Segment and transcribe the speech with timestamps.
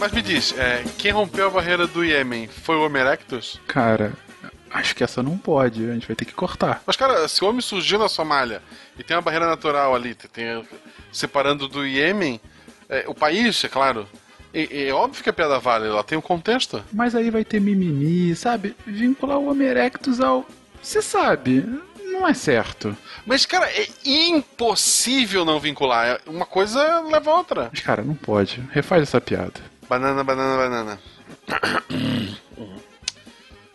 [0.00, 3.60] mas me diz, é, quem rompeu a barreira do Iêmen foi o Homo erectus?
[3.66, 4.14] Cara,
[4.70, 6.82] acho que essa não pode, a gente vai ter que cortar.
[6.86, 8.62] Mas, cara, se o homem surgiu na Somália
[8.98, 10.66] e tem uma barreira natural ali, tem,
[11.12, 12.40] separando do Iêmen,
[12.88, 14.08] é, o país, é claro,
[14.54, 16.82] é, é, óbvio que a piada vale, ela tem um contexto.
[16.90, 18.74] Mas aí vai ter mimimi, sabe?
[18.86, 20.46] Vincular o Homo erectus ao.
[20.82, 21.62] Você sabe,
[22.02, 22.96] não é certo.
[23.26, 26.20] Mas, cara, é impossível não vincular.
[26.26, 27.68] Uma coisa leva a outra.
[27.70, 28.62] Mas, cara, não pode.
[28.72, 29.69] Refaz essa piada.
[29.90, 31.00] Banana, banana, banana.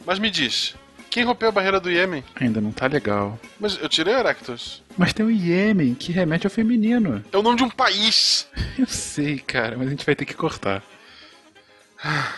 [0.06, 0.74] Mas me diz,
[1.10, 2.24] quem rompeu a barreira do Iêmen?
[2.40, 3.38] Ainda não tá legal.
[3.60, 4.82] Mas eu tirei Erectus.
[4.98, 7.22] Mas tem o Iêmen, que remete ao feminino.
[7.34, 8.48] É o nome de um país.
[8.80, 10.82] Eu sei, cara, mas a gente vai ter que cortar.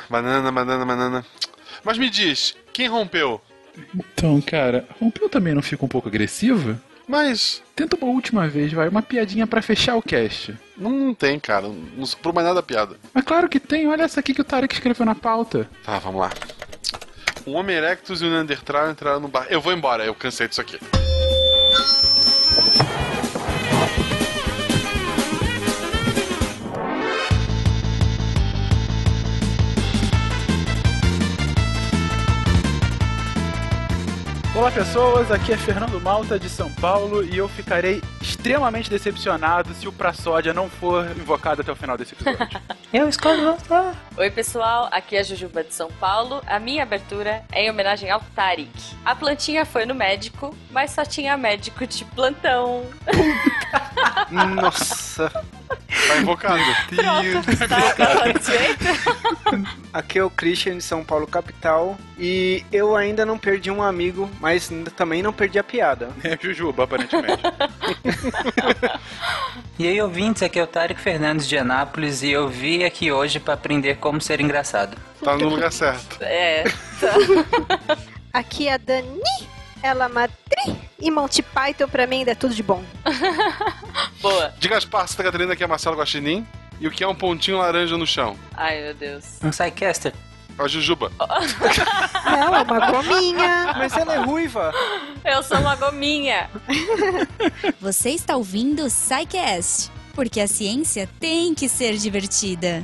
[0.10, 1.26] Banana, banana, banana.
[1.84, 3.40] Mas me diz, quem rompeu?
[3.94, 6.80] Então, cara, rompeu também não fica um pouco agressivo?
[7.08, 7.64] Mas.
[7.76, 8.90] Tenta uma última vez, vai.
[8.90, 10.58] Uma piadinha para fechar o cast.
[10.76, 11.68] Não, não tem, cara.
[11.68, 12.98] Não sobrou mais nada da piada.
[13.14, 13.88] Mas claro que tem.
[13.88, 15.70] Olha essa aqui que o Tarek escreveu na pauta.
[15.84, 16.32] Tá, vamos lá.
[17.46, 19.48] Um Homem Erectus e um Neanderthal entraram no bar.
[19.50, 20.78] Eu vou embora, eu cansei disso aqui.
[34.58, 39.88] Olá pessoas, aqui é Fernando Malta de São Paulo e eu ficarei extremamente decepcionado se
[39.88, 42.60] o Praçódia não for invocado até o final desse episódio.
[42.92, 43.94] eu escolho voltar.
[44.18, 46.42] Oi pessoal, aqui é a Jujuba de São Paulo.
[46.48, 48.96] A minha abertura é em homenagem ao Tarik.
[49.06, 52.84] A plantinha foi no médico, mas só tinha médico de plantão.
[54.60, 55.32] Nossa.
[55.68, 56.64] Tá invocado.
[56.96, 57.88] Tá
[59.94, 61.98] Aqui é o Christian de São Paulo, capital.
[62.18, 66.10] E eu ainda não perdi um amigo, mas também não perdi a piada.
[66.24, 67.42] É Jujuba, aparentemente.
[69.80, 73.40] e aí, ouvintes, aqui é o Tarek Fernandes de Anápolis e eu vim aqui hoje
[73.40, 74.98] para aprender como ser engraçado.
[75.24, 76.18] Tá no lugar certo.
[76.22, 76.64] É.
[77.00, 77.98] Tá.
[78.34, 79.22] aqui é a Dani
[79.82, 82.84] ela Matri e Monty Python pra mim ainda é tudo de bom.
[84.22, 84.54] Boa.
[84.60, 86.46] De Gaspar, Santa Catarina, aqui é Marcelo Guaxinim.
[86.80, 88.38] E o que é um pontinho laranja no chão?
[88.56, 89.40] Ai, meu Deus.
[89.44, 90.14] Um Psycaster.
[90.58, 91.12] A Jujuba.
[92.26, 93.76] Não, é uma gominha.
[93.78, 94.74] Mas ela é ruiva.
[95.24, 96.50] Eu sou uma gominha.
[97.80, 102.82] Você está ouvindo o Psycast, porque a ciência tem que ser divertida.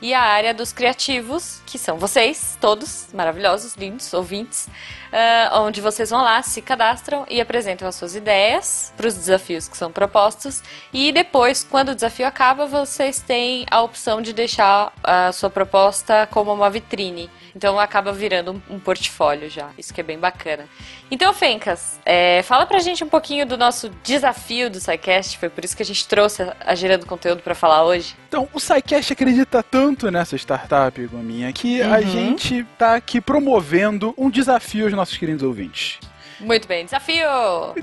[0.01, 4.69] e a área dos criativos, que são vocês, todos maravilhosos, lindos, ouvintes,
[5.11, 9.67] uh, onde vocês vão lá, se cadastram e apresentam as suas ideias para os desafios
[9.67, 10.63] que são propostos.
[10.93, 16.27] E depois, quando o desafio acaba, vocês têm a opção de deixar a sua proposta
[16.31, 17.29] como uma vitrine.
[17.55, 19.69] Então acaba virando um, um portfólio já.
[19.77, 20.65] Isso que é bem bacana.
[21.09, 25.37] Então, Fencas, é, fala pra gente um pouquinho do nosso desafio do SciCast.
[25.37, 28.15] Foi por isso que a gente trouxe a, a Gerando Conteúdo para falar hoje.
[28.29, 31.93] Então, o SciCast acredita tanto nessa startup, Gominha, que uhum.
[31.93, 35.99] a gente tá aqui promovendo um desafio aos nossos queridos ouvintes.
[36.39, 37.27] Muito bem, desafio!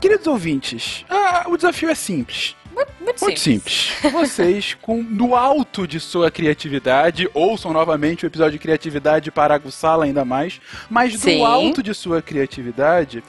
[0.01, 2.55] Queridos ouvintes, ah, o desafio é simples.
[2.73, 3.93] Muito, muito, muito simples.
[4.01, 4.13] simples.
[4.13, 10.05] Vocês, com no alto de sua criatividade, ouçam novamente o episódio de criatividade para aguçá-la
[10.05, 11.39] ainda mais, mas Sim.
[11.39, 13.25] do alto de sua criatividade,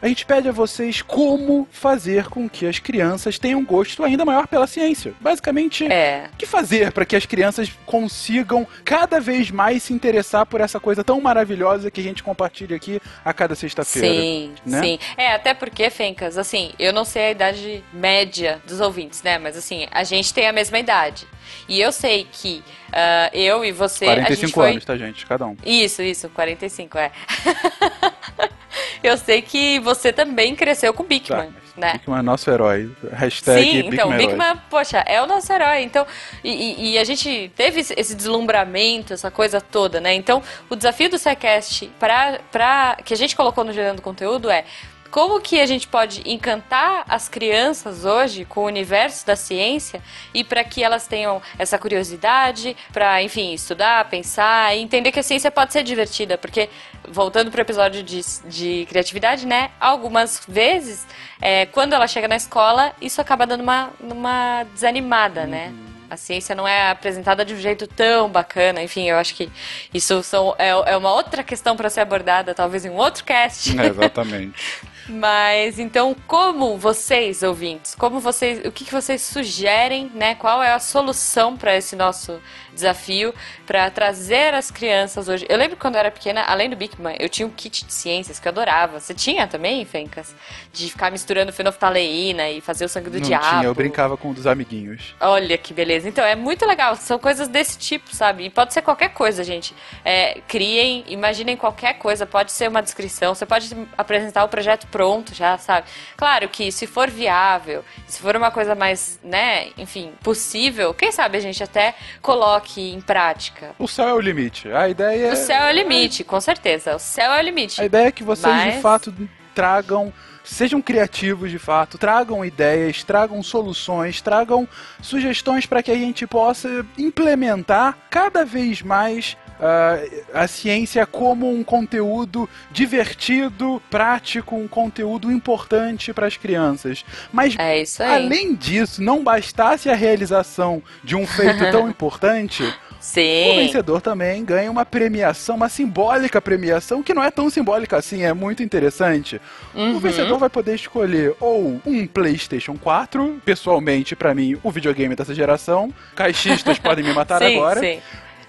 [0.00, 4.24] a gente pede a vocês como fazer com que as crianças tenham um gosto ainda
[4.24, 5.12] maior pela ciência.
[5.20, 6.28] Basicamente, É.
[6.32, 10.78] o que fazer para que as crianças consigam cada vez mais se interessar por essa
[10.78, 14.08] coisa tão maravilhosa que a gente compartilha aqui a cada sexta-feira?
[14.08, 14.80] Sim, né?
[14.82, 14.98] sim.
[15.16, 19.38] É, até porque, Fencas, assim, eu não sei a idade média dos ouvintes, né?
[19.38, 21.26] Mas assim, a gente tem a mesma idade.
[21.68, 22.62] E eu sei que
[22.92, 24.06] ah, eu e você.
[24.06, 24.70] a gente 45 foi...
[24.70, 25.26] anos, tá, gente?
[25.26, 25.56] Cada um.
[25.64, 27.10] Isso, isso, 45, é.
[29.02, 31.92] eu sei que você também cresceu com o Tá, Bigman, mas né?
[31.94, 32.90] Bigman é nosso herói.
[33.12, 34.36] Hashtag Sim, então, Bigman Big herói.
[34.36, 35.82] Man, poxa, é o nosso herói.
[35.82, 36.06] Então,
[36.42, 40.14] e, e- a gente teve esse- esse deslumbramento, essa coisa toda, né?
[40.14, 44.64] Então, o desafio do SciCast pra, pra, que a gente colocou no Gerando Conteúdo é
[45.10, 50.02] como que a gente pode encantar as crianças hoje com o universo da ciência
[50.34, 55.22] e para que elas tenham essa curiosidade, para, enfim, estudar, pensar e entender que a
[55.22, 56.68] ciência pode ser divertida, porque
[57.08, 59.70] voltando para o episódio de, de criatividade, né?
[59.80, 61.06] Algumas vezes,
[61.40, 65.72] é, quando ela chega na escola, isso acaba dando uma, uma desanimada, né?
[66.10, 68.82] A ciência não é apresentada de um jeito tão bacana.
[68.82, 69.50] Enfim, eu acho que
[69.92, 73.78] isso são, é, é uma outra questão para ser abordada, talvez em um outro cast.
[73.78, 74.80] É, exatamente.
[75.08, 80.34] Mas então, como vocês, ouvintes, como vocês, o que, que vocês sugerem, né?
[80.34, 82.40] Qual é a solução para esse nosso
[82.74, 83.34] desafio
[83.66, 85.46] para trazer as crianças hoje?
[85.48, 88.38] Eu lembro quando eu era pequena, além do Bigman, eu tinha um kit de ciências
[88.38, 89.00] que eu adorava.
[89.00, 90.34] Você tinha também, Fencas?
[90.72, 93.48] De ficar misturando fenoftaleína e fazer o sangue do Não diabo.
[93.48, 95.14] tinha, eu brincava com um dos amiguinhos.
[95.20, 96.08] Olha que beleza.
[96.08, 96.94] Então, é muito legal.
[96.96, 98.44] São coisas desse tipo, sabe?
[98.44, 99.74] E pode ser qualquer coisa, gente.
[100.04, 102.26] É, criem, imaginem qualquer coisa.
[102.26, 103.34] Pode ser uma descrição.
[103.34, 105.86] Você pode apresentar o projeto pronto já, sabe?
[106.16, 111.38] Claro que se for viável, se for uma coisa mais, né, enfim, possível, quem sabe
[111.38, 113.76] a gente até coloque em prática.
[113.78, 114.68] O céu é o limite.
[114.72, 116.96] A ideia O céu é o limite, com certeza.
[116.96, 117.80] O céu é o limite.
[117.80, 119.14] A ideia é que vocês de Mas- fato
[119.54, 120.12] tragam,
[120.42, 124.66] sejam criativos de fato, tragam ideias, tragam soluções, tragam
[125.00, 129.98] sugestões para que a gente possa implementar cada vez mais ah,
[130.32, 137.04] a ciência como um conteúdo divertido, prático, um conteúdo importante para as crianças.
[137.32, 137.54] Mas
[138.02, 142.62] É além disso, não bastasse a realização de um feito tão importante,
[142.98, 143.56] o Sim.
[143.56, 148.32] vencedor também ganha uma premiação, uma simbólica premiação, que não é tão simbólica assim, é
[148.32, 149.40] muito interessante.
[149.74, 149.96] Uhum.
[149.96, 155.34] O vencedor vai poder escolher ou um PlayStation 4, pessoalmente, pra mim, o videogame dessa
[155.34, 155.92] geração.
[156.16, 157.80] Caixistas podem me matar sim, agora.
[157.80, 158.00] Sim.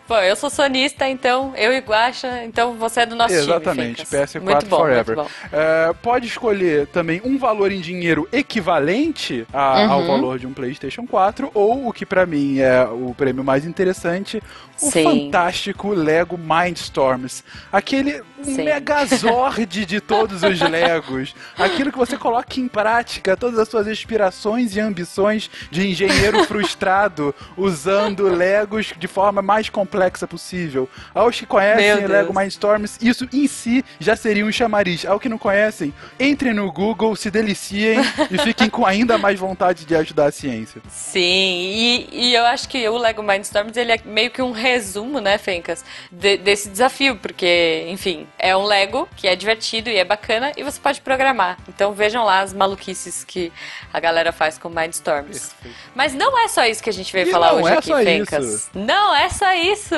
[0.09, 4.07] Pô, eu sou sonista, então eu e Guaxa, então você é do nosso Exatamente, time.
[4.07, 4.33] Fencas.
[4.33, 5.15] PS4 muito bom, Forever.
[5.17, 5.55] Muito bom.
[5.55, 10.07] É, pode escolher também um valor em dinheiro equivalente a- ao Uhum.
[10.07, 14.41] valor de um PlayStation 4, ou o que pra mim é o prêmio mais interessante,
[14.81, 15.03] o Sim.
[15.03, 17.43] fantástico Lego Mindstorms.
[17.71, 18.63] Aquele Sim.
[18.63, 21.35] megazord de todos os Legos.
[21.57, 27.33] Aquilo que você coloca em prática todas as suas aspirações e ambições de engenheiro frustrado
[27.57, 30.89] usando Legos de forma mais complexa possível.
[31.13, 32.07] Aos que conhecem.
[32.07, 35.05] Lego Mindstorms, isso em si já seria um chamariz.
[35.05, 37.99] Ao que não conhecem, entrem no Google, se deliciem
[38.31, 40.81] e fiquem com ainda mais vontade de ajudar a ciência.
[40.89, 45.19] Sim, e, e eu acho que o Lego Mindstorms ele é meio que um resumo,
[45.19, 50.03] né, Fencas, de- desse desafio, porque, enfim, é um Lego que é divertido e é
[50.05, 51.57] bacana e você pode programar.
[51.67, 53.51] Então vejam lá as maluquices que
[53.93, 55.53] a galera faz com Mindstorms.
[55.95, 58.45] Mas não é só isso que a gente veio E falar hoje é aqui, Fencas.
[58.45, 58.69] isso.
[58.73, 59.95] Não é só isso!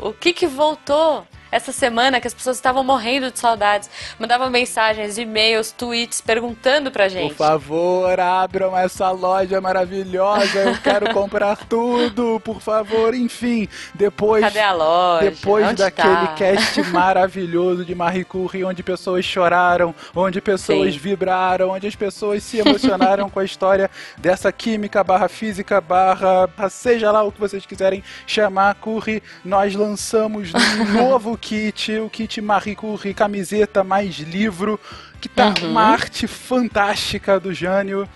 [0.00, 1.26] O que que voltou?
[1.54, 7.06] Essa semana que as pessoas estavam morrendo de saudades, mandavam mensagens, e-mails, tweets perguntando pra
[7.06, 7.28] gente.
[7.28, 10.58] Por favor, abram essa loja maravilhosa.
[10.58, 13.14] Eu quero comprar tudo, por favor.
[13.14, 14.42] Enfim, depois.
[14.42, 15.30] Cadê a loja?
[15.30, 16.34] Depois Onde daquele tá?
[16.34, 20.98] cast maravilhoso de Marie Curie, onde pessoas choraram, onde pessoas Sim.
[20.98, 27.12] vibraram, onde as pessoas se emocionaram com a história dessa química barra física barra seja
[27.12, 32.74] lá o que vocês quiserem chamar Curie, nós lançamos um novo kit, o kit Marie
[32.74, 34.80] Curie, camiseta mais livro,
[35.20, 35.70] que tá Uhum.
[35.70, 38.08] uma arte fantástica do Jânio.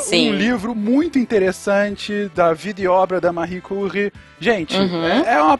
[0.00, 0.30] Sim.
[0.30, 4.12] um livro muito interessante da vida e obra da Marie Curie.
[4.42, 5.04] Gente, Uhum.
[5.04, 5.58] é, é uma,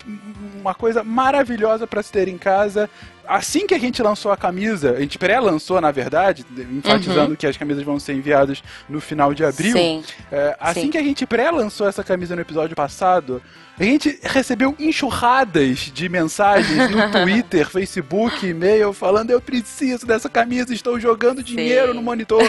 [0.61, 2.91] uma coisa maravilhosa para se ter em casa.
[3.27, 7.57] Assim que a gente lançou a camisa, a gente pré-lançou, na verdade, enfatizando que as
[7.57, 9.73] camisas vão ser enviadas no final de abril.
[9.77, 10.03] Sim.
[10.31, 10.91] É, assim Sim.
[10.91, 13.41] que a gente pré-lançou essa camisa no episódio passado,
[13.79, 20.75] a gente recebeu enxurradas de mensagens no Twitter, Facebook, e-mail, falando eu preciso dessa camisa,
[20.75, 21.95] estão jogando dinheiro Sim.
[21.95, 22.43] no monitor.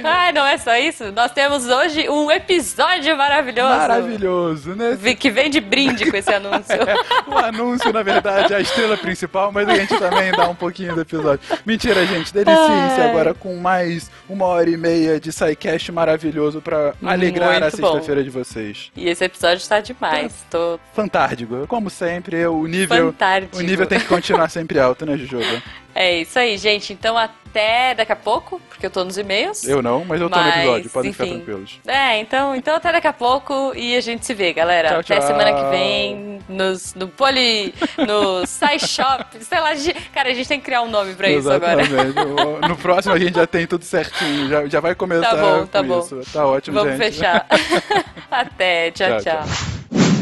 [0.04, 1.12] Ah, não é só isso?
[1.12, 3.78] Nós temos hoje um episódio maravilhoso.
[3.78, 4.98] Maravilhoso, né?
[5.18, 6.74] Que vem de brinde com esse anúncio.
[7.26, 10.94] O anúncio, na verdade, é a estrela principal, mas a gente também dá um pouquinho
[10.94, 11.40] do episódio.
[11.66, 12.34] Mentira, gente.
[12.34, 13.10] Deliciem-se Ai.
[13.10, 15.53] agora com mais uma hora e meia de SciCast
[15.92, 17.92] maravilhoso pra alegrar a Muito bom.
[17.94, 18.92] sexta-feira de vocês.
[18.96, 20.46] E esse episódio tá demais.
[20.50, 21.66] Tô Fantástico.
[21.68, 23.58] Como sempre, o nível, Fantástico.
[23.58, 25.44] o nível tem que continuar sempre alto, né, Jujuba?
[25.96, 26.94] É isso aí, gente.
[26.94, 29.64] Então até daqui a pouco, porque eu tô nos e-mails.
[29.64, 31.36] Eu não, mas eu tô no episódio, podem ficar enfim.
[31.36, 31.80] tranquilos.
[31.86, 34.90] É, então, então até daqui a pouco e a gente se vê, galera.
[34.90, 35.28] Tchau, até tchau.
[35.28, 37.74] semana que vem nos, no Poli,
[38.08, 39.70] no SciShop, sei lá,
[40.14, 41.82] cara, a gente tem que criar um nome pra isso agora.
[41.84, 42.68] Exatamente.
[42.68, 45.84] No próximo a gente já tem tudo certinho, já, já vai começar Tá bom, tá
[45.84, 46.00] bom.
[46.00, 46.20] isso.
[46.32, 47.14] Tá ótimo, Vamos gente.
[47.14, 47.46] fechar.
[48.32, 50.13] até, tchau, Tchau, tchau.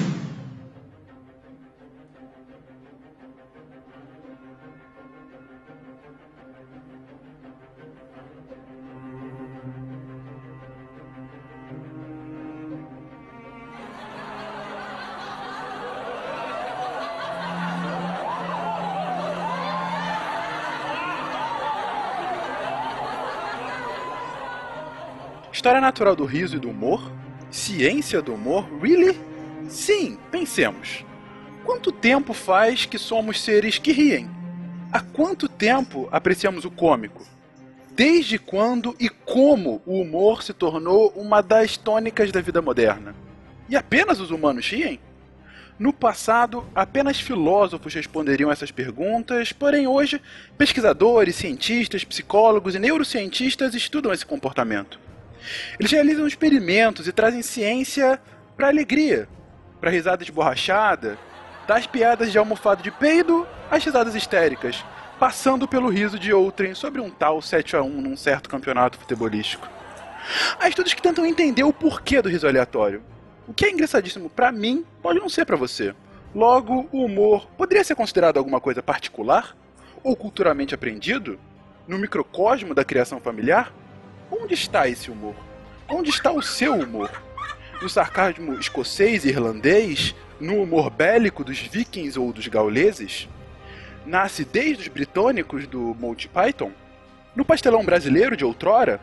[25.62, 27.12] História natural do riso e do humor?
[27.52, 28.68] Ciência do humor?
[28.82, 29.16] Really?
[29.70, 31.06] Sim, pensemos.
[31.64, 34.28] Quanto tempo faz que somos seres que riem?
[34.92, 37.24] Há quanto tempo apreciamos o cômico?
[37.92, 43.14] Desde quando e como o humor se tornou uma das tônicas da vida moderna?
[43.70, 45.00] E apenas os humanos riem?
[45.78, 50.20] No passado, apenas filósofos responderiam essas perguntas, porém hoje,
[50.58, 55.11] pesquisadores, cientistas, psicólogos e neurocientistas estudam esse comportamento.
[55.80, 58.20] Eles realizam experimentos e trazem ciência
[58.56, 59.28] para alegria,
[59.80, 61.18] para risada esborrachada,
[61.68, 64.84] das piadas de almofado de peido às risadas histéricas,
[65.20, 69.70] passando pelo riso de outrem sobre um tal 7 a 1 num certo campeonato futebolístico.
[70.60, 73.02] Há estudos que tentam entender o porquê do riso aleatório.
[73.48, 75.94] O que é engraçadíssimo para mim pode não ser para você.
[76.34, 79.56] Logo, o humor poderia ser considerado alguma coisa particular?
[80.04, 81.40] Ou culturalmente aprendido?
[81.88, 83.74] No microcosmo da criação familiar?
[84.32, 85.36] Onde está esse humor?
[85.90, 87.12] Onde está o seu humor?
[87.82, 90.16] No sarcasmo escocês e irlandês?
[90.40, 93.28] No humor bélico dos vikings ou dos gauleses?
[94.06, 96.72] Na acidez dos britânicos do Monty Python?
[97.36, 99.02] No pastelão brasileiro de outrora?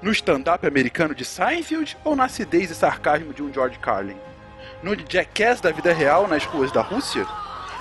[0.00, 4.16] No stand-up americano de Seinfeld ou na acidez e sarcasmo de um George Carlin?
[4.80, 7.26] No jackass da vida real nas ruas da Rússia?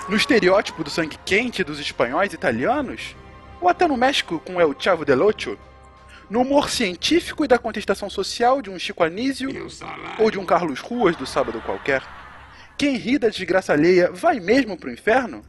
[0.10, 3.16] No estereótipo do sangue quente dos espanhóis e italianos?
[3.62, 5.60] Ou até no México com El Chavo del Ocho?
[6.30, 9.50] No humor científico e da contestação social de um Chico Anísio
[10.20, 12.04] ou de um Carlos Ruas do Sábado Qualquer?
[12.78, 15.42] Quem ri da desgraça alheia vai mesmo pro inferno?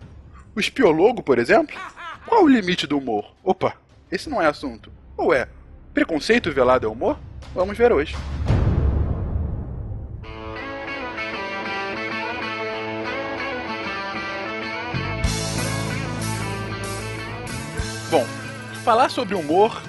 [0.54, 1.76] O espiologo, por exemplo?
[2.24, 3.34] Qual o limite do humor?
[3.42, 3.74] Opa,
[4.08, 4.92] esse não é assunto.
[5.16, 5.48] Ou é?
[5.92, 7.18] Preconceito velado é humor?
[7.52, 8.14] Vamos ver hoje.
[18.12, 18.24] Bom,
[18.84, 19.82] falar sobre humor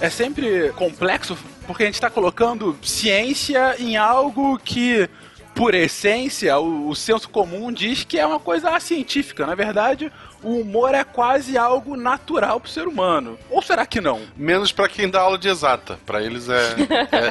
[0.00, 1.36] é sempre complexo
[1.66, 5.08] porque a gente está colocando ciência em algo que,
[5.54, 9.46] por essência, o, o senso comum diz que é uma coisa científica.
[9.46, 10.12] Na verdade,
[10.46, 13.36] o humor é quase algo natural pro ser humano.
[13.50, 14.20] Ou será que não?
[14.36, 15.98] Menos pra quem dá aula de exata.
[16.06, 16.76] Pra eles é,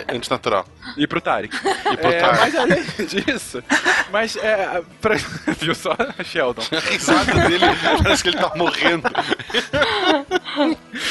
[0.09, 0.65] é antinatural.
[0.97, 1.55] E pro Tarek.
[1.55, 2.39] E pro É, Tarek.
[2.41, 3.63] mas além disso,
[4.11, 4.81] mas é.
[4.99, 5.15] Pra...
[5.59, 5.95] Viu só,
[6.25, 6.61] Sheldon?
[6.75, 7.65] A risada dele
[8.03, 9.09] parece que ele tá morrendo.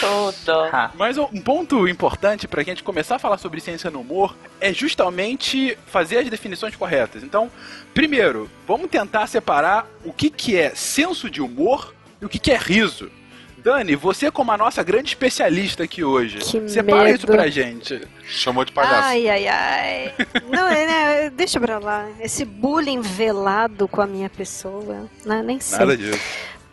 [0.00, 0.70] Tudo.
[0.94, 5.76] Mas um ponto importante pra gente começar a falar sobre ciência no humor é justamente
[5.86, 7.22] fazer as definições corretas.
[7.22, 7.50] Então,
[7.94, 11.93] primeiro, vamos tentar separar o que, que é senso de humor
[12.24, 13.10] e o que, que é riso.
[13.58, 17.16] Dani, você como a nossa grande especialista aqui hoje, Que separa medo.
[17.16, 18.00] isso pra gente.
[18.26, 19.04] Chamou de palhaço.
[19.08, 20.14] Ai, ai, ai.
[20.50, 22.06] Não, é, né, deixa pra lá.
[22.20, 25.78] Esse bullying velado com a minha pessoa, né, nem sei.
[25.78, 26.20] Nada disso.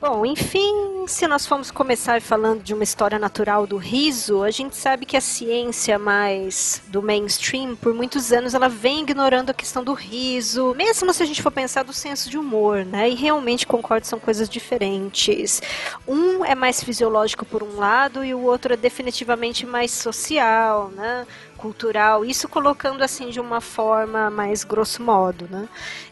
[0.02, 4.76] Bom, enfim, se nós formos começar falando de uma história natural do riso, a gente
[4.76, 9.84] sabe que a ciência mais do mainstream, por muitos anos, ela vem ignorando a questão
[9.84, 13.12] do riso, mesmo se a gente for pensar do senso de humor, né?
[13.12, 15.62] E realmente concordo, são coisas diferentes.
[16.08, 21.28] Um é mais fisiológico por um lado e o outro é definitivamente mais social, né?
[21.62, 25.70] Cultural, isso colocando assim de uma forma mais grosso modo, né?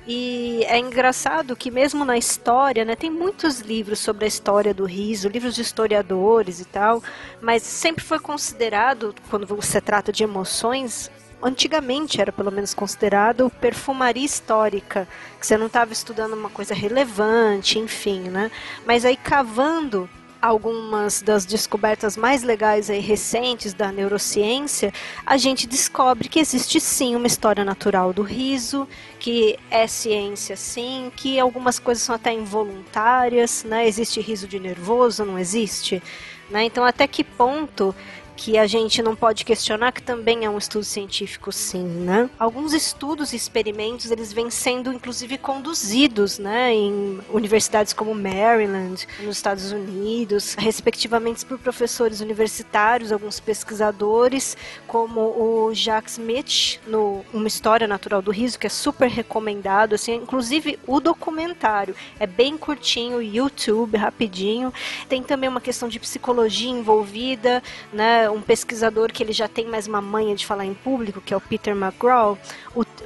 [0.07, 4.85] E é engraçado que mesmo na história, né, tem muitos livros sobre a história do
[4.85, 7.01] riso, livros de historiadores e tal,
[7.41, 11.09] mas sempre foi considerado, quando você trata de emoções,
[11.41, 15.07] antigamente era pelo menos considerado perfumaria histórica,
[15.39, 18.51] que você não estava estudando uma coisa relevante, enfim, né?
[18.85, 20.07] Mas aí cavando
[20.41, 24.93] algumas das descobertas mais legais e recentes da neurociência,
[25.25, 28.87] a gente descobre que existe sim uma história natural do riso,
[29.19, 33.87] que é ciência sim, que algumas coisas são até involuntárias, né?
[33.87, 36.01] Existe riso de nervoso, não existe?
[36.49, 36.63] Né?
[36.63, 37.93] Então, até que ponto
[38.39, 42.29] que a gente não pode questionar que também é um estudo científico sim, né?
[42.39, 49.35] Alguns estudos e experimentos, eles vêm sendo inclusive conduzidos, né, em universidades como Maryland, nos
[49.35, 54.55] Estados Unidos, respectivamente por professores universitários, alguns pesquisadores,
[54.87, 60.15] como o Jacques Mitch, no Uma História Natural do Riso, que é super recomendado, assim,
[60.15, 64.73] inclusive o documentário é bem curtinho, YouTube, rapidinho.
[65.09, 69.87] Tem também uma questão de psicologia envolvida, né, um pesquisador que ele já tem mais
[69.87, 72.37] uma manha de falar em público, que é o Peter McGraw,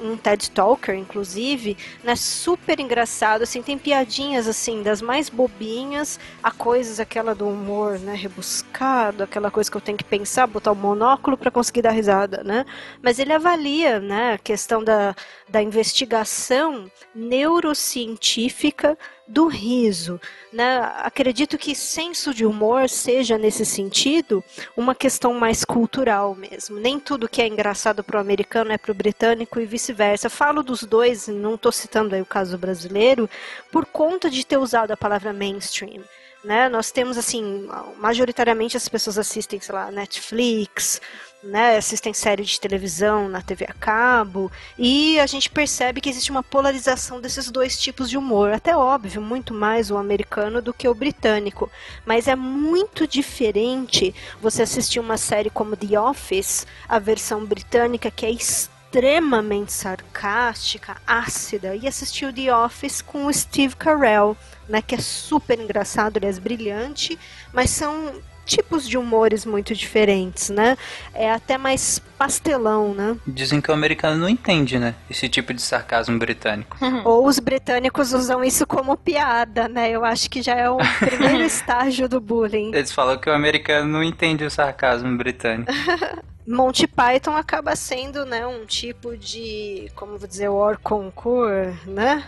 [0.02, 6.52] um TED Talker, inclusive, né, super engraçado, assim, tem piadinhas, assim, das mais bobinhas a
[6.52, 10.76] coisas, aquela do humor, né, rebuscado, aquela coisa que eu tenho que pensar, botar o
[10.76, 12.66] monóculo para conseguir dar risada, né,
[13.02, 15.16] mas ele avalia, né, a questão da,
[15.48, 20.20] da investigação neurocientífica do riso,
[20.52, 20.80] né?
[20.98, 24.44] Acredito que senso de humor seja nesse sentido
[24.76, 26.80] uma questão mais cultural mesmo.
[26.80, 30.30] Nem tudo que é engraçado para o americano é para o britânico e vice-versa.
[30.30, 33.30] Falo dos dois, não estou citando aí o caso brasileiro,
[33.72, 36.04] por conta de ter usado a palavra mainstream.
[36.44, 36.68] Né?
[36.68, 41.00] Nós temos assim, majoritariamente as pessoas assistem, sei lá, Netflix,
[41.44, 46.32] né, assistem série de televisão na TV a cabo, e a gente percebe que existe
[46.32, 48.52] uma polarização desses dois tipos de humor.
[48.52, 51.70] Até óbvio, muito mais o americano do que o britânico.
[52.06, 58.26] Mas é muito diferente você assistir uma série como The Office, a versão britânica, que
[58.26, 65.00] é extremamente sarcástica, ácida, e assistir The Office com o Steve Carell, né, que é
[65.00, 67.18] super engraçado, aliás, brilhante,
[67.54, 68.14] mas são
[68.46, 70.78] tipos de humores muito diferentes, né?
[71.14, 73.18] É até mais pastelão, né?
[73.26, 74.96] Dizem que o americano não entende, né?
[75.10, 76.78] Esse tipo de sarcasmo britânico.
[77.06, 79.90] Ou os britânicos usam isso como piada, né?
[79.90, 82.72] Eu acho que já é o primeiro estágio do bullying.
[82.74, 85.72] Eles falam que o americano não entende o sarcasmo britânico.
[86.46, 92.22] Monty Python acaba sendo, né, um tipo de, como vou dizer, war concours, né?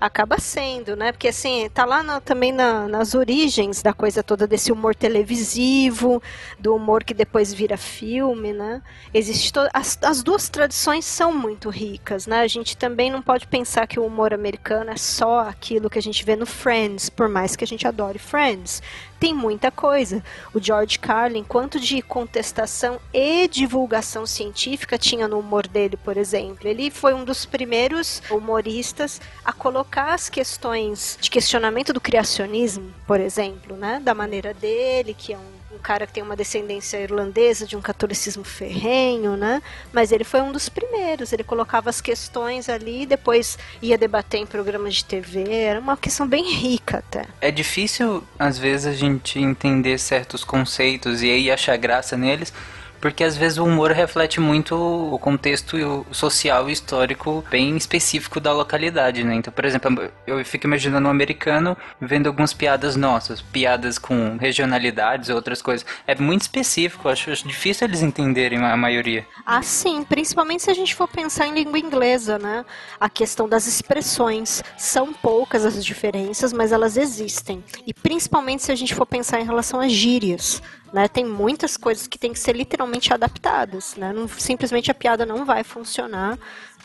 [0.00, 1.12] Acaba sendo, né?
[1.12, 6.22] Porque assim, tá lá na- também na- nas origens da coisa toda desse humor televisivo,
[6.58, 8.80] do humor que depois vira filme, né?
[9.12, 12.40] Existe to- as, as duas tradições são muito ricas, né?
[12.40, 16.02] A gente também não pode pensar que o humor americano é só aquilo que a
[16.02, 18.82] gente vê no Friends, por mais que a gente adore Friends
[19.20, 20.24] tem muita coisa.
[20.54, 26.66] O George Carlin, quanto de contestação e divulgação científica tinha no humor dele, por exemplo.
[26.66, 33.20] Ele foi um dos primeiros humoristas a colocar as questões de questionamento do criacionismo, por
[33.20, 34.00] exemplo, né?
[34.02, 38.44] Da maneira dele, que é um cara que tem uma descendência irlandesa de um catolicismo
[38.44, 39.62] ferrenho, né?
[39.92, 41.32] Mas ele foi um dos primeiros.
[41.32, 45.50] Ele colocava as questões ali, depois ia debater em programas de TV.
[45.50, 47.26] Era uma questão bem rica até.
[47.40, 52.52] É difícil, às vezes, a gente entender certos conceitos e aí achar graça neles,
[53.00, 58.52] porque às vezes o humor reflete muito o contexto social e histórico bem específico da
[58.52, 59.34] localidade, né?
[59.34, 65.30] Então, por exemplo, eu fico imaginando um americano vendo algumas piadas nossas, piadas com regionalidades
[65.30, 65.86] outras coisas.
[66.06, 69.26] É muito específico, acho difícil eles entenderem a maioria.
[69.46, 72.64] Ah, sim, principalmente se a gente for pensar em língua inglesa, né?
[72.98, 74.62] A questão das expressões.
[74.76, 77.64] São poucas as diferenças, mas elas existem.
[77.86, 80.62] E principalmente se a gente for pensar em relação às gírias.
[80.92, 81.08] Né?
[81.08, 83.96] Tem muitas coisas que têm que ser literalmente adaptadas.
[83.96, 84.12] Né?
[84.12, 86.38] Não, simplesmente a piada não vai funcionar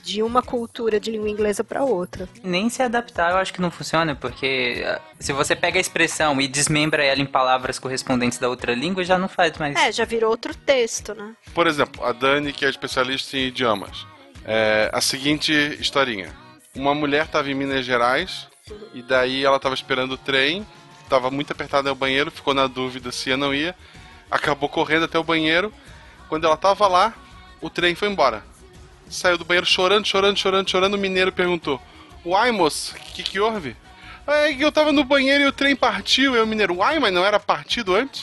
[0.06, 2.30] de uma cultura de língua inglesa para outra.
[2.44, 6.40] Nem se adaptar eu acho que não funciona, porque ah, se você pega a expressão
[6.40, 9.76] e desmembra ela em palavras correspondentes da outra língua, já não faz mais.
[9.76, 11.34] É, já virou outro texto, né?
[11.56, 14.06] Por exemplo, a Dani, que é especialista em idiomas.
[14.46, 16.32] É a seguinte historinha.
[16.76, 18.48] Uma mulher estava em Minas Gerais
[18.94, 20.66] e daí ela estava esperando o trem,
[21.02, 23.76] estava muito apertada no banheiro, ficou na dúvida se ia ou não ia,
[24.36, 25.74] acabou correndo até o banheiro.
[26.28, 27.14] Quando ela estava lá,
[27.62, 28.44] o trem foi embora.
[29.10, 30.94] Saiu do banheiro chorando, chorando, chorando, chorando.
[30.96, 31.82] O mineiro perguntou:
[32.26, 33.76] Uai, moço, o que, que houve?
[34.28, 36.36] É que eu tava no banheiro e o trem partiu.
[36.36, 38.22] E o mineiro, uai, mas não era partido antes?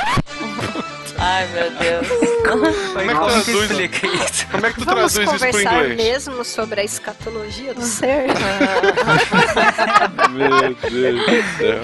[1.25, 2.09] Ai, meu Deus.
[2.43, 4.47] Como é que Como que traduz, explica isso?
[4.51, 5.97] como é que tu Vamos traduz isso pro conversar inglês?
[5.97, 8.27] mesmo sobre a escatologia do ser?
[10.33, 11.81] Meu Deus do céu.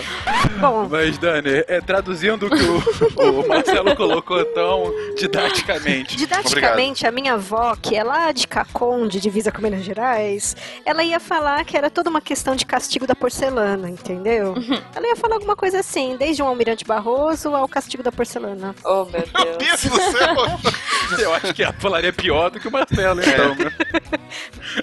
[0.61, 6.17] Bom, Mas, Dani, é, traduzindo o que o, o Marcelo colocou tão didaticamente.
[6.17, 11.21] didaticamente, a minha avó, que é lá de Caconde, divisa com Minas Gerais, ela ia
[11.21, 14.55] falar que era toda uma questão de castigo da porcelana, entendeu?
[14.95, 18.75] Ela ia falar alguma coisa assim, desde o Almirante Barroso ao castigo da porcelana.
[18.85, 19.85] Oh, meu Meu Deus.
[19.85, 20.37] Do céu!
[21.19, 23.55] Eu acho que ela falaria pior do que o Marcelo, então.
[23.55, 23.73] né?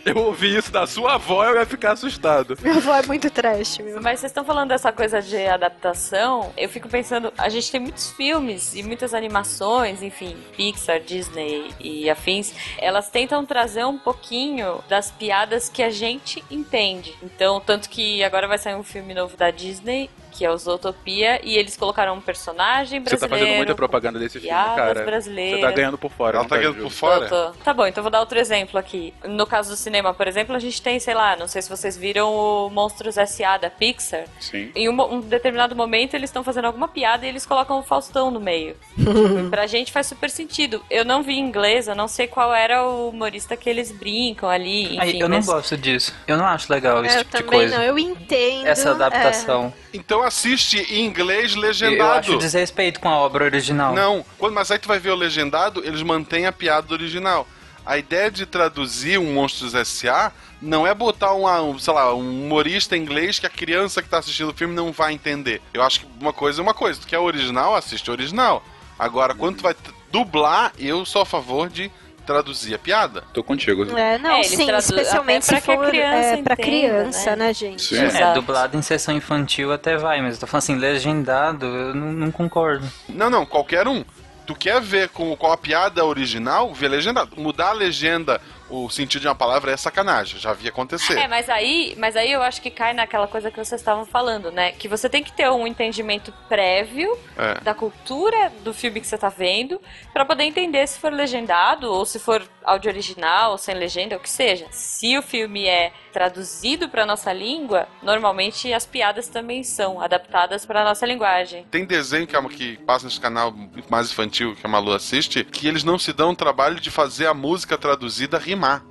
[0.03, 2.57] Eu ouvi isso da sua avó, eu ia ficar assustado.
[2.61, 4.01] Minha avó é muito trash, meu.
[4.01, 8.11] Mas vocês estão falando dessa coisa de adaptação, eu fico pensando, a gente tem muitos
[8.11, 15.11] filmes e muitas animações, enfim, Pixar, Disney e afins, elas tentam trazer um pouquinho das
[15.11, 17.15] piadas que a gente entende.
[17.21, 21.39] Então, tanto que agora vai sair um filme novo da Disney, que é o Zootopia,
[21.43, 23.45] e eles colocaram um personagem Você tá brasileiro.
[23.45, 24.99] fazendo muita propaganda desse filme, cara.
[24.99, 25.61] Você brasileiras.
[25.61, 26.37] tá ganhando por fora.
[26.37, 27.27] Ela não tá ganhando por fora?
[27.27, 27.51] Tô, tô.
[27.63, 29.13] Tá bom, então vou dar outro exemplo aqui.
[29.23, 31.95] No caso do cinema, por exemplo, a gente tem, sei lá, não sei se vocês
[31.95, 33.57] viram o Monstros S.A.
[33.57, 34.25] da Pixar.
[34.39, 34.71] Sim.
[34.75, 38.29] Em um, um determinado momento eles estão fazendo alguma piada e eles colocam o Faustão
[38.29, 38.75] no meio.
[39.49, 40.83] pra gente faz super sentido.
[40.89, 44.49] Eu não vi em inglês, eu não sei qual era o humorista que eles brincam
[44.49, 44.97] ali.
[44.99, 46.13] Aí, Enfim, eu não mas- gosto disso.
[46.27, 47.77] Eu não acho legal esse É, eu tipo de também coisa.
[47.77, 48.67] não, eu entendo.
[48.67, 49.73] Essa adaptação.
[49.93, 52.19] Então assiste em inglês Eu legendado.
[52.31, 53.93] acho desrespeito com a obra original.
[53.93, 57.47] Não, quando, mas aí tu vai ver o legendado, eles mantêm a piada do original.
[57.85, 60.31] A ideia de traduzir um Monstros S.A.
[60.59, 64.17] não é botar uma, um, sei lá, um humorista inglês que a criança que tá
[64.17, 65.61] assistindo o filme não vai entender.
[65.71, 66.99] Eu acho que uma coisa é uma coisa.
[66.99, 68.63] Tu quer o original, assiste o original.
[68.97, 69.75] Agora, quando tu vai
[70.11, 71.91] dublar, eu sou a favor de
[72.25, 73.23] traduzir a piada.
[73.33, 73.83] Tô contigo.
[73.97, 77.47] É, não, É, sim, especialmente se pra for criança é, pra entenda, criança, né?
[77.47, 77.83] né, gente?
[77.83, 77.97] Sim.
[77.97, 78.39] É, Exato.
[78.39, 82.31] dublado em sessão infantil até vai, mas eu tô falando assim, legendado, eu não, não
[82.31, 82.85] concordo.
[83.09, 84.03] Não, não, qualquer um.
[84.45, 87.31] Tu quer ver com qual a piada original, vê legendado.
[87.35, 90.39] Mudar a legenda, o sentido de uma palavra é sacanagem.
[90.39, 91.17] Já vi acontecer.
[91.17, 94.51] É, mas aí, mas aí eu acho que cai naquela coisa que vocês estavam falando,
[94.51, 94.71] né?
[94.71, 97.59] Que você tem que ter um entendimento prévio É.
[97.61, 99.79] da cultura do filme que você tá vendo
[100.13, 104.29] pra poder entender se for legendado ou se for áudio original sem legenda, o que
[104.29, 104.67] seja.
[104.71, 110.83] Se o filme é traduzido pra nossa língua, normalmente as piadas também são adaptadas pra
[110.83, 111.65] nossa linguagem.
[111.69, 113.53] Tem desenho que, a- que passa nesse canal
[113.89, 117.27] mais infantil que a Malu assiste, que eles não se dão o trabalho de fazer
[117.27, 118.83] a música traduzida rimar.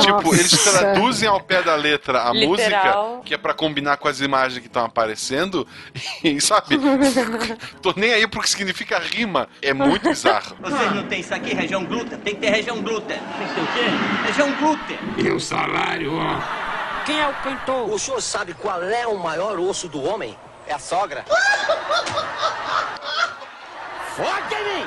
[0.00, 3.08] Tipo, eles traduzem ao pé da letra a Literal.
[3.10, 5.66] música, que é pra combinar com as imagens que estão aparecendo,
[6.22, 6.78] e sabe?
[7.80, 9.48] Tô nem aí pro que significa rima.
[9.62, 10.56] É muito bizarro.
[10.60, 12.18] Vocês não têm isso aqui, região glúten?
[12.18, 13.18] Tem que ter região glúten.
[13.18, 14.26] Tem que ter o quê?
[14.26, 14.98] Região glúten.
[15.18, 16.40] E o salário, ó.
[17.04, 17.88] Quem é o cantor?
[17.90, 20.36] O senhor sabe qual é o maior osso do homem?
[20.66, 21.24] É a sogra.
[24.16, 24.86] Foca em mim!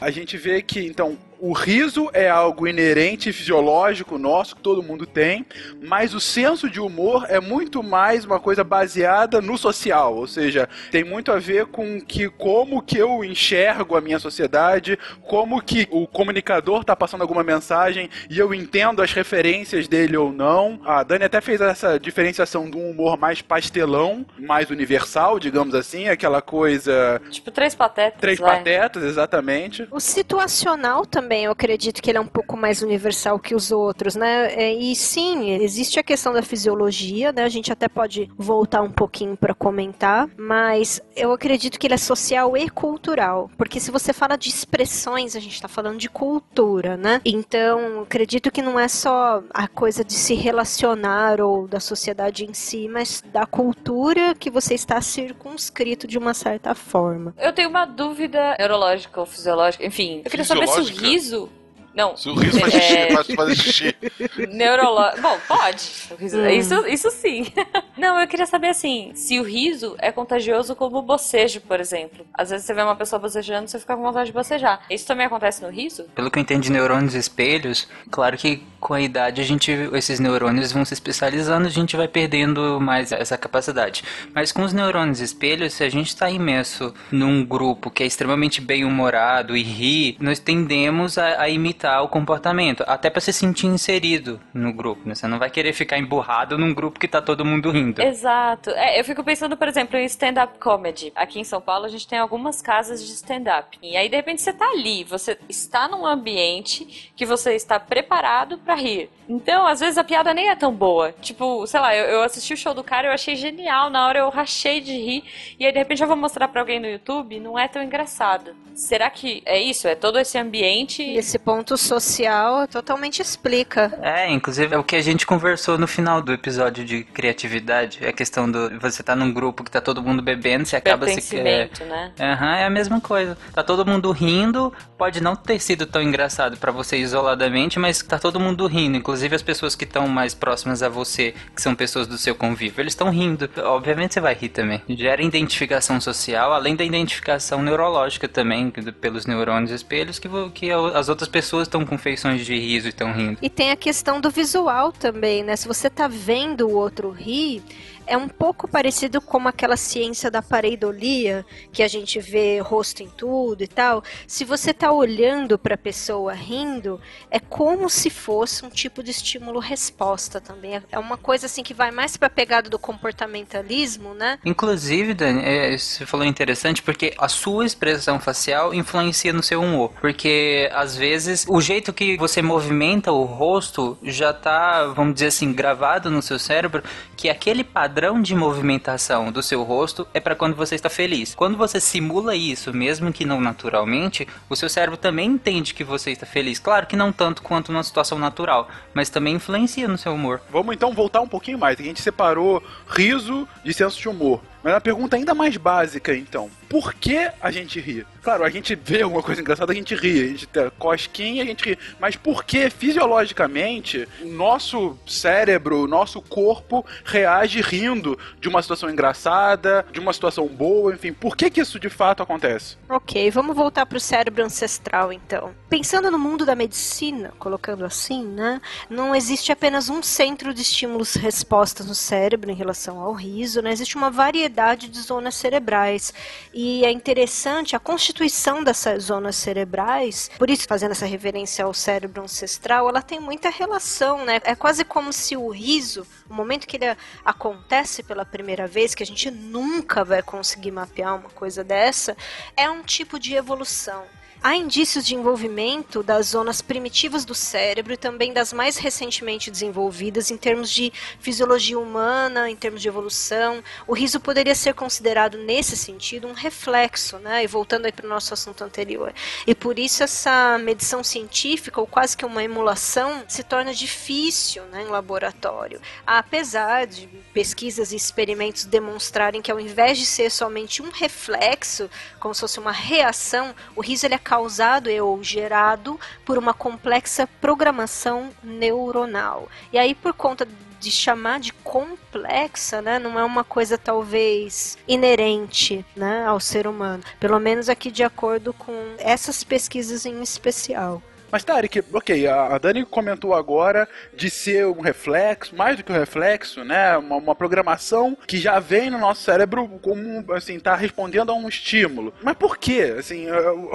[0.00, 5.06] A gente vê que, então, o riso é algo inerente, fisiológico nosso, que todo mundo
[5.06, 5.44] tem,
[5.82, 10.68] mas o senso de humor é muito mais uma coisa baseada no social, ou seja,
[10.90, 15.88] tem muito a ver com que como que eu enxergo a minha sociedade, como que
[15.90, 20.80] o comunicador está passando alguma mensagem e eu entendo as referências dele ou não.
[20.84, 26.08] A Dani até fez essa diferenciação de um humor mais pastelão, mais universal, digamos assim,
[26.08, 28.20] aquela coisa Tipo, três patetas.
[28.20, 28.58] três vai.
[28.58, 29.86] patetas, exatamente.
[29.90, 34.14] O situacional também, eu acredito que ele é um pouco mais universal que os outros,
[34.14, 34.52] né?
[34.54, 37.44] É, E sim, existe a questão da fisiologia, né?
[37.44, 41.98] A gente até pode voltar um pouquinho para comentar, mas eu acredito que ele é
[41.98, 46.96] social e cultural, porque se você fala de expressões, a gente está falando de cultura,
[46.96, 47.20] né?
[47.24, 52.54] Então, acredito que não é só a coisa de se relacionar ou da sociedade em
[52.54, 57.34] si, mas da cultura que você está circunscrito de uma certa forma.
[57.38, 60.22] Eu tenho uma dúvida neurológica ou fisiológica, enfim.
[60.24, 60.84] Eu queria saber se o?
[61.14, 61.48] Riso.
[61.94, 62.16] Não.
[62.16, 63.12] Se o riso faz xixi, É.
[63.14, 63.96] faz fazer xixi.
[64.50, 65.22] Neurológico.
[65.22, 65.90] Bom, pode.
[66.18, 66.48] Riso- Hum.
[66.48, 67.46] Isso, isso sim.
[67.96, 72.26] Não, eu queria saber assim, se o riso é contagioso como o bocejo, por exemplo.
[72.34, 74.80] Às vezes você vê uma pessoa bocejando, você fica com vontade de bocejar.
[74.90, 76.04] Isso também acontece no riso?
[76.16, 79.72] Pelo que eu entendo de neurônios e espelhos, claro que com a idade a gente
[79.94, 84.04] esses neurônios vão se especializando, a gente vai perdendo mais essa capacidade.
[84.34, 88.60] Mas com os neurônios espelhos, se a gente está imerso num grupo que é extremamente
[88.60, 93.68] bem humorado e ri, nós tendemos a, a imitar o comportamento, até para se sentir
[93.68, 95.08] inserido no grupo.
[95.08, 95.14] Né?
[95.14, 98.02] Você não vai querer ficar emburrado num grupo que tá todo mundo rindo.
[98.02, 98.68] Exato.
[98.68, 101.10] É, eu fico pensando, por exemplo, em stand-up comedy.
[101.16, 103.78] Aqui em São Paulo a gente tem algumas casas de stand-up.
[103.82, 108.58] E aí, de repente, você tá ali, você está num ambiente que você está preparado
[108.58, 109.10] para rir.
[109.28, 111.12] Então, às vezes a piada nem é tão boa.
[111.20, 114.18] Tipo, sei lá, eu, eu assisti o show do cara, eu achei genial, na hora
[114.18, 115.24] eu rachei de rir.
[115.58, 118.54] E aí, de repente, eu vou mostrar para alguém no YouTube, não é tão engraçado.
[118.74, 119.86] Será que é isso?
[119.86, 121.02] É todo esse ambiente.
[121.02, 123.96] Esse ponto social totalmente explica.
[124.02, 128.00] É, inclusive é o que a gente conversou no final do episódio de criatividade.
[128.02, 128.78] É a questão do.
[128.80, 131.38] Você tá num grupo que tá todo mundo bebendo, você acaba se.
[131.38, 132.12] É, né?
[132.18, 133.38] Uhum, é a mesma coisa.
[133.52, 138.18] Tá todo mundo rindo, pode não ter sido tão engraçado para você isoladamente, mas tá
[138.18, 138.96] todo mundo rindo.
[138.96, 142.80] Inclusive as pessoas que estão mais próximas a você, que são pessoas do seu convívio,
[142.80, 143.48] eles estão rindo.
[143.58, 144.82] Obviamente você vai rir também.
[144.88, 151.28] Gera identificação social, além da identificação neurológica também, pelos neurônios espelhos, que, que as outras
[151.28, 153.38] pessoas estão com feições de riso e estão rindo.
[153.40, 155.56] E tem a questão do visual também, né?
[155.56, 157.62] Se você tá vendo o outro rir
[158.06, 163.08] é um pouco parecido com aquela ciência da pareidolia, que a gente vê rosto em
[163.08, 164.02] tudo e tal.
[164.26, 169.10] Se você está olhando para a pessoa rindo, é como se fosse um tipo de
[169.10, 170.82] estímulo-resposta também.
[170.90, 174.38] É uma coisa assim que vai mais para a pegada do comportamentalismo, né?
[174.44, 179.92] Inclusive, Dani, é, você falou interessante porque a sua expressão facial influencia no seu humor.
[180.00, 185.52] Porque às vezes o jeito que você movimenta o rosto já está, vamos dizer assim,
[185.52, 186.82] gravado no seu cérebro
[187.16, 191.32] que aquele padrão padrão de movimentação do seu rosto é para quando você está feliz.
[191.32, 196.10] Quando você simula isso, mesmo que não naturalmente, o seu cérebro também entende que você
[196.10, 196.58] está feliz.
[196.58, 200.40] Claro que não tanto quanto numa situação natural, mas também influencia no seu humor.
[200.50, 201.78] Vamos então voltar um pouquinho mais.
[201.78, 204.42] A gente separou riso de senso de humor.
[204.64, 206.50] Mas a pergunta ainda mais básica, então.
[206.70, 208.06] Por que a gente ri?
[208.22, 210.22] Claro, a gente vê alguma coisa engraçada, a gente ri.
[210.22, 210.48] A gente
[210.78, 211.78] cosquinha, a gente ri.
[212.00, 218.88] Mas por que, fisiologicamente, o nosso cérebro, o nosso corpo reage rindo de uma situação
[218.88, 221.12] engraçada, de uma situação boa, enfim.
[221.12, 222.78] Por que que isso de fato acontece?
[222.88, 225.54] Ok, vamos voltar para o cérebro ancestral, então.
[225.68, 228.62] Pensando no mundo da medicina, colocando assim, né?
[228.88, 233.70] Não existe apenas um centro de estímulos-respostas no cérebro em relação ao riso, né?
[233.70, 236.14] Existe uma variedade variedade de zonas cerebrais.
[236.52, 242.22] E é interessante a constituição dessas zonas cerebrais, por isso fazendo essa referência ao cérebro
[242.22, 244.40] ancestral, ela tem muita relação, né?
[244.44, 249.02] É quase como se o riso, o momento que ele acontece pela primeira vez, que
[249.02, 252.16] a gente nunca vai conseguir mapear uma coisa dessa,
[252.56, 254.04] é um tipo de evolução.
[254.46, 260.30] Há indícios de envolvimento das zonas primitivas do cérebro e também das mais recentemente desenvolvidas
[260.30, 263.64] em termos de fisiologia humana, em termos de evolução.
[263.86, 267.42] O riso poderia ser considerado nesse sentido um reflexo, né?
[267.42, 269.14] E voltando aí para o nosso assunto anterior.
[269.46, 274.82] E por isso essa medição científica, ou quase que uma emulação, se torna difícil né,
[274.82, 275.80] em laboratório.
[276.06, 281.88] Apesar de pesquisas e experimentos demonstrarem que ao invés de ser somente um reflexo,
[282.20, 287.24] como se fosse uma reação, o riso ele é causado ou gerado por uma complexa
[287.40, 289.48] programação neuronal.
[289.72, 290.46] E aí, por conta
[290.80, 297.02] de chamar de complexa, né, não é uma coisa talvez inerente, né, ao ser humano.
[297.20, 301.00] Pelo menos aqui de acordo com essas pesquisas em especial.
[301.34, 305.96] Mas, Tarek, ok, a Dani comentou agora de ser um reflexo, mais do que um
[305.96, 306.96] reflexo, né?
[306.96, 311.48] Uma, uma programação que já vem no nosso cérebro como, assim, tá respondendo a um
[311.48, 312.14] estímulo.
[312.22, 312.94] Mas por quê?
[312.96, 313.26] Assim,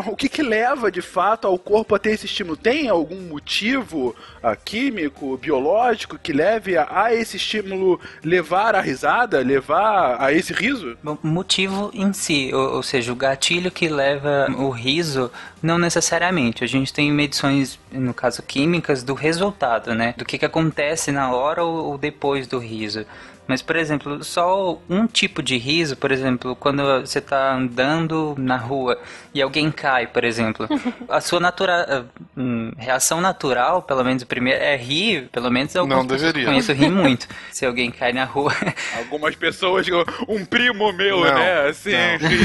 [0.07, 2.55] o que que leva, de fato, ao corpo a ter esse estímulo?
[2.55, 9.41] Tem algum motivo uh, químico, biológico, que leve a, a, esse estímulo levar a risada,
[9.41, 10.97] levar a esse riso?
[11.03, 15.29] Bom, motivo em si, ou, ou seja, o gatilho que leva o riso,
[15.61, 16.63] não necessariamente.
[16.63, 17.48] A gente tem medições
[17.91, 20.13] no caso químicas, do resultado, né?
[20.17, 23.05] Do que, que acontece na hora ou, ou depois do riso.
[23.49, 28.57] Mas, por exemplo, só um tipo de riso, por exemplo, quando você está andando na
[28.57, 29.01] rua
[29.33, 30.67] e alguém cai, por exemplo,
[31.09, 32.05] a sua natura...
[32.37, 36.45] Hum, reação natural, pelo menos o primeiro, é rir, pelo menos algumas Não deveria.
[36.45, 37.27] conheço rir muito.
[37.51, 38.53] Se alguém cai na rua.
[38.95, 39.87] Algumas pessoas,
[40.27, 41.69] um primo meu, não, né?
[41.69, 41.91] Assim,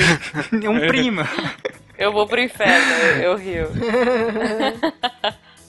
[0.66, 1.20] um primo.
[1.96, 3.68] Eu vou pro inferno, eu rio.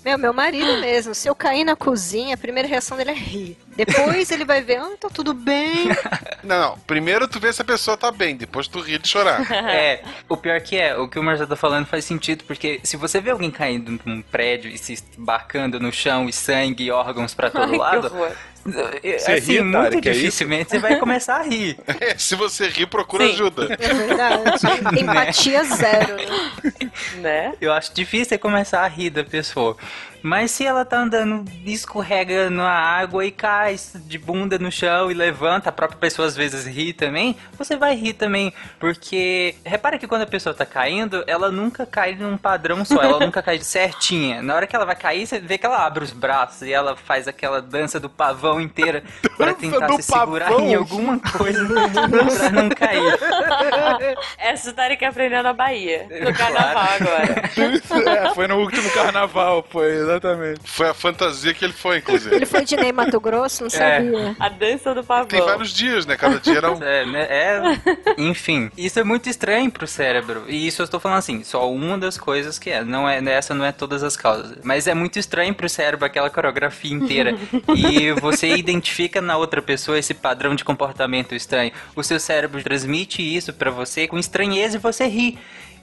[0.03, 3.57] Meu, meu marido mesmo, se eu cair na cozinha, a primeira reação dele é rir.
[3.75, 5.89] Depois ele vai ver, ah, tá tudo bem.
[6.43, 6.77] Não, não.
[6.85, 9.41] Primeiro tu vê se a pessoa tá bem, depois tu ri de chorar.
[9.65, 12.95] É, o pior que é, o que o Marcelo tá falando faz sentido, porque se
[12.95, 17.33] você vê alguém caindo num prédio e se esbarcando no chão e sangue e órgãos
[17.33, 18.31] pra todo Ai, lado, horror.
[18.65, 21.77] Você assim, ri, muito Tarek, é dificilmente você vai começar a rir.
[21.99, 23.33] É, se você rir, procura Sim.
[23.33, 23.77] ajuda.
[23.79, 24.99] É verdade.
[24.99, 26.91] Empatia zero, né?
[27.17, 27.53] Né?
[27.61, 29.77] Eu acho difícil você começar a rir da pessoa.
[30.25, 33.75] Mas se ela tá andando, escorrega na água e cai
[34.07, 37.95] de bunda no chão e levanta, a própria pessoa às vezes ri também, você vai
[37.95, 38.51] rir também.
[38.79, 43.19] Porque repara que quando a pessoa tá caindo, ela nunca cai num padrão só, ela
[43.23, 44.41] nunca cai certinha.
[44.41, 46.95] Na hora que ela vai cair, você vê que ela abre os braços e ela
[46.95, 49.03] faz aquela dança do pavão inteira
[49.37, 50.65] pra tentar se segurar pavão?
[50.65, 53.13] em alguma coisa pra não cair.
[54.39, 56.07] Essa história que aprendeu na Bahia.
[56.09, 57.45] No carnaval agora.
[58.05, 60.61] É, foi no último carnaval, foi, exatamente.
[60.63, 62.35] Foi a fantasia que ele foi, inclusive.
[62.35, 64.35] Ele foi de Ney Mato Grosso, não sabia.
[64.39, 65.27] A dança do pavão.
[65.27, 66.15] Tem vários dias, né?
[66.15, 66.81] Cada dia era um.
[66.81, 67.27] É, né?
[67.29, 67.61] É,
[68.17, 70.45] enfim, isso é muito estranho pro cérebro.
[70.47, 72.83] E isso eu estou falando assim, só uma das coisas que é.
[72.83, 74.57] Não é essa não é todas as causas.
[74.63, 77.35] Mas é muito estranho pro cérebro aquela coreografia inteira.
[77.75, 81.71] e você identifica na outra pessoa esse padrão de comportamento estranho.
[81.95, 85.37] O seu cérebro transmite isso pra você com estranheza e você ri.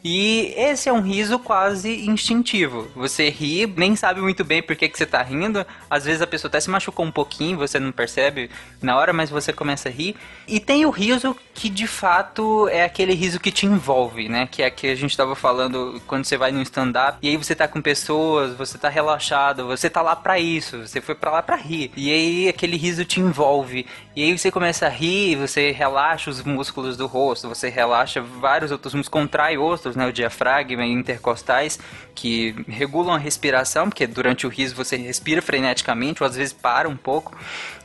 [0.05, 2.89] E esse é um riso quase instintivo.
[2.95, 5.65] Você ri, nem sabe muito bem por que, que você tá rindo.
[5.89, 9.31] Às vezes a pessoa até se machucou um pouquinho, você não percebe na hora, mas
[9.31, 10.17] você começa a rir.
[10.49, 14.49] E tem o riso que de fato é aquele riso que te envolve, né?
[14.51, 17.55] Que é que a gente tava falando quando você vai no stand-up e aí você
[17.55, 21.43] tá com pessoas, você tá relaxado, você tá lá pra isso, você foi pra lá
[21.43, 21.93] pra rir.
[21.97, 23.87] E aí aquele riso te envolve.
[24.17, 28.71] E aí você começa a rir, você relaxa os músculos do rosto, você relaxa vários
[28.71, 30.07] outros músculos, contrai outros, né?
[30.07, 31.79] O diafragma e intercostais,
[32.15, 36.89] que regulam a respiração, porque durante o riso você respira freneticamente, ou às vezes para
[36.89, 37.37] um pouco.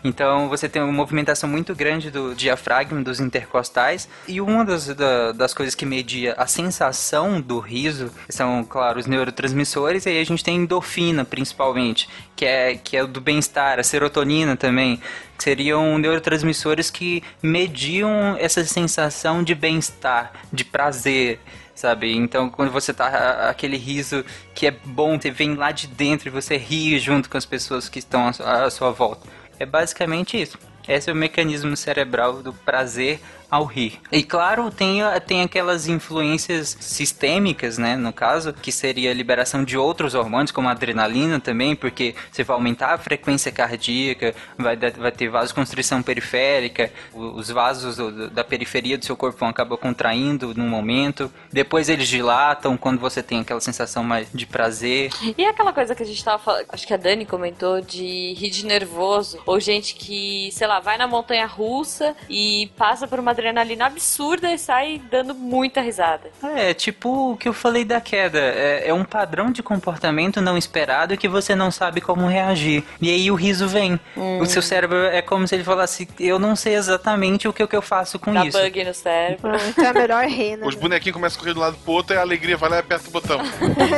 [0.03, 4.07] Então você tem uma movimentação muito grande do diafragma, dos intercostais.
[4.27, 9.05] E uma das, da- das coisas que media a sensação do riso são, claro, os
[9.07, 13.83] neurotransmissores, e aí a gente tem endorfina, principalmente, que é, que é do bem-estar, a
[13.83, 15.01] serotonina também,
[15.37, 21.39] que seriam neurotransmissores que mediam essa sensação de bem-estar, de prazer.
[21.77, 22.11] Sabe?
[22.11, 26.31] Então, quando você tá aquele riso que é bom, você vem lá de dentro e
[26.31, 29.27] você ri junto com as pessoas que estão à sua volta.
[29.59, 30.57] É basicamente isso.
[30.87, 33.99] Esse é o mecanismo cerebral do prazer ao rir.
[34.11, 39.77] E claro, tem, tem aquelas influências sistêmicas, né, no caso, que seria a liberação de
[39.77, 45.11] outros hormônios, como a adrenalina também, porque você vai aumentar a frequência cardíaca, vai, vai
[45.11, 47.97] ter vasoconstrição periférica, os vasos
[48.31, 53.23] da periferia do seu corpo vão acabar contraindo num momento, depois eles dilatam quando você
[53.23, 55.11] tem aquela sensação mais de prazer.
[55.37, 58.49] E aquela coisa que a gente tava falando, acho que a Dani comentou de rir
[58.49, 63.33] de nervoso, ou gente que, sei lá, vai na montanha russa e passa por uma
[63.37, 66.29] adrenalina absurda e sai dando muita risada.
[66.55, 68.39] É, tipo o que eu falei da queda.
[68.39, 72.83] É, é um padrão de comportamento não esperado que você não sabe como reagir.
[72.99, 73.99] E aí o riso vem.
[74.15, 77.67] O seu cérebro é como se ele falasse: Eu não sei exatamente o que, o
[77.67, 78.57] que eu faço com Dá isso.
[78.59, 79.51] bug no cérebro.
[79.67, 80.65] Então é melhor rir, né?
[80.65, 82.79] Os bonequinhos começam a correr um lado pro outro e a alegria vai lá e
[82.79, 83.39] aperta o botão.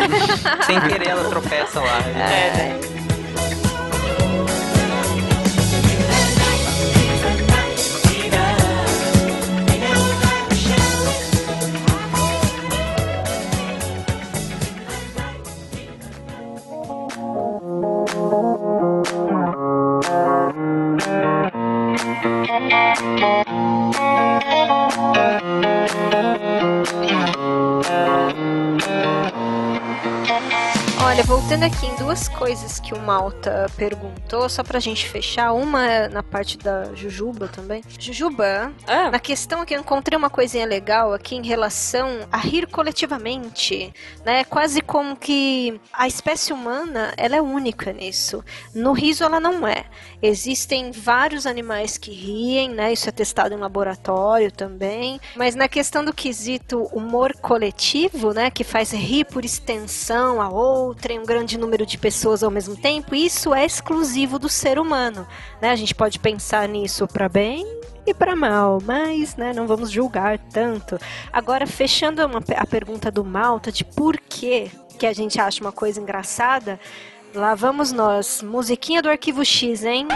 [0.65, 1.99] Sem querer, ela tropeça lá.
[1.99, 3.18] É, né?
[18.07, 19.09] Thank
[26.43, 26.48] you.
[31.19, 35.51] Olha, voltando aqui em duas coisas que o Malta perguntou, só pra gente fechar.
[35.51, 37.83] Uma é na parte da Jujuba também.
[37.99, 42.67] Jujuba, Ah, na questão aqui eu encontrei uma coisinha legal aqui em relação a rir
[42.67, 44.45] coletivamente, né?
[44.45, 48.41] Quase como que a espécie humana, ela é única nisso.
[48.73, 49.87] No riso ela não é.
[50.21, 52.93] Existem vários animais que riem, né?
[52.93, 55.19] Isso é testado em laboratório também.
[55.35, 58.49] Mas na questão do quesito humor coletivo, né?
[58.49, 62.75] Que faz rir por extensão a outra, em um grande número de pessoas ao mesmo
[62.75, 65.27] tempo, isso é exclusivo do ser humano,
[65.61, 65.71] né?
[65.71, 67.65] A gente pode pensar nisso para bem
[68.05, 70.97] e para mal, mas né, não vamos julgar tanto.
[71.31, 75.71] Agora, fechando uma a pergunta do Malta de por que, que a gente acha uma
[75.71, 76.79] coisa engraçada,
[77.33, 78.41] Lá vamos nós.
[78.41, 80.07] Musiquinha do arquivo X, hein?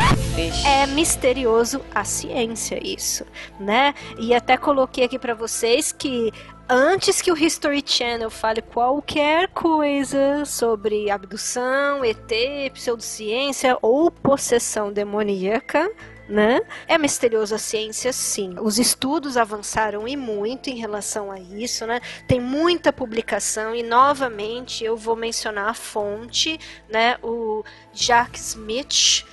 [0.66, 3.24] É misterioso a ciência isso,
[3.60, 3.94] né?
[4.18, 6.32] E até coloquei aqui para vocês que
[6.74, 12.28] antes que o History Channel fale qualquer coisa sobre abdução, ET,
[12.74, 15.92] pseudociência ou possessão demoníaca,
[16.28, 16.62] né?
[16.88, 18.56] É misterioso a ciência, sim.
[18.60, 22.02] Os estudos avançaram e muito em relação a isso, né?
[22.28, 26.60] Tem muita publicação e novamente eu vou mencionar a fonte,
[26.90, 27.18] né?
[27.22, 29.24] O Jack Smith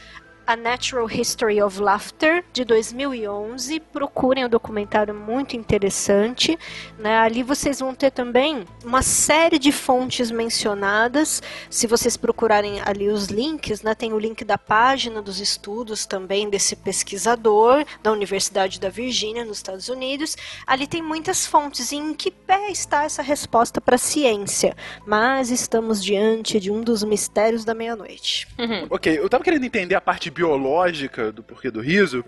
[0.51, 3.79] a Natural History of Laughter, de 2011.
[3.79, 6.59] Procurem o um documentário muito interessante.
[6.99, 7.19] Né?
[7.19, 11.41] Ali vocês vão ter também uma série de fontes mencionadas.
[11.71, 13.95] Se vocês procurarem ali os links, né?
[13.95, 19.59] tem o link da página dos estudos também desse pesquisador da Universidade da Virgínia, nos
[19.59, 20.37] Estados Unidos.
[20.67, 21.93] Ali tem muitas fontes.
[21.93, 24.77] E em que pé está essa resposta para a ciência?
[25.07, 28.49] Mas estamos diante de um dos mistérios da meia-noite.
[28.59, 28.89] Uhum.
[28.91, 32.25] Ok, eu estava querendo entender a parte biológica do porquê do riso,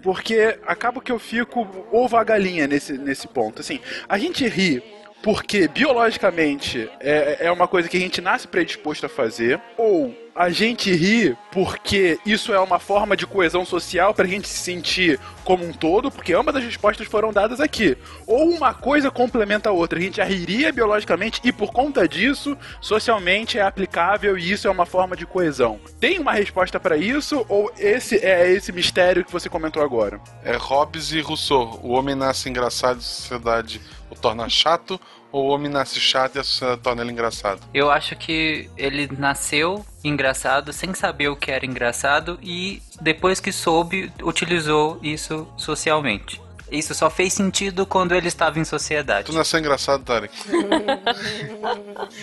[0.00, 3.60] porque acaba que eu fico ovo a galinha nesse, nesse ponto.
[3.60, 4.82] Assim, a gente ri
[5.22, 10.50] porque biologicamente é, é uma coisa que a gente nasce predisposto a fazer, ou a
[10.50, 15.18] gente ri porque isso é uma forma de coesão social para a gente se sentir
[15.42, 17.96] como um todo, porque ambas as respostas foram dadas aqui.
[18.26, 19.98] Ou uma coisa complementa a outra.
[19.98, 24.70] A gente já riria biologicamente e por conta disso, socialmente é aplicável e isso é
[24.70, 25.80] uma forma de coesão.
[25.98, 30.20] Tem uma resposta para isso ou esse é esse mistério que você comentou agora?
[30.44, 31.80] É Hobbes e Rousseau.
[31.82, 33.80] O homem nasce engraçado a sociedade
[34.10, 35.00] o torna chato
[35.36, 37.60] ou o homem nasce chato e a sociedade torna ele engraçado?
[37.74, 43.52] Eu acho que ele nasceu engraçado sem saber o que era engraçado e depois que
[43.52, 46.40] soube, utilizou isso socialmente.
[46.70, 49.26] Isso só fez sentido quando ele estava em sociedade.
[49.26, 50.34] Tu nasceu engraçado, Tarek?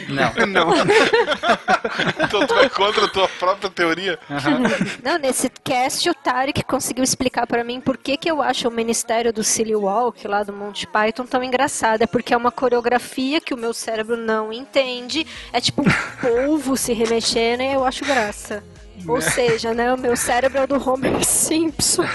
[0.09, 0.33] Não.
[0.47, 0.73] Não.
[2.23, 4.19] então tu é contra a tua própria teoria?
[4.29, 4.63] Uhum.
[5.01, 8.71] Não, nesse cast o Tarek conseguiu explicar para mim por que, que eu acho o
[8.71, 12.01] Ministério do Silly Walk lá do Monty Python tão engraçado.
[12.01, 15.25] É porque é uma coreografia que o meu cérebro não entende.
[15.53, 15.85] É tipo um
[16.19, 18.63] polvo se remexendo e eu acho graça.
[19.07, 22.05] Ou seja, né, o meu cérebro é o do Homer Simpson.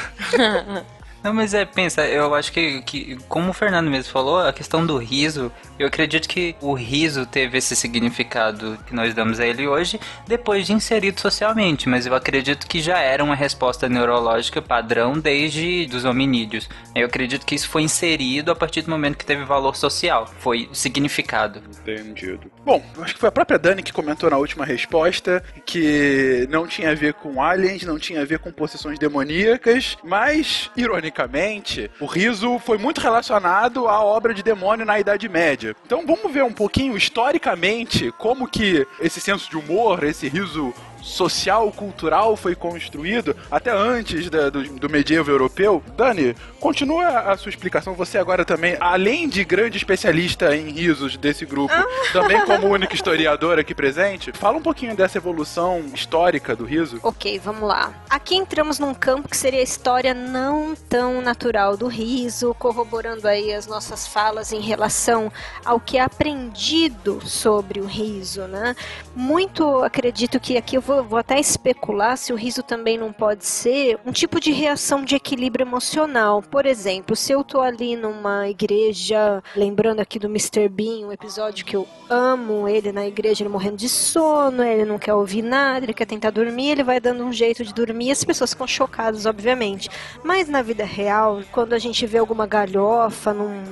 [1.28, 4.86] Não, mas é, pensa, eu acho que, que, como o Fernando mesmo falou, a questão
[4.86, 9.66] do riso, eu acredito que o riso teve esse significado que nós damos a ele
[9.66, 15.18] hoje, depois de inserido socialmente, mas eu acredito que já era uma resposta neurológica padrão
[15.18, 16.68] desde dos hominídeos.
[16.94, 20.68] Eu acredito que isso foi inserido a partir do momento que teve valor social, foi
[20.72, 21.62] significado.
[21.80, 22.50] Entendido.
[22.64, 26.90] Bom, acho que foi a própria Dani que comentou na última resposta que não tinha
[26.90, 32.06] a ver com aliens, não tinha a ver com possessões demoníacas, mas, ironicamente, ironicamente, o
[32.06, 35.67] riso foi muito relacionado à obra de demônio na Idade Média.
[35.84, 40.72] Então vamos ver um pouquinho historicamente como que esse senso de humor, esse riso
[41.08, 45.82] social, cultural foi construído até antes da, do, do medievo europeu.
[45.96, 47.94] Dani, continua a sua explicação.
[47.94, 51.74] Você agora também, além de grande especialista em risos desse grupo,
[52.12, 57.00] também como única historiadora aqui presente, fala um pouquinho dessa evolução histórica do riso.
[57.02, 57.92] Ok, vamos lá.
[58.08, 63.52] Aqui entramos num campo que seria a história não tão natural do riso, corroborando aí
[63.52, 65.32] as nossas falas em relação
[65.64, 68.76] ao que é aprendido sobre o riso, né?
[69.14, 73.44] Muito acredito que aqui eu vou, vou até especular se o riso também não pode
[73.44, 76.42] ser um tipo de reação de equilíbrio emocional.
[76.42, 80.68] Por exemplo, se eu tô ali numa igreja, lembrando aqui do Mr.
[80.68, 84.98] Bean, um episódio que eu amo ele na igreja, ele morrendo de sono, ele não
[84.98, 88.24] quer ouvir nada, ele quer tentar dormir, ele vai dando um jeito de dormir, as
[88.24, 89.90] pessoas ficam chocadas, obviamente.
[90.24, 93.62] Mas na vida real, quando a gente vê alguma galhofa num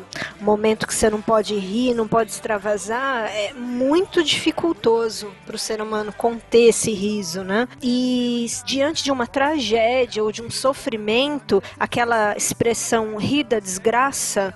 [0.41, 5.81] momento que você não pode rir, não pode extravasar, é muito dificultoso para o ser
[5.81, 7.69] humano conter esse riso, né?
[7.83, 14.55] E diante de uma tragédia ou de um sofrimento, aquela expressão rir da desgraça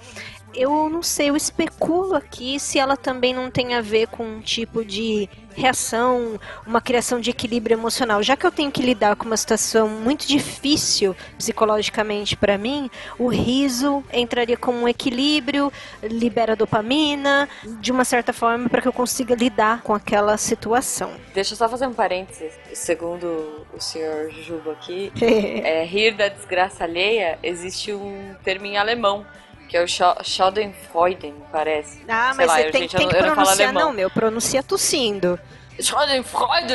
[0.55, 4.41] eu não sei, eu especulo aqui se ela também não tem a ver com um
[4.41, 8.23] tipo de reação, uma criação de equilíbrio emocional.
[8.23, 13.29] Já que eu tenho que lidar com uma situação muito difícil psicologicamente para mim, o
[13.29, 15.73] riso entraria como um equilíbrio,
[16.03, 17.49] libera dopamina,
[17.81, 21.13] de uma certa forma, para que eu consiga lidar com aquela situação.
[21.35, 22.53] Deixa eu só fazer um parênteses.
[22.73, 29.27] Segundo o senhor Jujuba aqui, é, rir da desgraça alheia, existe um termo em alemão
[29.71, 32.03] que é o Schadenfreude, parece.
[32.09, 33.69] Ah, Sei mas lá, você eu, tem, gente, tem eu que não- eu não pronunciar,
[33.69, 33.85] alemão.
[33.87, 35.39] não, meu, pronuncia tossindo.
[35.81, 36.75] Schadenfreude!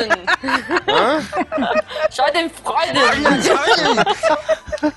[0.88, 1.22] Hã?
[2.10, 3.00] Schadenfreude!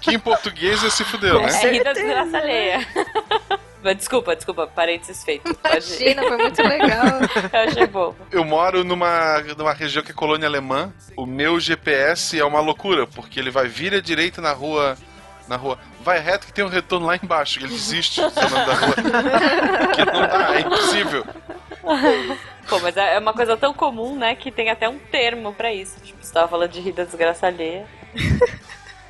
[0.00, 1.48] Que em português é se fudeu, né?
[1.62, 2.86] É rir da desgraça alheia.
[3.82, 5.56] Mas desculpa, desculpa, parênteses feito.
[5.64, 7.06] Imagina, foi muito legal.
[7.52, 8.14] Eu achei bom.
[8.30, 10.92] Eu moro numa, numa região que é colônia alemã.
[11.16, 14.96] O meu GPS é uma loucura, porque ele vai vir à direita na rua.
[15.46, 15.78] Na rua.
[16.08, 17.58] Vai reto que tem um retorno lá embaixo.
[17.58, 18.76] Ele desiste da rua.
[19.88, 21.26] Porque não dá, é impossível.
[22.66, 26.00] Pô, mas é uma coisa tão comum, né, que tem até um termo pra isso.
[26.00, 27.86] Tipo, você tava falando de rir da desgraça alheia.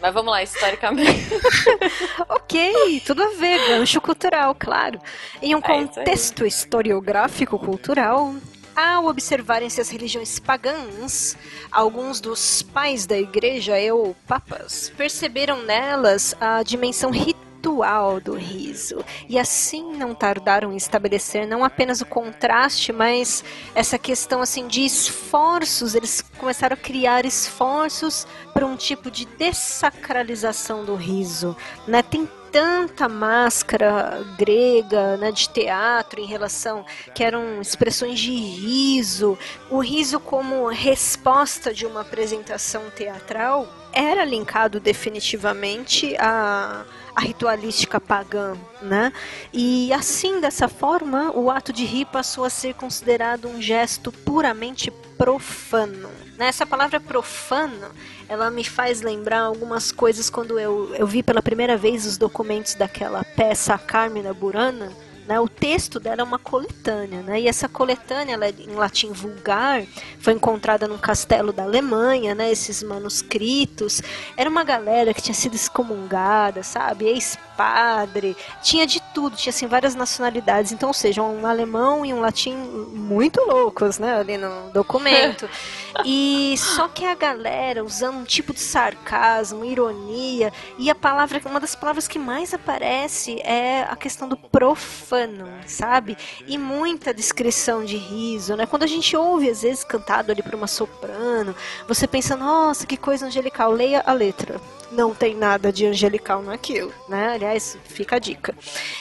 [0.01, 1.29] Mas vamos lá, historicamente.
[2.29, 5.01] ok, tudo a ver, gancho cultural, claro.
[5.43, 8.33] Em um É contexto historiográfico cultural,
[8.79, 11.37] ao observarem-se as religiões pagãs,
[11.73, 19.05] alguns dos pais da igreja, eu, papas, perceberam nelas a dimensão ritual do riso.
[19.29, 23.43] E assim não tardaram em estabelecer não apenas o contraste, mas
[23.75, 30.85] essa questão assim de esforços, eles começaram a criar esforços para um tipo de dessacralização
[30.85, 32.01] do riso, né?
[32.01, 36.85] Tem tanta máscara grega, né, de teatro em relação
[37.15, 39.39] que eram expressões de riso,
[39.71, 46.85] o riso como resposta de uma apresentação teatral era linkado definitivamente a
[47.19, 49.13] a ritualística pagã, né?
[49.53, 54.89] E assim, dessa forma, o ato de rir passou a ser considerado um gesto puramente
[55.17, 56.28] profano.
[56.39, 56.47] Né?
[56.47, 57.91] Essa palavra profano,
[58.29, 62.77] ela me faz lembrar algumas coisas quando eu, eu vi pela primeira vez os documentos
[62.77, 64.93] daquela peça Carmina Burana,
[65.27, 69.13] né, o texto dela é uma coletânea, né, e essa coletânea, ela é em latim
[69.13, 69.85] vulgar,
[70.19, 74.01] foi encontrada num castelo da Alemanha, né, esses manuscritos.
[74.39, 77.11] Era uma galera que tinha sido excomungada, sabe,
[77.59, 80.71] ex-padre, tinha de tudo, tinha assim várias nacionalidades.
[80.71, 85.49] Então, ou seja, um alemão e um latim muito loucos, né, ali no documento.
[86.05, 91.59] E só que a galera usando um tipo de sarcasmo, ironia, e a palavra, uma
[91.59, 96.17] das palavras que mais aparece é a questão do profano, sabe?
[96.47, 98.65] E muita descrição de riso, né?
[98.65, 101.53] Quando a gente ouve às vezes cantado ali por uma soprano,
[101.89, 104.61] você pensa, nossa, que coisa angelical, leia a letra.
[104.91, 107.35] Não tem nada de angelical naquilo, né?
[107.35, 108.55] Aliás, fica a dica.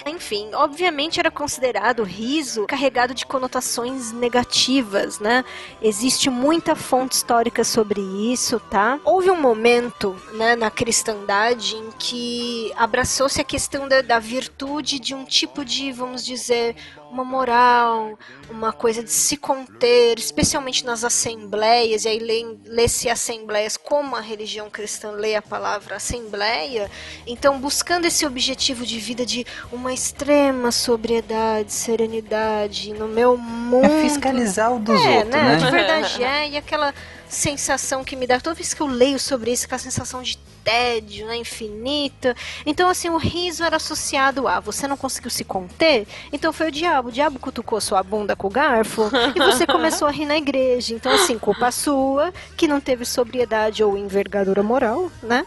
[0.06, 5.46] Enfim, obviamente era considerado riso carregado de conotações negativas, né?
[5.82, 9.00] Existe muita fonte histórica sobre isso, tá?
[9.06, 15.16] Houve um momento, né, na cristandade em que abraçou-se a questão da, da virtude de
[15.16, 16.76] um tipo de, vamos dizer,
[17.12, 18.18] uma moral,
[18.50, 24.22] uma coisa de se conter, especialmente nas assembleias, e aí lê- lê-se assembleias como a
[24.22, 26.90] religião cristã lê a palavra assembleia,
[27.26, 33.86] então buscando esse objetivo de vida de uma extrema sobriedade, serenidade no meu mundo.
[33.86, 35.44] É fiscalizar o dos é, outros, né?
[35.44, 35.56] né?
[35.58, 36.94] De verdade é, e aquela
[37.30, 40.38] sensação que me dá toda vez que eu leio sobre isso, aquela sensação de
[40.68, 42.36] tédio, né, infinita.
[42.66, 46.72] Então, assim, o riso era associado a você não conseguiu se conter, então foi o
[46.72, 47.08] diabo.
[47.08, 50.94] O diabo cutucou sua bunda com o garfo e você começou a rir na igreja.
[50.94, 55.46] Então, assim, culpa sua, que não teve sobriedade ou envergadura moral, né?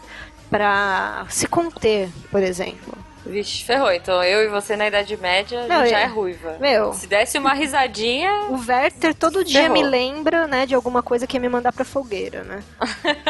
[0.49, 2.97] Pra se conter, por exemplo.
[3.25, 3.91] Vixe, ferrou.
[3.91, 6.57] Então eu e você na Idade Média Não, já é- é ruiva.
[6.59, 6.93] Meu.
[6.93, 8.31] Se desse uma risadinha.
[8.49, 9.73] O Werther todo dia Ferrou.
[9.77, 12.63] me lembra, né, de alguma coisa que ia me mandar pra fogueira, né?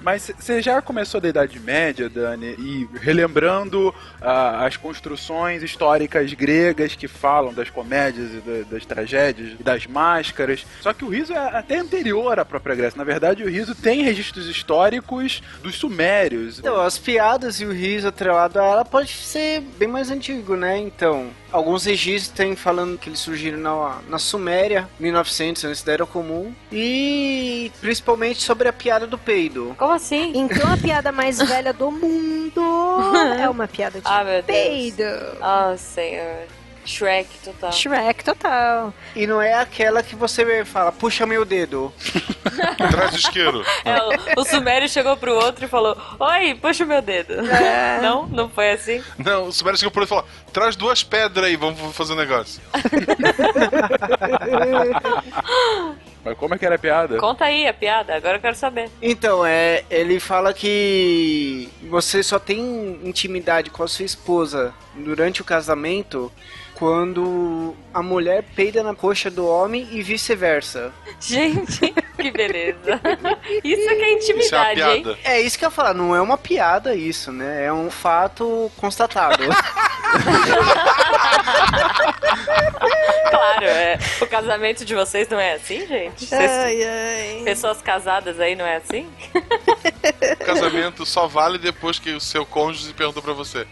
[0.00, 6.94] Mas você já começou da Idade Média, Dani, e relembrando ah, as construções históricas gregas
[6.94, 10.64] que falam das comédias e da- das tragédias e das máscaras.
[10.80, 12.96] Só que o riso é até anterior à própria Grécia.
[12.96, 16.58] Na verdade, o riso tem registros históricos dos sumérios.
[16.58, 20.78] Então, as piadas e o riso atrelado a ela pode ser bem mais antigo, né?
[20.78, 26.06] Então, alguns registros têm falando que eles surgiram na, na Suméria, 1900, antes da Era
[26.06, 29.74] Comum, e principalmente sobre a piada do peido.
[29.78, 30.32] Como assim?
[30.34, 32.60] Então a piada mais velha do mundo
[33.38, 34.46] é uma piada de Ah, meu Deus.
[34.46, 35.02] peido.
[35.40, 36.46] Ah, senhor.
[36.88, 37.72] Shrek total.
[37.72, 38.94] Shrek total.
[39.14, 41.92] E não é aquela que você fala, puxa meu dedo.
[42.90, 43.62] Traz o isqueiro.
[43.84, 47.34] É, o, o Sumério chegou pro outro e falou: Oi, puxa meu dedo.
[47.34, 48.00] É.
[48.00, 48.26] Não?
[48.26, 49.04] Não foi assim?
[49.18, 52.16] Não, o Sumério chegou por ele e falou: traz duas pedras aí, vamos fazer um
[52.16, 52.62] negócio.
[56.24, 57.16] Mas como é que era a piada?
[57.16, 58.90] Conta aí a piada, agora eu quero saber.
[59.00, 65.44] Então, é, ele fala que você só tem intimidade com a sua esposa durante o
[65.44, 66.30] casamento
[66.78, 70.92] quando a mulher peida na coxa do homem e vice-versa.
[71.20, 73.00] Gente, que beleza.
[73.64, 74.42] Isso é que é Isso é uma
[74.74, 75.16] intimidade, hein?
[75.24, 77.64] É isso que eu ia falar, não é uma piada isso, né?
[77.64, 79.42] É um fato constatado.
[83.30, 83.98] Claro, é.
[84.20, 86.26] O casamento de vocês não é assim, gente?
[86.26, 87.42] Vocês- Ai, ai.
[87.44, 89.08] Pessoas casadas aí não é assim?
[90.40, 93.66] O casamento só vale depois que o seu cônjuge perguntou pra você: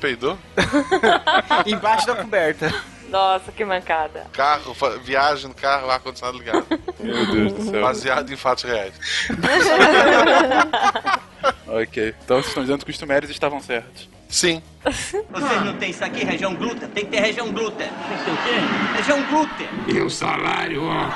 [0.00, 0.38] peidou?
[1.66, 2.72] Embaixo da coberta.
[3.08, 4.26] Nossa, que mancada.
[4.32, 6.64] Carro, viagem no carro, ar-condicionado ligado.
[7.00, 7.82] Meu Deus do céu.
[7.82, 8.94] Baseado em fatos reais.
[11.66, 12.14] ok.
[12.24, 14.08] Então vocês estão dizendo que os sumérios estavam certos.
[14.28, 14.62] Sim.
[14.84, 16.86] Vocês não têm isso aqui, região glútea?
[16.86, 17.90] Tem que ter região glútea.
[18.08, 18.60] Tem que ter o quê?
[18.96, 19.68] Região glútea.
[19.88, 21.08] E o salário, ó.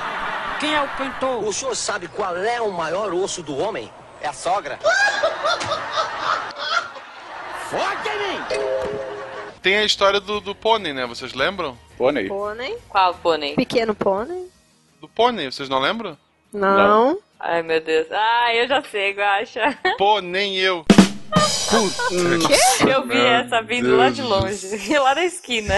[0.58, 1.44] Quem é o pintor?
[1.44, 3.88] O senhor sabe qual é o maior osso do homem?
[4.20, 4.80] É a sogra.
[7.74, 8.44] Forte em mim!
[9.60, 11.06] Tem a história do, do pônei, né?
[11.06, 11.76] Vocês lembram?
[11.98, 12.28] Pônei?
[12.28, 12.78] Pônei.
[12.88, 13.56] Qual pônei?
[13.56, 14.48] Pequeno pônei.
[15.00, 16.16] Do pônei, vocês não lembram?
[16.52, 17.18] Não.
[17.40, 18.06] Ai, meu Deus.
[18.12, 19.76] Ah, eu já sei, Guaxa.
[19.98, 20.84] Pô, nem eu.
[22.88, 25.74] Eu vi essa vindo lá de longe, lá da esquina.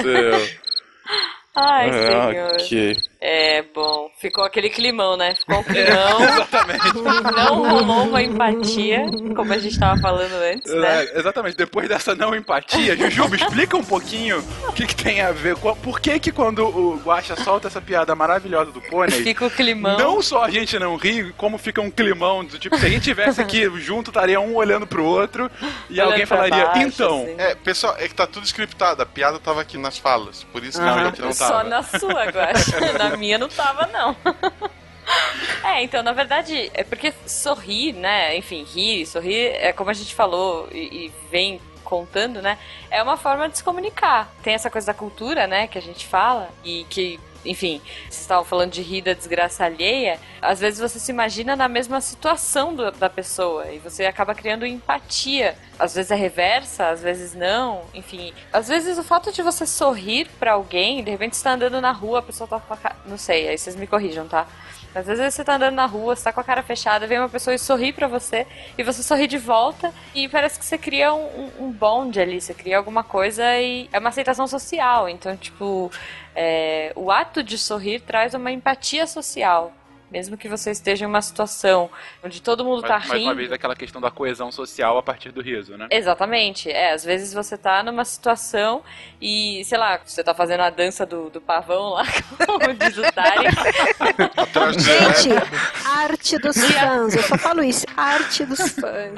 [1.57, 2.53] Ai, senhor.
[2.53, 2.97] ok.
[3.21, 5.35] É, bom, ficou aquele climão, né?
[5.35, 7.23] Ficou um climão.
[7.35, 9.05] Não rolou uma empatia,
[9.35, 11.05] como a gente tava falando antes, né?
[11.05, 15.33] É, exatamente, depois dessa não empatia, Jujuba, explica um pouquinho o que, que tem a
[15.33, 15.75] ver com.
[15.77, 19.99] Por que que quando o Guaxa solta essa piada maravilhosa do pônei, Fica o climão.
[19.99, 23.03] não só a gente não ri, como fica um climão do tipo, se a gente
[23.05, 25.51] tivesse aqui junto, estaria um olhando pro outro
[25.89, 27.23] e Olhando alguém falaria, baixo, então.
[27.23, 27.35] assim.
[27.39, 29.03] É, pessoal, é que tá tudo scriptado.
[29.03, 30.45] A piada tava aqui nas falas.
[30.53, 32.53] Por isso que Não, a gente, não não Só na sua agora.
[32.99, 34.17] na minha não tava, não.
[35.63, 38.37] É, então, na verdade, é porque sorrir, né?
[38.37, 42.59] Enfim, rir, sorrir, é como a gente falou e, e vem contando, né?
[42.91, 44.29] É uma forma de se comunicar.
[44.43, 45.67] Tem essa coisa da cultura, né?
[45.67, 50.19] Que a gente fala e que enfim, vocês estavam falando de rir da desgraça alheia,
[50.43, 54.67] às vezes você se imagina na mesma situação do- da pessoa e você acaba criando
[54.67, 55.57] empatia.
[55.79, 58.33] Às vezes é reversa, às vezes não, enfim.
[58.53, 61.93] Às vezes o fato de você sorrir pra alguém, de repente você tá andando na
[61.93, 62.97] rua, a pessoa tá com a cara.
[63.07, 64.47] Não sei, aí vocês me corrijam, tá?
[64.95, 67.29] Às vezes você tá andando na rua, você tá com a cara fechada, vem uma
[67.29, 68.47] pessoa e sorri pra você,
[68.79, 71.21] e você sorri de volta, e parece que você cria um,
[71.59, 75.07] um, um bond ali, você cria alguma coisa e é uma aceitação social.
[75.07, 75.93] Então, tipo,
[76.37, 79.73] é, o ato de sorrir traz uma empatia social.
[80.09, 81.91] Mesmo que você esteja em uma situação
[82.23, 83.31] onde todo mundo tá Mais, mais rindo.
[83.31, 85.89] uma vez aquela questão da coesão social a partir do riso, né?
[85.91, 88.85] Exatamente, é, às vezes você tá numa situação
[89.21, 92.05] e, sei lá, você tá fazendo a dança do, do pavão lá,
[92.47, 93.51] como diz o Tarek,
[94.79, 95.29] Gente,
[96.27, 97.15] arte dos fãs.
[97.15, 97.87] Eu só falo isso.
[97.97, 99.13] Arte dos fãs.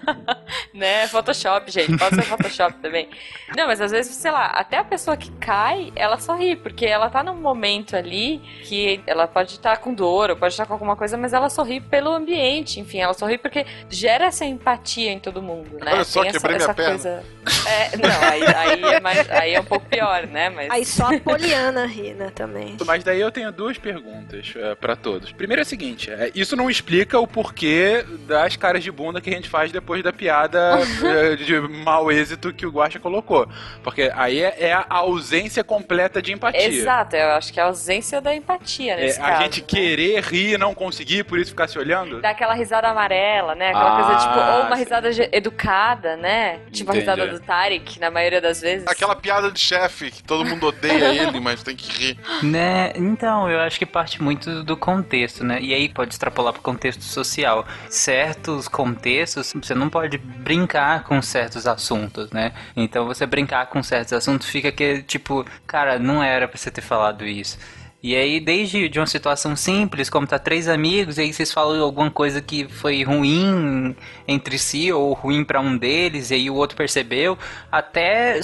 [0.72, 1.06] né?
[1.08, 3.08] Photoshop, gente, pode ser Photoshop também.
[3.56, 7.10] Não, mas às vezes, sei lá, até a pessoa que cai, ela sorri, porque ela
[7.10, 10.96] tá num momento ali que ela pode estar com dor, ou pode estar com alguma
[10.96, 15.42] coisa, mas ela sorri pelo ambiente, enfim, ela sorri porque gera essa empatia em todo
[15.42, 15.92] mundo, né?
[15.92, 16.90] Olha só, Tem quebrei minha perna.
[16.90, 17.24] coisa.
[17.66, 20.50] É, não, aí, aí, é mais, aí é um pouco pior, né?
[20.50, 20.70] Mas.
[20.70, 22.76] Aí só a Poliana ri, né, também.
[22.86, 25.32] Mas daí eu tenho duas perguntas é, pra todos.
[25.32, 29.30] Primeiro é o seguinte: é, isso não explica o porquê das caras de bunda que
[29.30, 33.48] a gente faz depois da piada é, de mau êxito que o Guacha colocou.
[33.82, 36.66] Porque aí é, é a ausência completa de empatia.
[36.68, 39.42] Exato, eu acho que é a ausência da empatia É, nesse a caso.
[39.42, 39.66] gente né?
[39.68, 42.20] querer rir e não conseguir, por isso ficar se olhando?
[42.20, 43.68] Dá aquela risada amarela, né?
[43.70, 44.82] Aquela Ah, coisa tipo, ou uma sim.
[44.82, 46.60] risada educada, né?
[46.72, 47.10] Tipo a Entendi.
[47.10, 48.86] risada do Tarek, na maioria das vezes.
[48.86, 52.18] Aquela piada de chefe que todo mundo odeia ele, mas tem que rir.
[52.42, 52.92] Né?
[52.94, 55.58] Então, eu acho que parte muito do contexto, né?
[55.60, 57.66] E aí pode extrapolar para o contexto social.
[57.88, 62.52] Certos contextos, você não pode brincar com certos assuntos, né?
[62.76, 66.82] Então, você brincar com certos assuntos fica que, tipo, cara, não era pra você ter
[66.82, 67.58] falado isso.
[68.02, 71.82] E aí, desde de uma situação simples, como tá três amigos, e aí vocês falam
[71.82, 73.94] alguma coisa que foi ruim
[74.26, 77.36] entre si, ou ruim pra um deles, e aí o outro percebeu,
[77.70, 78.40] até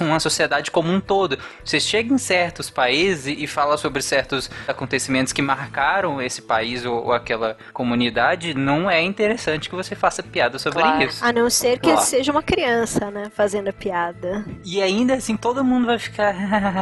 [0.00, 1.38] uma sociedade como um todo.
[1.64, 7.04] Você chega em certos países e fala sobre certos acontecimentos que marcaram esse país ou,
[7.06, 11.04] ou aquela comunidade, não é interessante que você faça piada sobre Claro.
[11.04, 11.24] isso.
[11.24, 12.00] A não ser que Claro.
[12.04, 14.44] seja uma criança, né, fazendo a piada.
[14.64, 16.34] E ainda assim, todo mundo vai ficar...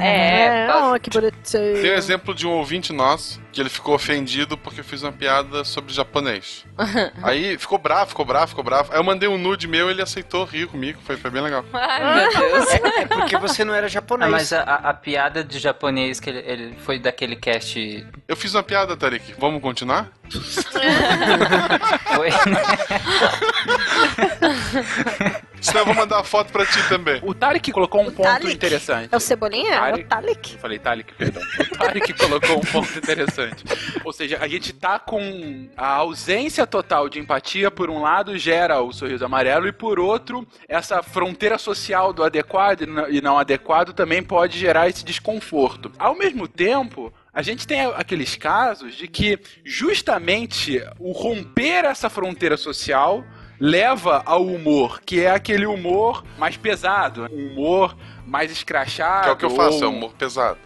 [0.03, 1.90] É, oh, que bonitinho.
[1.91, 5.11] Tem um exemplo de um ouvinte nosso que ele ficou ofendido porque eu fiz uma
[5.11, 6.65] piada sobre japonês.
[7.21, 8.93] Aí ficou bravo, ficou bravo, ficou bravo.
[8.93, 11.01] Aí eu mandei um nude meu ele aceitou rir comigo.
[11.05, 11.65] Foi, foi bem legal.
[11.73, 12.69] Ai, meu Deus.
[12.75, 14.31] É porque você não era Ah, japonês.
[14.31, 18.63] mas a, a- piada de japonês que ele, ele foi daquele cast Eu fiz uma
[18.63, 19.35] piada, Tarik.
[19.37, 20.13] Vamos continuar?
[22.15, 22.31] foi,
[25.61, 27.21] Senão eu vou mandar uma foto pra ti também.
[27.23, 28.53] O Tarek colocou um ponto Tarek?
[28.53, 29.09] interessante.
[29.13, 29.75] É o Cebolinha?
[29.75, 30.01] É Tarek.
[30.03, 30.59] o Talik?
[30.59, 31.43] Falei Talik, perdão.
[31.43, 33.65] O Tarek colocou um ponto interessante.
[34.05, 38.81] Ou seja, a gente tá com a ausência total de empatia, por um lado, gera
[38.81, 44.23] o sorriso amarelo, e por outro, essa fronteira social do adequado e não adequado também
[44.23, 45.93] pode gerar esse desconforto.
[45.99, 52.57] Ao mesmo tempo, a gente tem aqueles casos de que justamente o romper essa fronteira
[52.57, 53.25] social
[53.61, 57.95] leva ao humor, que é aquele humor mais pesado, um humor
[58.27, 59.25] mais escrachado.
[59.25, 60.59] Que é o que eu faço, ou- é humor pesado.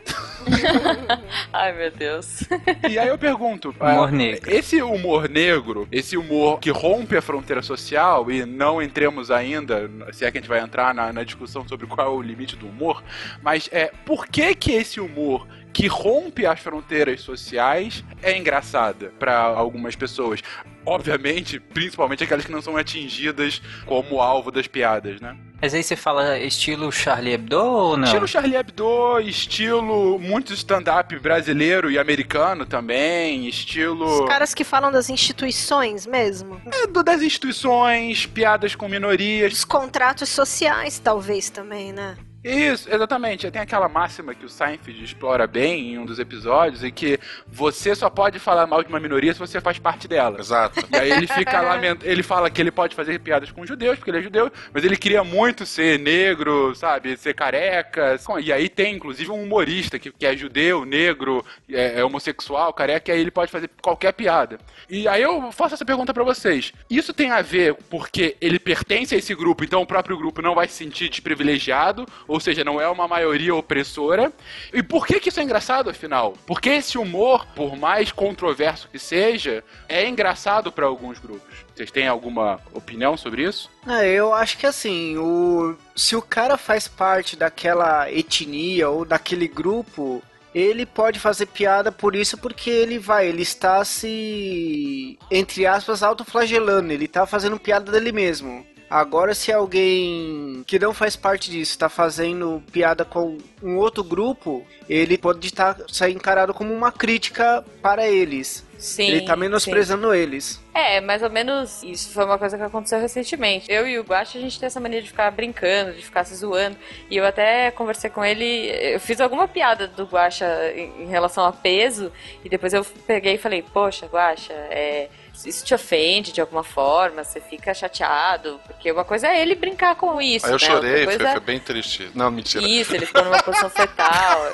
[1.53, 2.45] Ai, meu Deus.
[2.89, 4.51] E aí eu pergunto, Humor ah, negro.
[4.53, 10.25] esse humor negro, esse humor que rompe a fronteira social, e não entremos ainda, se
[10.25, 12.67] é que a gente vai entrar na, na discussão sobre qual é o limite do
[12.67, 13.03] humor,
[13.43, 19.37] mas é por que que esse humor que rompe as fronteiras sociais é engraçada para
[19.39, 20.41] algumas pessoas?
[20.87, 25.37] Obviamente, principalmente aquelas que não são atingidas como alvo das piadas, né?
[25.61, 28.05] Mas aí você fala estilo Charlie Hebdo ou não?
[28.05, 34.05] Estilo Charlie Hebdo, estilo muito stand-up brasileiro e americano também, estilo...
[34.25, 36.61] Os caras que falam das instituições mesmo.
[36.71, 39.55] É, do- das instituições, piadas com minorias.
[39.55, 42.15] Os contratos sociais, talvez, também, né?
[42.45, 43.51] Isso, exatamente.
[43.51, 47.95] Tem aquela máxima que o Seinfeld explora bem em um dos episódios, em que você
[47.95, 50.39] só pode falar mal de uma minoria se você faz parte dela.
[50.39, 50.87] Exato.
[50.93, 54.11] E aí ele fica lamentando, ele fala que ele pode fazer piadas com judeus, porque
[54.11, 58.21] ele é judeu, mas ele queria muito ser negro, sabe, ser careca.
[58.43, 63.11] E aí tem, inclusive, um humorista que, que é judeu, negro, é, é homossexual, careca,
[63.11, 64.59] e aí ele pode fazer qualquer piada.
[64.91, 66.75] E aí eu faço essa pergunta pra vocês.
[66.91, 70.55] Isso tem a ver porque ele pertence a esse grupo, então o próprio grupo não
[70.55, 74.33] vai se sentir desprivilegiado, ou seja, não é uma maioria opressora.
[74.73, 76.35] E por que que isso é engraçado, afinal?
[76.45, 81.65] Porque esse humor, por mais controverso que seja, é engraçado pra alguns grupos.
[81.73, 83.71] Vocês têm alguma opinião sobre isso?
[83.87, 89.47] Ah, eu acho que assim, o se o cara faz parte daquela etnia ou daquele
[89.47, 90.21] grupo,
[90.53, 96.93] ele pode fazer piada por isso porque ele vai, ele está se entre aspas autoflagelando,
[96.93, 98.67] ele tá fazendo piada dele mesmo.
[98.95, 104.65] Agora, se alguém que não faz parte disso está fazendo piada com um outro grupo,
[104.89, 108.65] ele pode estar ser encarado como uma crítica para eles.
[108.79, 109.09] Sim.
[109.09, 110.63] ele tá menosprezando eles.
[110.75, 113.71] É, mais ou menos isso foi uma coisa que aconteceu recentemente.
[113.73, 116.35] Eu e o Guache, a gente tem essa mania de ficar brincando, de ficar se
[116.37, 116.77] zoando.
[117.11, 118.45] E eu até conversei com ele,
[118.93, 122.13] eu fiz alguma piada do Guacha em em relação a peso,
[122.45, 125.09] e depois eu peguei e falei, poxa, Guacha, é,
[125.45, 129.97] isso te ofende de alguma forma, você fica chateado, porque uma coisa é ele brincar
[129.97, 130.47] com isso.
[130.47, 130.67] Aí eu né?
[130.67, 132.11] chorei, coisa foi bem triste.
[132.15, 132.67] Não, mentira.
[132.67, 134.53] Isso, ele ficou numa posição fetal.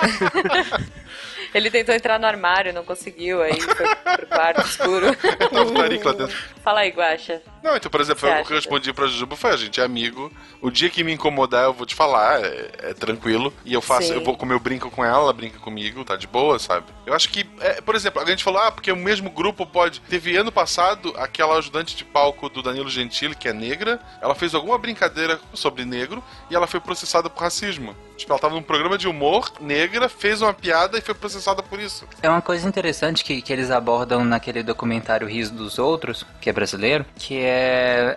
[1.54, 5.06] ele tentou entrar no armário, não conseguiu, aí foi pro quarto escuro.
[6.04, 6.36] Lá dentro.
[6.62, 7.42] Fala aí, Guaxa.
[7.62, 8.54] Não, então, por exemplo, Você eu acha?
[8.54, 10.32] respondi pra Jujuba, foi a gente é amigo.
[10.60, 13.52] O dia que me incomodar, eu vou te falar, é, é tranquilo.
[13.64, 14.14] E eu faço, Sim.
[14.14, 16.86] eu vou como eu brinco com ela, ela brinca comigo, tá de boa, sabe?
[17.04, 20.00] Eu acho que, é, por exemplo, a gente falou, ah, porque o mesmo grupo pode.
[20.00, 24.54] Teve ano passado aquela ajudante de palco do Danilo Gentili, que é negra, ela fez
[24.54, 27.94] alguma brincadeira sobre negro e ela foi processada por racismo.
[28.16, 31.80] Tipo, ela tava num programa de humor, negra, fez uma piada e foi processada por
[31.80, 32.06] isso.
[32.22, 36.52] É uma coisa interessante que, que eles abordam naquele documentário Riso dos Outros, que é
[36.52, 37.49] brasileiro, que é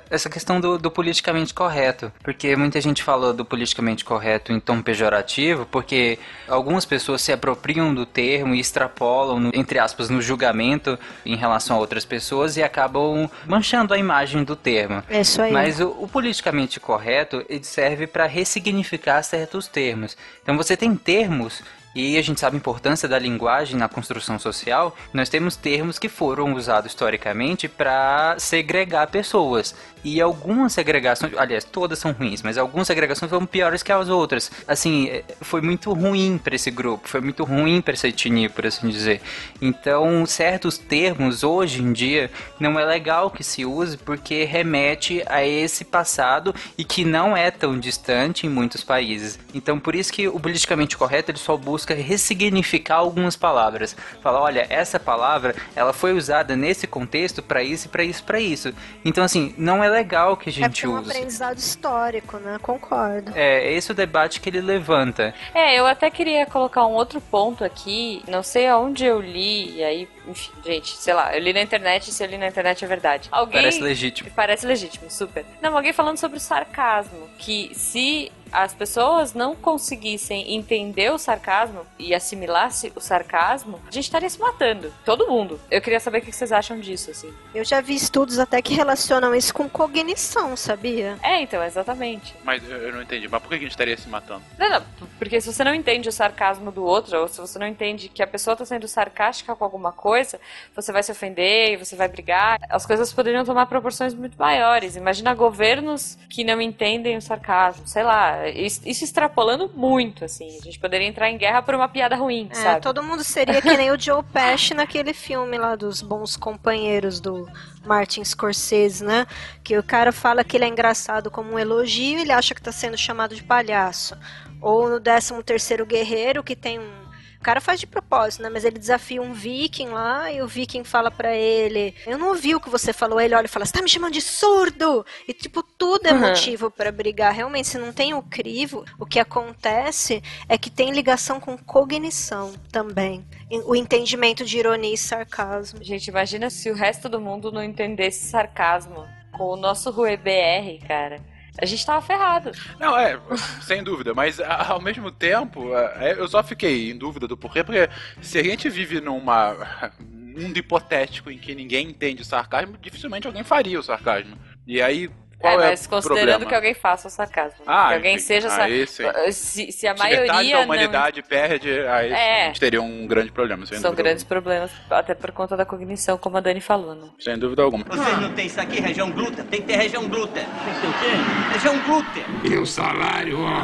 [0.09, 2.11] essa questão do, do politicamente correto.
[2.23, 7.93] Porque muita gente falou do politicamente correto em tom pejorativo, porque algumas pessoas se apropriam
[7.93, 12.63] do termo e extrapolam, no- entre aspas, no julgamento em relação a outras pessoas e
[12.63, 15.03] acabam manchando a imagem do termo.
[15.09, 15.51] É isso aí.
[15.51, 20.15] Mas o, o politicamente correto ele serve para ressignificar certos termos.
[20.41, 21.61] Então você tem termos
[21.95, 24.95] e a gente sabe a importância da linguagem na construção social.
[25.13, 29.75] Nós temos termos que foram usados historicamente para segregar pessoas.
[30.03, 34.51] E algumas segregações, aliás, todas são ruins, mas algumas segregações foram piores que as outras.
[34.67, 38.65] Assim, eh, foi muito ruim para esse grupo, foi muito ruim para essa etnia, por
[38.65, 39.21] assim dizer.
[39.61, 42.29] Então, certos termos hoje em dia
[42.59, 47.49] não é legal que se use porque remete a esse passado e que não é
[47.49, 49.39] tão distante em muitos países.
[49.53, 53.95] Então, por isso que o politicamente correto ele só busca ressignificar algumas palavras.
[54.21, 58.73] Fala, olha, essa palavra ela foi usada nesse contexto para isso, para isso, para isso.
[59.03, 61.09] Então, assim, não é legal que a É gente é um use.
[61.11, 62.57] aprendizado histórico, né?
[62.61, 63.31] Concordo.
[63.35, 65.33] É, esse é o debate que ele levanta.
[65.53, 68.23] É, eu até queria colocar um outro ponto aqui.
[68.27, 72.11] Não sei aonde eu li, e aí, enfim, gente, sei lá, eu li na internet,
[72.11, 73.27] se eu li na internet é verdade.
[73.31, 73.61] Alguém.
[73.61, 74.29] Parece legítimo.
[74.35, 75.45] Parece legítimo, super.
[75.61, 77.27] Não, alguém falando sobre o sarcasmo.
[77.37, 84.03] Que se as pessoas não conseguissem entender o sarcasmo e assimilasse o sarcasmo, a gente
[84.03, 84.93] estaria se matando.
[85.03, 85.59] Todo mundo.
[85.71, 87.33] Eu queria saber o que vocês acham disso, assim.
[87.53, 91.17] Eu já vi estudos até que relacionam isso com cognição, sabia?
[91.23, 92.35] É, então, exatamente.
[92.43, 93.27] Mas eu não entendi.
[93.27, 94.43] Mas por que a gente estaria se matando?
[94.57, 94.83] Não, não,
[95.17, 98.21] porque se você não entende o sarcasmo do outro, ou se você não entende que
[98.21, 100.39] a pessoa está sendo sarcástica com alguma coisa,
[100.75, 102.59] você vai se ofender e você vai brigar.
[102.69, 104.95] As coisas poderiam tomar proporções muito maiores.
[104.95, 107.87] Imagina governos que não entendem o sarcasmo.
[107.87, 110.57] Sei lá, Isso, extrapolando muito, assim.
[110.57, 112.81] A gente poderia entrar em guerra por uma piada ruim, É, sabe?
[112.81, 117.47] todo mundo seria que nem o Joe Pesci naquele filme lá dos bons companheiros do
[117.85, 119.25] Martin Scorsese, né?
[119.63, 122.61] Que o cara fala que ele é engraçado como um elogio e ele acha que
[122.61, 124.17] tá sendo chamado de palhaço.
[124.61, 127.02] Ou no 13 terceiro Guerreiro, que tem um
[127.43, 128.49] o cara faz de propósito, né?
[128.49, 132.55] Mas ele desafia um viking lá e o viking fala pra ele: Eu não ouvi
[132.55, 133.19] o que você falou.
[133.19, 135.05] Ele olha e fala: Você tá me chamando de surdo?
[135.27, 136.19] E, tipo, tudo é Uhum.
[136.21, 137.33] motivo pra brigar.
[137.33, 142.53] Realmente, se não tem o crivo, o que acontece é que tem ligação com cognição
[142.71, 143.25] também.
[143.65, 145.83] O entendimento de ironia e sarcasmo.
[145.83, 150.87] Gente, imagina se o resto do mundo não entendesse sarcasmo com o nosso Rue BR,
[150.87, 151.19] cara.
[151.57, 152.51] A gente tava ferrado.
[152.79, 153.19] Não, é,
[153.61, 157.89] sem dúvida, mas ao mesmo tempo, é, eu só fiquei em dúvida do porquê, porque
[158.21, 159.53] se a gente vive numa
[159.99, 164.35] um mundo hipotético em que ninguém entende o sarcasmo, dificilmente alguém faria o sarcasmo.
[164.65, 165.09] E aí,
[165.43, 166.45] é, é, mas o considerando problema?
[166.49, 167.59] que alguém faça o sarcasmo.
[167.59, 167.65] né?
[167.67, 168.55] Ah, que alguém enfim, seja sim.
[168.55, 169.33] sarcasmo.
[169.33, 172.43] Se, se a Se metade maioria da humanidade perde, aí É.
[172.43, 173.81] a gente teria um grande problema, sem não.
[173.81, 177.09] São dúvida grandes problemas, até por conta da cognição, como a Dani falou, né?
[177.19, 177.83] Sem dúvida alguma.
[177.85, 179.43] Vocês não têm isso aqui, região glútea?
[179.43, 180.43] Tem que ter região glútea.
[180.65, 181.53] Tem que ter o quê?
[181.53, 182.23] Região glútea.
[182.43, 183.61] E o salário, ó.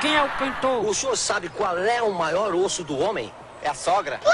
[0.00, 0.84] Quem é o pintor?
[0.86, 3.30] O senhor sabe qual é o maior osso do homem?
[3.62, 4.18] É a sogra.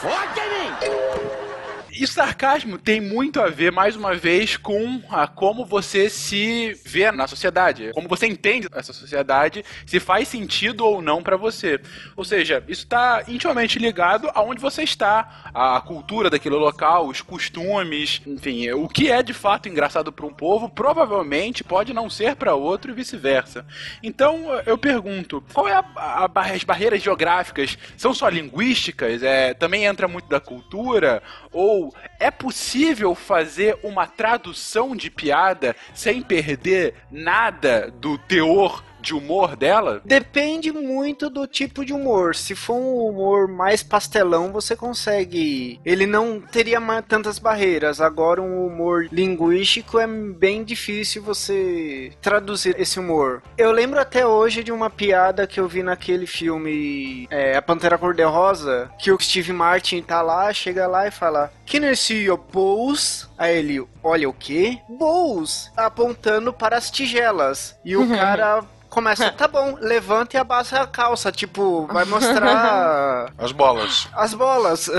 [0.00, 1.51] Foca em mim!
[1.94, 7.12] E sarcasmo tem muito a ver, mais uma vez, com a, como você se vê
[7.12, 11.78] na sociedade, como você entende essa sociedade, se faz sentido ou não pra você.
[12.16, 18.22] Ou seja, isso está intimamente ligado aonde você está, a cultura daquele local, os costumes,
[18.26, 22.54] enfim, o que é de fato engraçado para um povo, provavelmente pode não ser para
[22.54, 23.66] outro e vice-versa.
[24.02, 27.76] Então eu pergunto, qual é a, a as barreiras geográficas?
[27.98, 29.22] São só linguísticas?
[29.22, 31.22] É, também entra muito da cultura?
[31.52, 31.81] Ou
[32.18, 40.00] é possível fazer uma tradução de piada sem perder nada do teor de humor dela?
[40.04, 42.34] Depende muito do tipo de humor.
[42.34, 45.80] Se for um humor mais pastelão, você consegue.
[45.84, 48.00] Ele não teria tantas barreiras.
[48.00, 53.42] Agora, um humor linguístico é bem difícil você traduzir esse humor.
[53.58, 57.98] Eu lembro até hoje de uma piada que eu vi naquele filme é, A Pantera
[57.98, 62.38] Cor-de-Rosa, que o Steve Martin tá lá, chega lá e fala: Can I see your
[62.38, 63.28] balls?
[63.36, 64.78] Aí ele, olha o quê?
[64.88, 65.70] Balls!
[65.76, 67.76] Apontando para as tigelas.
[67.84, 68.62] E o cara
[68.92, 74.06] começa, tá bom, levanta e abaixa a calça, tipo, vai mostrar As bolas.
[74.12, 74.90] as bolas.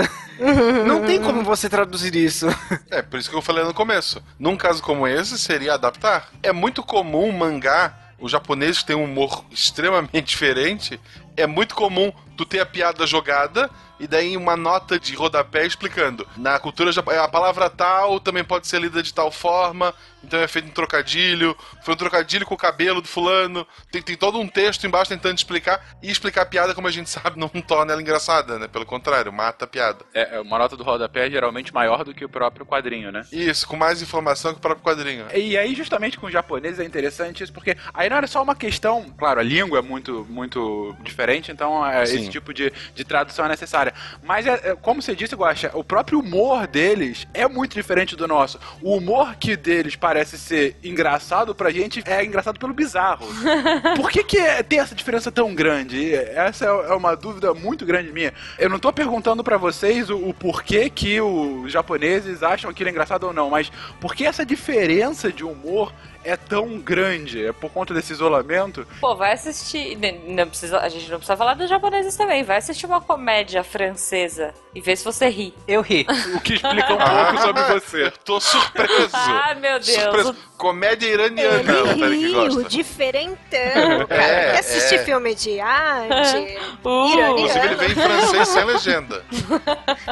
[0.84, 2.46] Não tem como você traduzir isso.
[2.90, 4.20] É, por isso que eu falei no começo.
[4.36, 6.28] Num caso como esse, seria adaptar.
[6.42, 11.00] É muito comum mangá, os japoneses têm um humor extremamente diferente.
[11.36, 16.26] É muito comum tu ter a piada jogada e daí uma nota de rodapé explicando.
[16.36, 20.68] Na cultura a palavra tal também pode ser lida de tal forma, então é feito
[20.68, 23.66] um trocadilho, foi um trocadilho com o cabelo do fulano.
[23.90, 27.08] Tem, tem todo um texto embaixo tentando explicar, e explicar a piada, como a gente
[27.10, 28.66] sabe, não torna ela engraçada, né?
[28.66, 30.04] Pelo contrário, mata a piada.
[30.12, 33.24] É, é, uma nota do rodapé é geralmente maior do que o próprio quadrinho, né?
[33.30, 35.26] Isso, com mais informação que o próprio quadrinho.
[35.34, 38.54] E aí, justamente com os japoneses é interessante isso, porque aí não era só uma
[38.54, 42.04] questão, claro, a língua é muito, muito diferente, então é.
[42.24, 43.92] Esse tipo de, de tradução é necessária.
[44.22, 48.28] Mas, é, é, como você disse, Guaxa, o próprio humor deles é muito diferente do
[48.28, 48.58] nosso.
[48.82, 53.26] O humor que deles parece ser engraçado pra gente é engraçado pelo bizarro.
[53.96, 56.14] Por que, que é- tem essa diferença tão grande?
[56.14, 58.32] Essa é é uma dúvida muito grande minha.
[58.58, 63.24] Eu não tô perguntando pra vocês o, o porquê que os japoneses acham aquilo engraçado
[63.24, 63.70] ou não, mas
[64.00, 65.92] por que essa diferença de humor
[66.24, 67.44] é tão grande?
[67.46, 68.86] É por conta desse isolamento?
[69.00, 69.96] Pô, vai assistir.
[69.96, 72.42] ne- Não precisa, a gente não precisa falar dos japoneses também.
[72.42, 75.54] Vai assistir uma comédia francesa e ver se você ri.
[75.68, 76.06] Eu ri.
[76.34, 78.02] O que explica um pouco sobre você.
[78.06, 79.10] Eu tô surpreso.
[79.12, 79.86] Ah, meu Deus.
[79.86, 80.36] Surpreso.
[80.56, 82.64] Comédia iraniana, Ele Tarek riu, gosta.
[82.64, 84.22] diferentão, cara.
[84.22, 85.04] É, Quer assistir é.
[85.04, 86.58] filme de arte?
[86.84, 89.24] Uh, Inclusive, ele vem em francês sem legenda.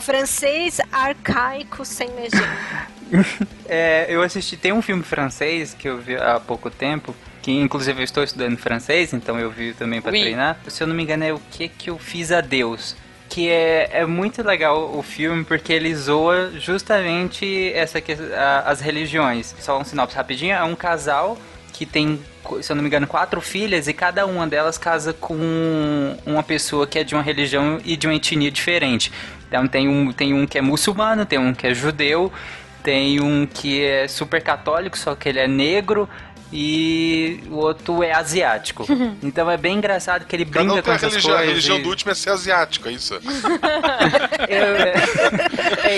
[0.01, 2.49] Francês arcaico sem legenda.
[3.69, 8.01] É, eu assisti, tem um filme francês que eu vi há pouco tempo, que inclusive
[8.01, 10.21] eu estou estudando francês, então eu vi também para Oui.
[10.21, 10.59] treinar.
[10.69, 12.97] Se eu não me engano é o que que eu fiz a Deus.
[13.29, 18.81] Que é, é muito legal o filme porque ele zoa justamente essa que, a- as
[18.81, 19.55] religiões.
[19.59, 21.39] Só um sinopse rapidinho, é um casal
[21.73, 22.21] que tem,
[22.61, 26.87] se eu não me engano, quatro filhas e cada uma delas casa com uma pessoa
[26.87, 29.11] que é de uma religião e de uma etnia diferente.
[29.49, 32.31] Então tem um, tem um que é muçulmano, tem um que é judeu,
[32.83, 36.09] tem um que é super católico, só que ele é negro.
[36.55, 38.85] e o outro é asiático.
[39.22, 41.49] então é bem engraçado que ele Cada brinca um com essas religião, a coisas.
[41.55, 43.14] religião e- do último é ser asiático, é isso?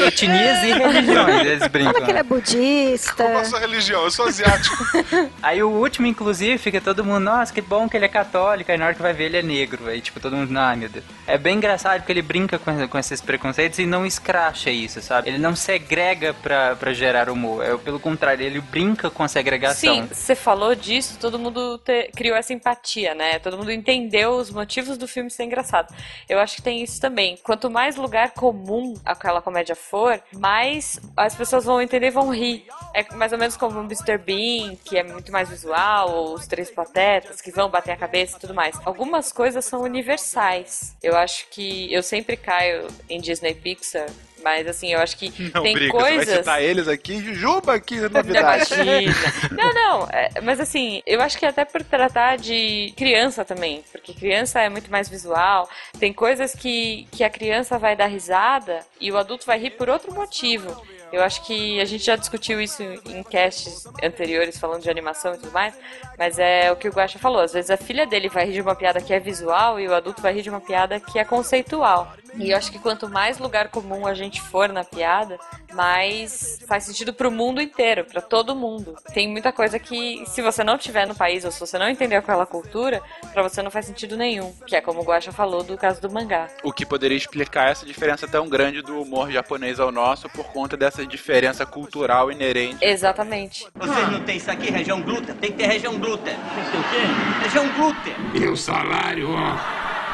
[0.03, 1.93] É, etnias e religiões, eles brincam.
[1.93, 2.29] Fala que ele é né?
[2.29, 3.15] budista.
[3.15, 4.05] Qual a sua religião?
[4.05, 4.77] Eu sou asiático.
[5.43, 8.79] Aí o último, inclusive, fica todo mundo, nossa, que bom que ele é católico, aí
[8.79, 9.87] na hora que vai ver ele é negro.
[9.89, 11.05] Aí tipo, todo mundo, ai meu Deus.
[11.27, 15.29] É bem engraçado porque ele brinca com, com esses preconceitos e não escracha isso, sabe?
[15.29, 17.65] Ele não segrega pra, pra gerar humor.
[17.65, 19.95] É, pelo contrário, ele brinca com a segregação.
[19.95, 23.39] Sim, você falou disso, todo mundo te- criou essa empatia, né?
[23.39, 25.95] Todo mundo entendeu os motivos do filme ser engraçado.
[26.29, 27.39] Eu acho que tem isso também.
[27.43, 32.67] Quanto mais lugar comum aquela comédia for, mais as pessoas vão entender e vão rir.
[32.93, 34.19] É mais ou menos como o Mr.
[34.19, 38.37] Bean, que é muito mais visual, ou os Três Patetas, que vão bater a cabeça
[38.37, 38.79] e tudo mais.
[38.85, 40.97] Algumas coisas são universais.
[41.03, 44.07] Eu acho que eu sempre caio em Disney Pixar.
[44.45, 46.27] Mas assim, eu acho que Não tem briga, coisas.
[46.27, 48.75] você vai citar eles aqui, Jujuba aqui, novidade.
[48.75, 49.15] Imagina.
[49.51, 54.13] Não, não, é, mas assim, eu acho que até por tratar de criança também, porque
[54.13, 55.69] criança é muito mais visual,
[55.99, 59.89] tem coisas que, que a criança vai dar risada e o adulto vai rir por
[59.89, 60.85] outro motivo.
[61.15, 65.39] Eu acho que a gente já discutiu isso em casts anteriores, falando de animação e
[65.39, 65.73] tudo mais,
[66.19, 67.41] mas é o que o Guaxa falou.
[67.41, 69.95] Às vezes a filha dele vai rir de uma piada que é visual e o
[69.95, 72.13] adulto vai rir de uma piada que é conceitual.
[72.37, 75.39] E eu acho que quanto mais lugar comum a gente for na piada,
[75.73, 78.97] mais faz sentido pro mundo inteiro, pra todo mundo.
[79.13, 82.17] Tem muita coisa que, se você não tiver no país ou se você não entender
[82.17, 83.01] aquela cultura,
[83.33, 84.53] pra você não faz sentido nenhum.
[84.67, 86.49] Que é como o Guaxa falou do caso do mangá.
[86.65, 90.77] O que poderia explicar essa diferença tão grande do humor japonês ao nosso por conta
[91.05, 92.79] dessa diferença cultural inerente.
[92.81, 93.67] Exatamente.
[93.75, 95.35] Vocês não têm isso aqui, região glútea?
[95.35, 96.37] Tem que ter região glútea.
[96.55, 97.43] Tem que ter o quê?
[97.43, 98.17] Região glútea.
[98.35, 99.57] E o salário, ó.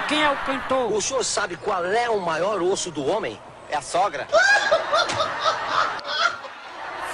[0.08, 0.92] Quem é o cantor?
[0.92, 3.38] O senhor sabe qual é o maior osso do homem?
[3.70, 4.26] É a sogra.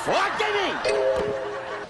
[0.04, 1.45] Foca em mim!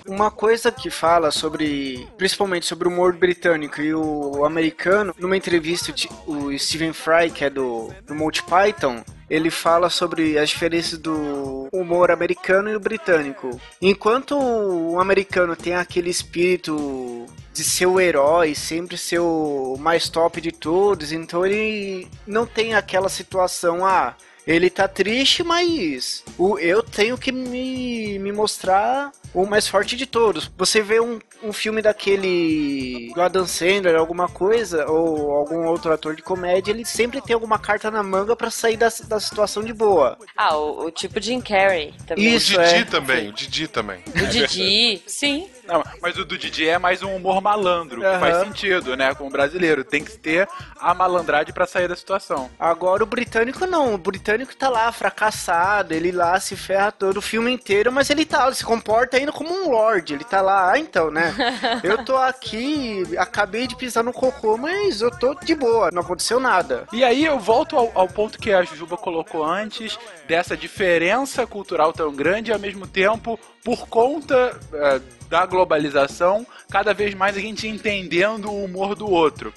[0.06, 5.92] Uma coisa que fala sobre, principalmente sobre o humor britânico e o americano, numa entrevista,
[6.26, 11.68] o Stephen Fry, que é do, do Monty Python, ele fala sobre as diferenças do
[11.72, 13.60] humor americano e o britânico.
[13.82, 20.40] Enquanto o americano tem aquele espírito de ser o herói, sempre ser o mais top
[20.40, 24.14] de todos, então ele não tem aquela situação, ah,
[24.46, 30.06] ele tá triste, mas o, eu tenho que me, me mostrar o mais forte de
[30.06, 30.50] todos.
[30.56, 36.16] Você vê um, um filme daquele do Adam Sandler, alguma coisa, ou algum outro ator
[36.16, 39.72] de comédia, ele sempre tem alguma carta na manga pra sair da, da situação de
[39.72, 40.18] boa.
[40.36, 42.34] Ah, o, o tipo Jim Carrey também.
[42.34, 42.84] Isso, o Didi é.
[42.84, 44.00] também, o Didi também.
[44.08, 45.48] O Didi, sim.
[45.66, 48.20] Não, mas o do Didi é mais um humor malandro, que Aham.
[48.20, 49.14] faz sentido, né?
[49.14, 49.84] Com o brasileiro.
[49.84, 50.48] Tem que ter
[50.78, 52.48] a malandragem pra sair da situação.
[52.58, 57.22] Agora o britânico não, o britânico tá lá fracassado, ele lá se ferra todo o
[57.22, 60.72] filme inteiro, mas ele tá, ele se comporta ainda como um lord, ele tá lá,
[60.72, 61.34] ah, então, né?
[61.82, 66.40] Eu tô aqui, acabei de pisar no cocô, mas eu tô de boa, não aconteceu
[66.40, 66.86] nada.
[66.92, 71.92] E aí eu volto ao, ao ponto que a Jujuba colocou antes, dessa diferença cultural
[71.92, 77.40] tão grande e ao mesmo tempo, por conta eh, da globalização, cada vez mais a
[77.40, 79.52] gente entendendo o humor do outro.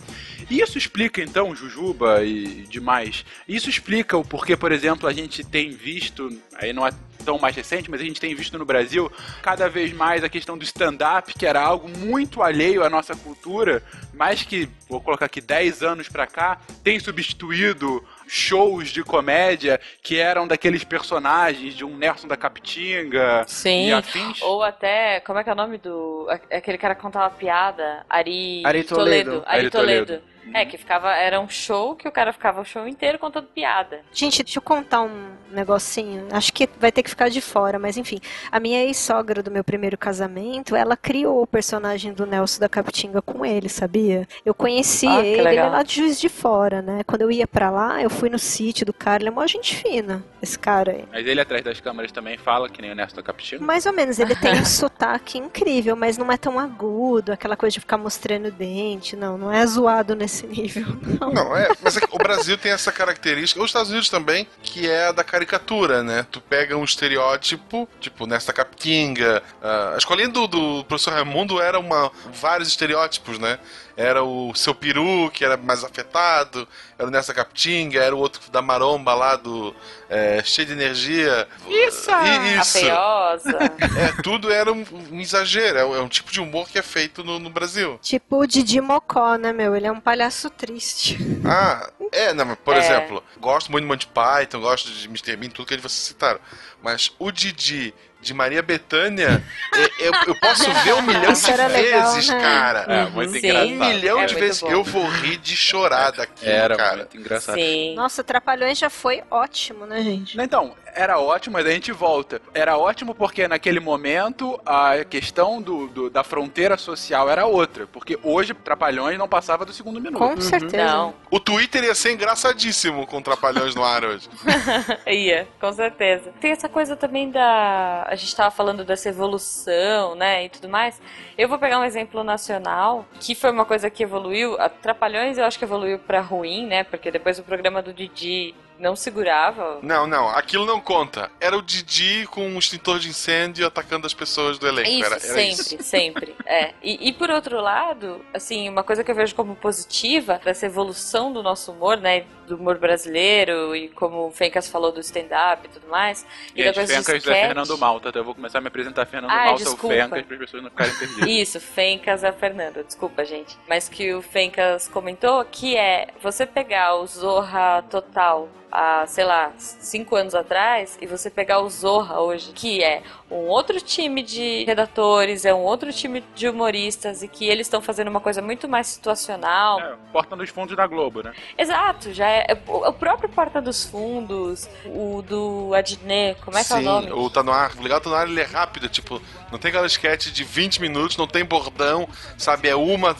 [0.49, 5.43] E Isso explica então, Jujuba e demais, isso explica o porquê, por exemplo, a gente
[5.43, 6.91] tem visto, aí não é
[7.29, 9.11] tão mais recente, mas a gente tem visto no Brasil
[9.43, 13.83] cada vez mais a questão do stand-up, que era algo muito alheio à nossa cultura,
[14.15, 20.17] mais que, vou colocar aqui, 10 anos pra cá, tem substituído shows de comédia que
[20.17, 23.91] eram daqueles personagens de um Nelson da Capitinga e Sim.
[23.91, 24.41] afins.
[24.41, 26.27] Ou até, como é que é o nome do.
[26.31, 28.03] a- Aquele cara que contava piada?
[28.09, 29.43] Ari, Ari Toledo.
[29.45, 30.05] Ari, Ari Toledo.
[30.07, 30.23] Toledo.
[30.53, 31.11] É, que ficava.
[31.15, 34.01] Era um show que o cara ficava o show inteiro contando piada.
[34.11, 36.27] Gente, deixa eu contar um negocinho.
[36.31, 38.19] Acho que vai ter que ficar de fora, mas enfim.
[38.51, 43.21] A minha ex-sogra do meu primeiro casamento, ela criou o personagem do Nelson da Capitinga
[43.21, 44.27] com ele, sabia?
[44.45, 47.03] Eu conheci Ah, ele, ele é lá de Juiz de Fora, né?
[47.05, 49.75] Quando eu ia pra lá, eu fui no sítio do cara, ele é uma gente
[49.75, 51.05] fina, esse cara aí.
[51.11, 53.63] Mas ele atrás das câmeras também fala, que nem o Nelson da Capitinga.
[53.63, 57.73] Mais ou menos, ele tem um sotaque incrível, mas não é tão agudo, aquela coisa
[57.73, 60.85] de ficar mostrando o dente, não, não é zoado nesse nível,
[61.19, 61.31] não.
[61.31, 65.07] Não, é, mas é o Brasil tem essa característica, os Estados Unidos também, que é
[65.07, 66.25] a da caricatura, né?
[66.31, 69.41] Tu pega um estereótipo, tipo nesta Capitinga.
[69.61, 73.59] ah, a escolinha do, do professor Raimundo era uma, vários estereótipos, né?
[74.01, 76.65] Era o seu peru, que era mais afetado,
[76.97, 79.75] era o Nessa Capitinga, era o outro da maromba lá do
[80.09, 81.45] é, cheio de energia.
[81.67, 82.09] Isso!
[82.09, 82.77] E- Isso!
[82.87, 86.81] É, tudo era um, um exagero, é um, é um tipo de humor que é
[86.81, 87.99] feito no, no Brasil.
[88.01, 89.75] Tipo o Didi Mocó, né, meu?
[89.75, 91.17] Ele é um palhaço triste.
[91.45, 92.79] Ah, é, não, por É.
[92.79, 95.35] exemplo, gosto muito de Monty Python, gosto de Mr.
[95.35, 96.39] Bean, tudo que eles vocês citaram.
[96.81, 99.41] Mas o Didi de Maria Bethânia,
[99.73, 102.41] é- eu, eu posso ver um milhão Isso de era legal, vezes, né?
[102.41, 102.79] cara.
[102.87, 103.37] É, muito Sim.
[103.39, 103.69] engraçado.
[103.71, 104.61] Um milhão É de vezes.
[104.61, 104.69] bom.
[104.71, 106.97] Eu vou rir de chorar daquilo, Era cara.
[106.97, 107.55] muito engraçado.
[107.55, 107.95] Sim.
[107.95, 110.39] Nossa, Trapalhões já foi ótimo, né, gente?
[110.39, 112.41] Então, era ótimo, mas a gente volta.
[112.53, 117.87] Era ótimo porque naquele momento a questão do, do- da fronteira social era outra.
[117.87, 120.19] Porque hoje Trapalhões não passava do segundo minuto.
[120.19, 120.77] Com certeza.
[120.77, 124.29] Não, O Twitter ia ser engraçadíssimo com Trapalhões no ar hoje.
[125.07, 126.31] ia, com certeza.
[126.39, 128.03] Tem essa coisa também da.
[128.07, 130.45] A gente tava falando dessa evolução, né?
[130.45, 131.01] E tudo mais.
[131.37, 134.59] Eu vou pegar um exemplo nacional, que foi uma coisa que evoluiu.
[134.59, 136.83] A Trapalhões eu acho que evoluiu pra ruim, né?
[136.83, 139.79] Porque depois o programa do Didi não segurava.
[139.83, 141.29] Não, não, aquilo não conta.
[141.39, 144.89] Era o Didi com um extintor de incêndio atacando as pessoas do elenco.
[144.89, 145.77] Isso, era, era sempre, isso.
[145.83, 146.35] sempre.
[146.45, 146.73] É.
[146.81, 151.31] E, e por outro lado, assim, uma coisa que eu vejo como positiva dessa evolução
[151.31, 152.25] do nosso humor, né?
[152.47, 156.25] Do humor brasileiro e como o Fencas falou do stand-up e tudo mais.
[156.55, 157.35] E, E da coisa Fencas sketch.
[157.35, 159.85] Fernando Malta, então eu vou começar a me apresentar Fernando Ai, Malta desculpa.
[159.85, 161.29] ou Fencas para as pessoas não ficarem perdidas.
[161.29, 163.57] Isso, Fencas é a Fernanda, desculpa, gente.
[163.67, 169.51] Mas que o Fencas comentou que é você pegar o Zorra Total há, sei lá,
[169.57, 173.01] cinco anos atrás e você pegar o Zorra hoje, que é
[173.31, 177.81] um outro time de redatores, é um outro time de humoristas e que eles estão
[177.81, 179.79] fazendo uma coisa muito mais situacional.
[179.79, 181.33] É, porta nos fundos da Globo, né?
[181.57, 186.63] Exato, já é, é o o próprio Porta dos Fundos, o do Adnet, como é
[186.63, 187.11] que é o Sim, nome?
[187.11, 187.71] o Tá No Ar.
[187.77, 190.81] O Legal Tá No Ar, ele é rápido, tipo, não tem aquela sketch de 20
[190.81, 192.07] minutos, não tem bordão,
[192.37, 192.67] sabe?
[192.67, 193.15] É uma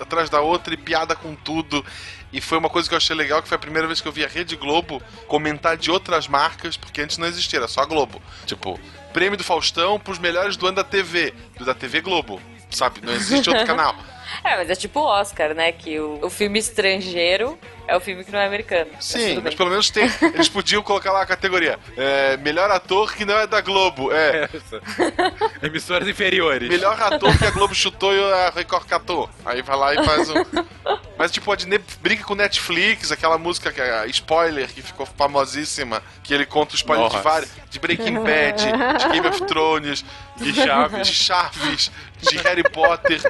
[0.00, 1.84] atrás da outra e piada com tudo.
[2.32, 4.12] E foi uma coisa que eu achei legal, que foi a primeira vez que eu
[4.12, 7.86] vi a Rede Globo comentar de outras marcas, porque antes não existia, era só a
[7.86, 8.20] Globo.
[8.44, 8.78] Tipo,
[9.12, 13.00] prêmio do Faustão pros melhores do ano da TV, do da TV Globo, sabe?
[13.02, 13.94] Não existe outro canal.
[14.44, 15.72] É, mas é tipo o Oscar, né?
[15.72, 18.90] Que o, o filme estrangeiro é o filme que não é americano.
[18.94, 19.56] Mas Sim, mas bem.
[19.56, 20.10] pelo menos tem.
[20.34, 21.78] Eles podiam colocar lá a categoria.
[21.96, 24.12] é, melhor ator que não é da Globo.
[24.12, 24.48] É.
[24.52, 24.80] Essa.
[25.62, 26.68] Emissoras inferiores.
[26.68, 29.30] Melhor ator que a Globo chutou e a Record catou.
[29.44, 30.34] Aí vai lá e faz um.
[31.18, 35.06] Mas tipo, a Disney brinca com Netflix, aquela música que é a spoiler, que ficou
[35.06, 37.26] famosíssima, que ele conta o spoiler de Nossa.
[37.28, 37.50] vários.
[37.70, 38.62] De Breaking Bad,
[38.98, 40.04] de Game of Thrones,
[40.36, 43.20] de Chaves, de Chaves, de Harry Potter.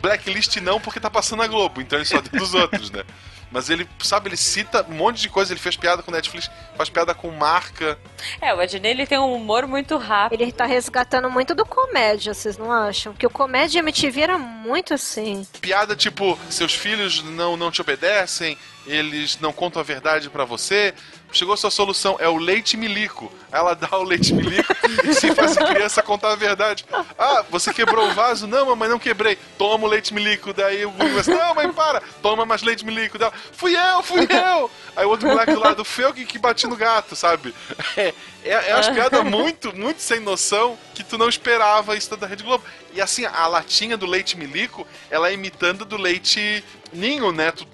[0.00, 3.02] Blacklist não, porque tá passando a Globo, então ele só tem dos outros, né?
[3.50, 6.88] Mas ele, sabe, ele cita um monte de coisa, ele fez piada com Netflix, faz
[6.88, 7.98] piada com marca.
[8.40, 10.40] É, o Adney ele tem um humor muito rápido.
[10.40, 13.12] Ele tá resgatando muito do comédia, vocês não acham?
[13.12, 15.46] Porque o comédia MTV era muito assim.
[15.60, 20.94] piada tipo, seus filhos não, não te obedecem, eles não contam a verdade pra você.
[21.32, 23.30] Chegou a sua solução, é o leite milico.
[23.52, 24.72] Ela dá o leite milico
[25.04, 26.84] e se faz a criança contar a verdade.
[27.18, 28.46] Ah, você quebrou o vaso?
[28.46, 29.36] Não, mamãe, não quebrei.
[29.58, 30.52] Toma o leite milico.
[30.52, 32.02] Daí o assim, não, mãe, para.
[32.22, 33.18] Toma mais leite milico.
[33.18, 34.70] Dela, fui eu, fui eu.
[34.94, 37.54] Aí o outro moleque do lado, foi eu que, que bati no gato, sabe?
[37.96, 38.12] É,
[38.44, 42.44] é, é umas piadas muito, muito sem noção que tu não esperava isso da Rede
[42.44, 42.64] Globo.
[42.96, 47.52] E assim, a latinha do leite milico, ela é imitando do leite ninho, né?
[47.52, 47.66] Tu,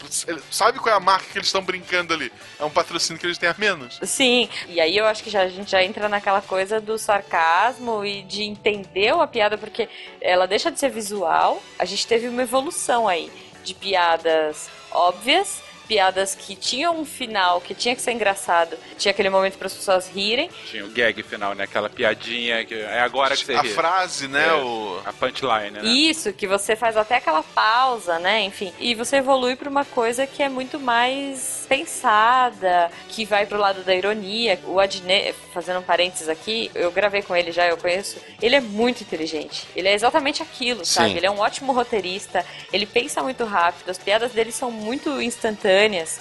[0.50, 2.32] sabe qual é a marca que eles estão brincando ali?
[2.58, 4.00] É um patrocínio que eles têm a menos.
[4.02, 8.04] Sim, e aí eu acho que já, a gente já entra naquela coisa do sarcasmo
[8.04, 9.88] e de entender a piada, porque
[10.20, 11.62] ela deixa de ser visual.
[11.78, 13.30] A gente teve uma evolução aí
[13.62, 19.28] de piadas óbvias, piadas que tinham um final que tinha que ser engraçado, tinha aquele
[19.30, 20.48] momento para as pessoas rirem.
[20.70, 21.64] Tinha o gag final, né?
[21.64, 23.68] Aquela piadinha que é agora que você A ri.
[23.70, 24.48] frase, né?
[24.48, 25.00] É, O...
[25.04, 25.82] A punchline, né?
[25.84, 28.42] Isso, que você faz até aquela pausa, né?
[28.42, 28.72] Enfim.
[28.78, 33.82] E você evolui pra uma coisa que é muito mais pensada, que vai pro lado
[33.82, 34.58] da ironia.
[34.66, 38.18] O Adnet, fazendo um parênteses aqui, eu gravei com ele já, eu conheço.
[38.40, 39.66] Ele é muito inteligente.
[39.74, 41.10] Ele é exatamente aquilo, sabe?
[41.10, 41.16] Sim.
[41.16, 45.71] Ele é um ótimo roteirista, ele pensa muito rápido, as piadas dele são muito instantâneas.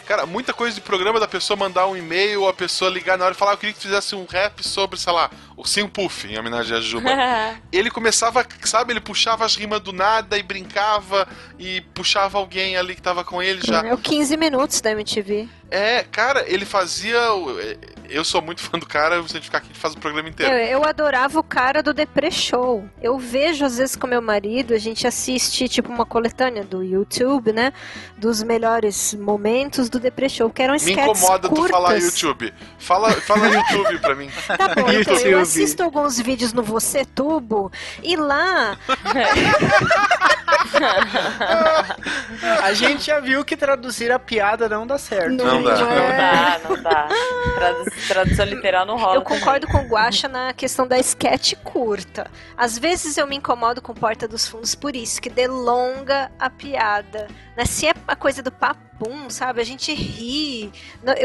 [0.05, 3.33] Cara, muita coisa de programa da pessoa mandar um e-mail, a pessoa ligar na hora
[3.33, 6.27] e falar, "Ah, eu queria que tu fizesse um rap sobre, sei lá, Ursinho Puff,
[6.27, 7.09] em homenagem a Juba.
[7.71, 11.27] ele começava, sabe, ele puxava as rimas do nada e brincava
[11.59, 13.85] e puxava alguém ali que tava com ele já.
[13.85, 15.47] É o 15 minutos da MTV.
[15.71, 17.17] É, cara, ele fazia.
[17.17, 17.77] é,
[18.09, 20.51] Eu sou muito fã do cara, gente ficar aqui, a gente faz o programa inteiro.
[20.53, 22.85] Eu, eu adorava o cara do Depre Show.
[23.01, 27.53] Eu vejo às vezes com meu marido, a gente assiste tipo uma coletânea do YouTube,
[27.53, 27.71] né?
[28.17, 31.71] Dos melhores momentos do Depre Show, que eram Me sketches incomoda tu curtas.
[31.71, 32.53] falar YouTube.
[32.77, 34.29] Fala, fala YouTube pra mim.
[34.45, 35.35] Tá bom, então eu YouTube.
[35.35, 37.71] assisto alguns vídeos no Você Tubo
[38.03, 38.77] e lá
[42.63, 45.29] A gente já viu que traduzir a piada não dá certo.
[45.31, 45.75] Não dá.
[45.75, 47.07] Não dá, não dá.
[47.55, 49.15] Tradu- tradução literal não rola.
[49.15, 52.29] Eu concordo com o Guaxa na questão da sketch curta.
[52.57, 57.27] Às vezes eu me incomodo com Porta dos Fundos por isso, que delonga a piada.
[57.57, 57.65] Né?
[57.65, 59.61] Se é a coisa do papo bom, sabe?
[59.61, 60.71] A gente ri.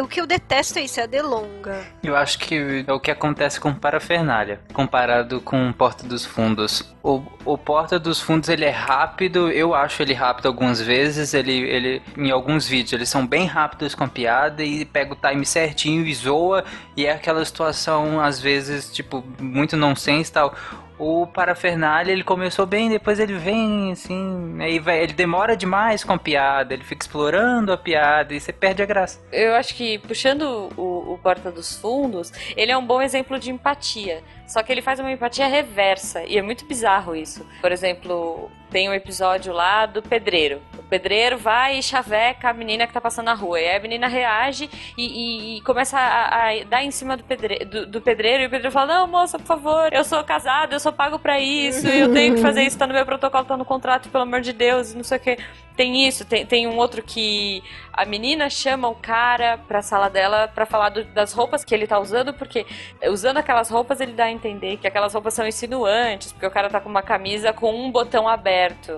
[0.03, 1.87] O que eu detesto é isso, é a delonga.
[2.03, 6.83] Eu acho que é o que acontece com Parafernália, comparado com Porta dos Fundos.
[7.03, 11.53] O, o Porta dos Fundos, ele é rápido, eu acho ele rápido algumas vezes, ele,
[11.53, 15.45] ele em alguns vídeos eles são bem rápidos com a piada e pega o time
[15.45, 16.65] certinho e zoa,
[16.97, 20.55] e é aquela situação, às vezes, tipo, muito nonsense e tal.
[20.99, 26.13] O Parafernália, ele começou bem, depois ele vem, assim, aí vai, ele demora demais com
[26.13, 29.21] a piada, ele fica explorando a piada e você perde a graça.
[29.31, 33.51] Eu acho que, puxando o, o Porta dos Fundos, ele é um bom exemplo de
[33.51, 34.23] empatia.
[34.47, 36.23] Só que ele faz uma empatia reversa.
[36.25, 37.45] E é muito bizarro isso.
[37.61, 40.61] Por exemplo, tem um episódio lá do pedreiro.
[40.79, 43.61] O pedreiro vai e chaveca a menina que tá passando na rua.
[43.61, 47.65] E a menina reage e, e- e começa a, a dar em cima do pedreiro,
[47.67, 48.43] do, do pedreiro.
[48.45, 51.41] E o pedreiro fala: Não, moça, por favor, eu sou casado, eu sou pago pra
[51.41, 51.87] isso.
[51.89, 54.53] Eu tenho que fazer isso, tá no meu protocolo, tá no contrato, pelo amor de
[54.53, 54.95] Deus.
[54.95, 55.39] Não sei o que.
[55.77, 57.63] Tem isso, tem, tem um outro que
[57.93, 61.87] a menina chama o cara pra sala dela pra falar do- das roupas que ele
[61.87, 62.65] tá usando, porque
[63.11, 66.71] usando aquelas roupas ele dá a entender que aquelas roupas são insinuantes, porque o cara
[66.71, 68.56] tá com uma camisa com um botão aberto.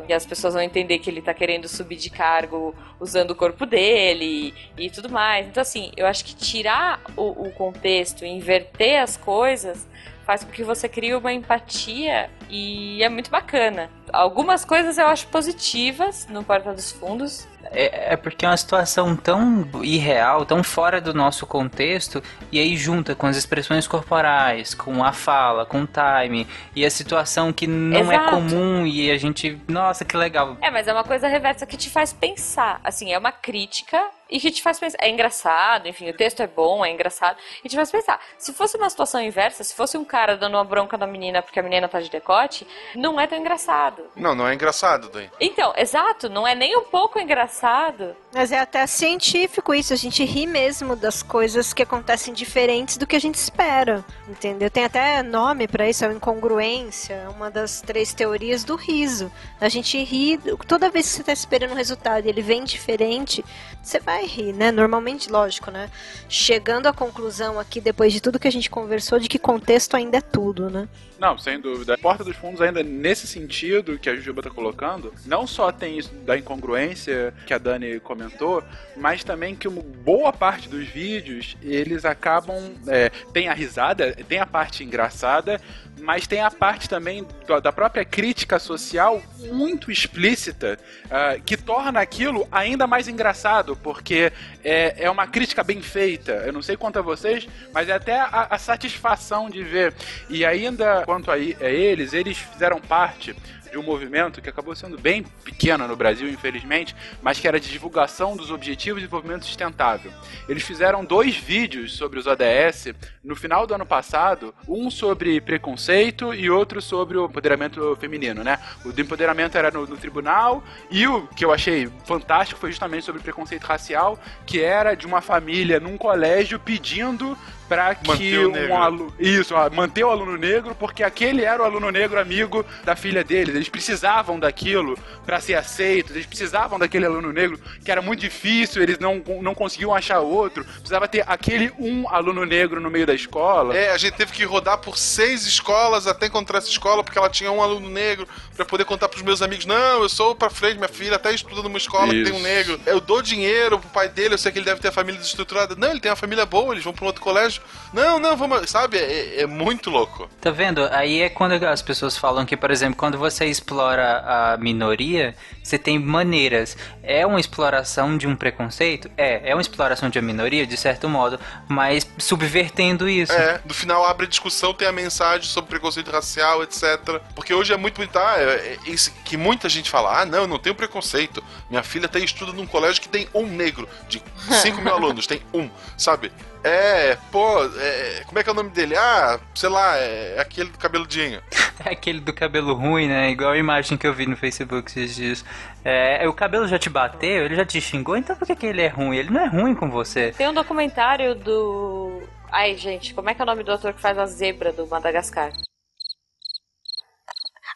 [0.08, 3.66] E as pessoas vão entender que ele tá querendo subir de cargo usando o corpo
[3.66, 5.46] dele e, tudo mais.
[5.46, 9.86] Então, assim, eu acho que tirar o, o contexto inverter as coisas
[10.24, 13.90] faz com que você crie uma empatia e é muito bacana.
[14.12, 17.46] Algumas coisas eu acho positivas no Porta dos Fundos.
[17.70, 22.76] É, é porque é uma situação tão irreal, tão fora do nosso contexto, e aí
[22.76, 27.66] junta com as expressões corporais, com a fala, com o time, e a situação que
[27.66, 28.30] não é Exato.
[28.30, 29.60] comum, e a gente.
[29.68, 30.56] Nossa, que legal.
[30.60, 32.80] É, mas é uma coisa reversa que te faz pensar.
[32.82, 34.98] Assim, é uma crítica e que te faz pensar.
[35.00, 38.20] É engraçado, enfim, o texto é bom, é engraçado, e te faz pensar.
[38.36, 41.58] Se fosse uma situação inversa, se fosse um cara dando uma bronca na menina porque
[41.58, 44.04] a menina tá de decote, não é tão engraçado.
[44.14, 45.30] Não, não é engraçado, Dani.
[45.40, 48.16] Então, exato, não é nem um pouco engraçado.
[48.32, 53.06] Mas é até científico isso, a gente ri mesmo das coisas que acontecem diferentes do
[53.06, 54.70] que a gente espera, entendeu?
[54.70, 59.32] Tem até nome pra isso, é a incongruência, é uma das três teorias do riso.
[59.60, 63.44] A gente ri toda vez que você tá esperando um resultado e ele vem diferente,
[63.82, 64.70] você vai rir, né?
[64.70, 65.90] Normalmente, lógico, né?
[66.28, 70.18] Chegando à conclusão aqui, depois de tudo que a gente conversou, de que contexto ainda
[70.18, 70.88] é tudo, né?
[71.18, 71.94] Não, sem dúvida.
[71.94, 75.98] A Porta dos Fundos, ainda nesse sentido que a Jujuba tá colocando, não só tem
[75.98, 78.62] isso da incongruência que a Dani comentou,
[78.96, 82.56] mas também que uma boa parte dos vídeos, eles acabam.
[82.86, 85.60] É, tem a risada, tem a parte engraçada,
[86.00, 87.26] mas tem a parte também
[87.62, 89.20] da- própria crítica social
[89.50, 90.78] muito explícita,
[91.10, 94.32] ah, que torna aquilo ainda mais engraçado, porque
[94.64, 96.32] é, é uma crítica bem feita.
[96.46, 99.92] Eu não sei quanto a vocês, mas é até a, a satisfação de ver.
[100.30, 103.34] E ainda, quanto a, a eles, eles fizeram parte
[103.70, 107.70] de um movimento que acabou sendo bem pequeno no Brasil, infelizmente, mas que era de
[107.70, 110.12] divulgação dos Objetivos de Desenvolvimento Sustentável.
[110.46, 112.92] Eles fizeram dois vídeos sobre os ODS
[113.24, 118.58] no final do ano passado, um sobre preconceito e outro sobre o empoderamento feminino, né?
[118.84, 123.06] O do empoderamento era no, no tribunal e o que eu achei fantástico foi justamente
[123.06, 127.36] sobre preconceito racial, que era de uma família num colégio pedindo
[127.68, 131.90] para que um aluno isso, ó, manter o aluno negro, porque aquele era o aluno
[131.90, 133.54] negro amigo da filha deles.
[133.54, 138.82] Eles precisavam daquilo para ser aceitos, eles precisavam daquele aluno negro que era muito difícil,
[138.82, 140.64] eles não, não conseguiam achar outro.
[140.64, 143.76] Precisava ter aquele um aluno negro no meio da escola.
[143.76, 147.28] É, a gente teve que rodar por seis escolas até encontrar essa escola, porque ela
[147.28, 148.26] tinha um aluno negro,
[148.56, 151.62] pra poder contar pros meus amigos: não, eu sou pra frente, minha filha até estuda
[151.62, 152.44] numa escola que tem um Isso.
[152.44, 152.80] negro.
[152.86, 155.74] Eu dou dinheiro pro pai dele, eu sei que ele deve ter a família desestruturada.
[155.76, 157.57] Não, ele tem uma família boa, eles vão pra um outro colégio.
[157.92, 158.68] Não, não, vamos.
[158.68, 158.98] Sabe?
[158.98, 160.28] É, é muito louco.
[160.40, 160.86] Tá vendo?
[160.92, 165.78] Aí é quando as pessoas falam que, por exemplo, quando você explora a minoria, você
[165.78, 166.76] tem maneiras.
[167.02, 169.10] É uma exploração de um preconceito?
[169.16, 169.50] É.
[169.50, 173.32] É uma exploração de uma minoria, de certo modo, mas subvertendo isso.
[173.32, 177.20] É, no final abre a discussão, tem a mensagem sobre preconceito racial, etc.
[177.34, 180.46] Porque hoje é muito bonito, ah, é, é que muita gente fala, ah, não, eu
[180.46, 181.42] não tenho preconceito.
[181.70, 184.22] Minha filha até estuda num colégio que tem um negro, de
[184.62, 186.30] 5 mil alunos, tem um, sabe?
[186.64, 188.96] É, pô, é, como é que é o nome dele?
[188.96, 191.42] Ah, sei lá, é aquele do cabeludinho.
[191.84, 193.30] É aquele do cabelo ruim, né?
[193.30, 195.44] Igual a imagem que eu vi no Facebook esses dias.
[195.84, 198.82] É, o cabelo já te bateu, ele já te xingou, então por que, que ele
[198.82, 199.16] é ruim?
[199.16, 200.32] Ele não é ruim com você.
[200.32, 202.20] Tem um documentário do.
[202.50, 204.88] Ai, gente, como é que é o nome do ator que faz a zebra do
[204.88, 205.52] Madagascar?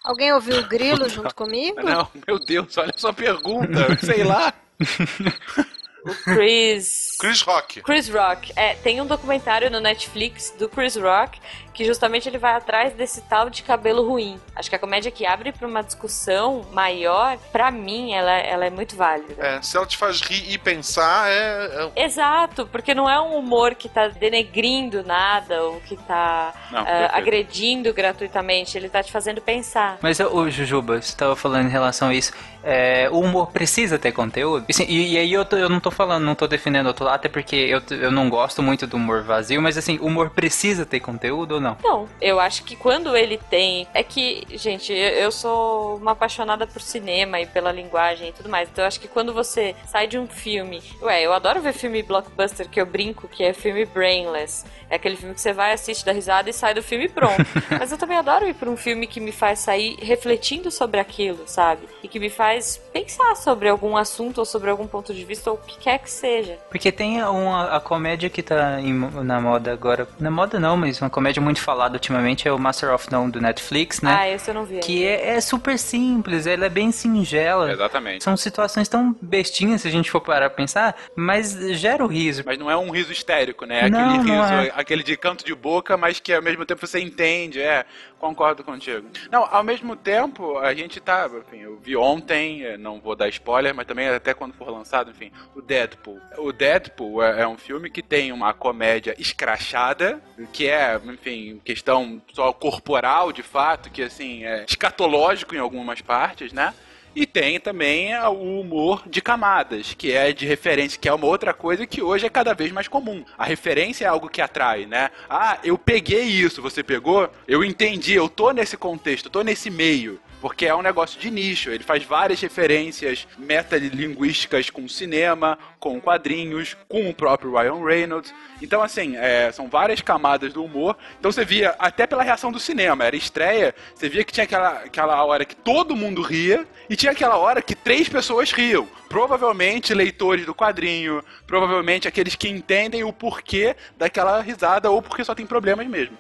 [0.03, 1.81] Alguém ouviu o grilo junto comigo?
[1.81, 4.53] Não, meu Deus, olha só a pergunta, sei lá.
[6.05, 7.17] O Chris.
[7.19, 7.81] Chris Rock.
[7.83, 8.53] Chris Rock.
[8.57, 11.39] É, tem um documentário no Netflix do Chris Rock
[11.73, 14.39] que justamente ele vai atrás desse tal de cabelo ruim.
[14.55, 18.71] Acho que a comédia que abre pra uma discussão maior, pra mim, ela, ela é
[18.71, 19.35] muito válida.
[19.39, 21.91] É, se ela te faz rir e pensar, é.
[21.97, 26.85] é- Exato, porque não é um humor que tá denegrindo nada ou que tá Não,
[26.85, 27.15] perfeito.
[27.15, 29.99] agredindo gratuitamente, ele tá te fazendo pensar.
[30.03, 32.33] Mas, ô Jujuba, você estava falando em relação a isso.
[32.65, 34.65] é, o humor precisa ter conteúdo?
[34.71, 37.17] Assim, e, e aí eu, tô- eu não tô falando, não tô defendendo outro lado,
[37.17, 40.87] até porque eu, eu não gosto muito do humor vazio, mas assim, o humor precisa
[40.87, 41.77] ter conteúdo ou não?
[41.83, 43.87] Não, eu acho que quando ele tem.
[43.95, 48.69] É que, gente, eu, sou uma apaixonada por cinema e pela linguagem e tudo mais.
[48.69, 50.83] Então eu acho que quando você sai de um filme.
[51.01, 54.65] Ué, eu adoro ver filme blockbuster que eu brinco, que é filme brainless.
[54.91, 57.47] É aquele filme que você vai, assiste, dá risada e sai do filme pronto.
[57.79, 61.45] Mas eu também adoro ir pra um filme que me faz sair refletindo sobre aquilo,
[61.47, 61.89] sabe?
[62.03, 65.57] E que me faz pensar sobre algum assunto ou sobre algum ponto de vista ou
[65.57, 66.59] o que quer que seja.
[66.69, 70.07] Porque tem uma, a comédia que tá em na moda agora.
[70.19, 73.41] Na moda não, mas uma comédia muito falada ultimamente é o Master of None do
[73.41, 74.17] Netflix, né?
[74.19, 74.79] Ah, esse eu não vi.
[74.81, 77.73] Que é, é super simples, ela é bem singela.
[77.73, 78.25] Exatamente.
[78.25, 82.43] São situações tão bestinhas se a gente for parar pra pensar, mas gera o riso.
[82.45, 83.89] Mas não é um riso histérico, né?
[83.89, 84.73] Não, aquele não riso, é.
[84.75, 87.61] aquele de canto de boca, mas que ao mesmo tempo você entende.
[87.61, 87.85] É,
[88.23, 89.09] concordo contigo.
[89.33, 91.29] Não, ao mesmo tempo, a gente tá.
[91.29, 95.11] Enfim, eu vi ontem, eh, não vou dar spoiler, mas também até quando for lançado,
[95.11, 96.21] enfim, o Deadpool.
[96.39, 100.23] O Deadpool é, é um filme que tem uma comédia escrachada,
[100.53, 106.53] que é, enfim, questão só corporal de fato, que assim, é escatológico em algumas partes,
[106.53, 106.73] né?
[107.15, 111.27] E tem também ah, o humor de camadas, que é de referência, que é uma
[111.27, 113.25] outra coisa que hoje é cada vez mais comum.
[113.37, 115.11] A referência é algo que atrai, né?
[115.29, 117.31] Ah, eu peguei isso, você pegou?
[117.47, 120.21] Eu entendi, eu tô nesse contexto, tô nesse meio.
[120.43, 126.77] Porque é um negócio de nicho, ele faz várias referências metalinguísticas com cinema, com quadrinhos,
[126.89, 128.33] com o próprio Ryan Reynolds.
[128.63, 130.97] Então, assim, é, são várias camadas do humor.
[131.19, 134.69] Então você via, até pela reação do cinema, era estreia, você via que tinha aquela,
[134.85, 138.87] aquela hora que todo mundo ria e tinha aquela hora que três pessoas riam.
[139.09, 145.35] Provavelmente leitores do quadrinho, provavelmente aqueles que entendem o porquê daquela risada ou porque só
[145.35, 146.17] tem problemas mesmo.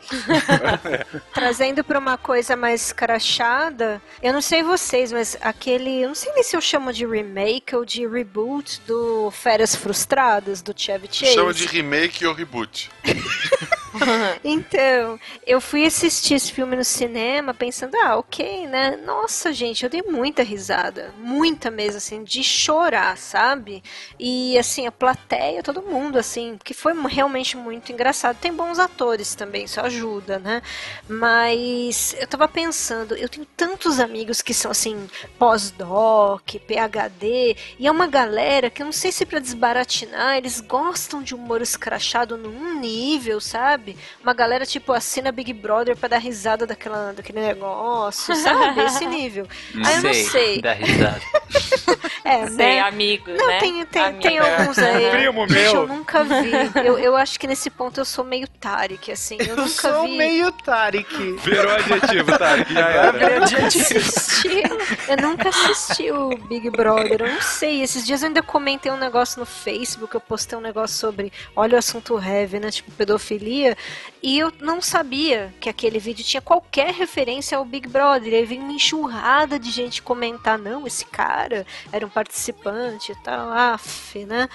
[1.32, 6.02] Trazendo pra uma coisa mais crachada, eu não sei vocês, mas aquele.
[6.02, 10.62] Eu não sei nem se eu chamo de remake ou de reboot do Férias Frustradas,
[10.62, 11.34] do Chevy Chase.
[11.34, 12.90] Chama de remake ou reboot.
[14.44, 18.96] Então, eu fui assistir esse filme no cinema pensando, ah, ok, né?
[19.04, 21.12] Nossa, gente, eu dei muita risada.
[21.18, 23.82] Muita mesmo, assim, de chorar, sabe?
[24.18, 28.38] E, assim, a plateia, todo mundo, assim, que foi realmente muito engraçado.
[28.38, 30.62] Tem bons atores também, isso ajuda, né?
[31.08, 35.06] Mas eu tava pensando, eu tenho tantos amigos que são, assim,
[35.38, 41.22] pós-doc, PhD, e é uma galera que eu não sei se pra desbaratinar, eles gostam
[41.22, 43.81] de humor escrachado num nível, sabe?
[44.22, 48.80] Uma galera, tipo, assina Big Brother pra dar risada daquela, daquele negócio, sabe?
[48.84, 49.46] Esse nível.
[49.84, 50.60] Aí eu não sei.
[50.62, 51.20] Dá risada.
[52.24, 52.80] É, Sei, né?
[52.80, 53.58] amigos, Não, né?
[53.58, 54.22] tem, tem, Amigo.
[54.22, 55.10] tem alguns aí.
[55.10, 55.74] Primo meu.
[55.74, 56.52] eu nunca vi.
[56.86, 59.36] Eu, eu acho que nesse ponto eu sou meio Tarek, assim.
[59.40, 60.16] Eu, Eu nunca sou vi.
[60.16, 61.32] meio Tarek.
[61.44, 62.32] Virou adjetivo?
[62.66, 63.18] Que já era.
[63.32, 64.62] Eu nunca assisti,
[65.08, 67.82] eu nunca assisti o Big Brother, eu não sei.
[67.82, 71.74] Esses dias eu ainda comentei um negócio no Facebook, eu postei um negócio sobre, olha
[71.74, 72.70] o assunto heavy, né?
[72.70, 73.71] Tipo, pedofilia.
[74.22, 78.34] E eu não sabia que aquele vídeo tinha qualquer referência ao Big Brother.
[78.34, 83.50] Aí veio uma enxurrada de gente comentar, não, esse cara era um participante e tal,
[83.50, 84.48] af, né?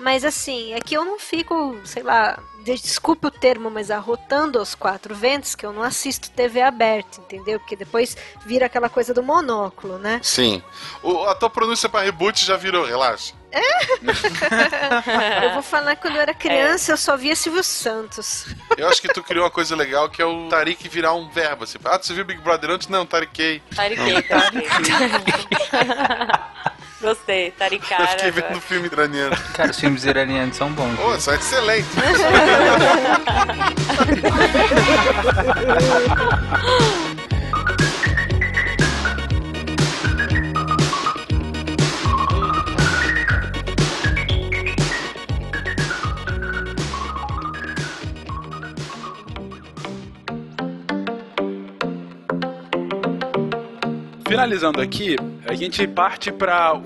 [0.00, 4.74] Mas assim, é que eu não fico, sei lá, desculpe o termo, mas arrotando aos
[4.74, 7.58] quatro ventos, que eu não assisto TV aberta, entendeu?
[7.58, 10.20] Porque depois vira aquela coisa do monóculo, né?
[10.22, 10.62] Sim.
[11.02, 13.34] O, a tua pronúncia pra reboot já virou, relaxa.
[15.42, 18.46] Eu vou falar que quando eu era criança, eu só via Silvio Santos.
[18.76, 21.64] Eu acho que tu criou uma coisa legal que é o Tarik virar um verbo.
[21.64, 21.78] Assim.
[21.84, 22.88] Ah, você viu Big Brother antes?
[22.88, 23.62] Não, Tariquei.
[23.74, 24.68] Tariquei, tariquei.
[27.02, 28.06] Gostei, Eu taricara.
[28.06, 29.36] fiquei vendo o filme iraniano.
[29.54, 30.94] Cara, os filmes iranianos são bons.
[30.96, 31.88] Pô, isso é excelente.
[54.32, 56.82] Finalizando aqui, a gente parte para o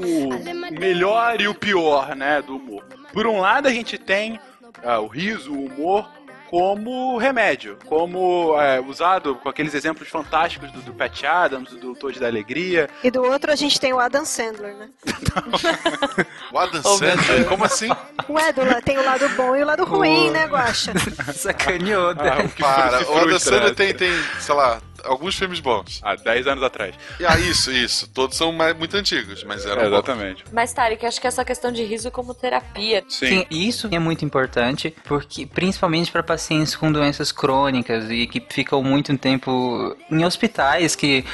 [0.72, 2.82] melhor e o pior, né, do humor.
[3.12, 4.40] Por um lado, a gente tem
[4.82, 6.10] ah, o riso, o humor
[6.50, 12.18] como remédio, como é, usado com aqueles exemplos fantásticos do, do Pat Adams, do Toad
[12.18, 12.90] da Alegria.
[13.04, 14.90] E do outro a gente tem o Adam Sandler, né?
[16.52, 17.44] O Adam Sandler?
[17.48, 17.90] Como assim?
[18.28, 20.92] Ué, do tem o lado bom e o lado ruim, né, Guaxa?
[21.32, 22.48] Sacaneou, Ah, né?
[22.48, 23.38] que Para, o Adam.
[23.38, 24.10] Sandler tem, tem,
[24.40, 26.00] sei lá, alguns filmes bons.
[26.02, 26.94] Há 10 anos atrás.
[27.26, 28.08] Ah, isso, isso.
[28.08, 29.92] Todos são mais, muito antigos, mas eram É, bons.
[29.92, 30.44] exatamente.
[30.52, 33.04] Mas, Tarek, acho que essa questão de riso como terapia.
[33.08, 33.26] Sim.
[33.26, 38.82] Sim, isso é muito importante, porque principalmente para pacientes com doenças crônicas e que ficam
[38.82, 41.24] muito tempo em hospitais que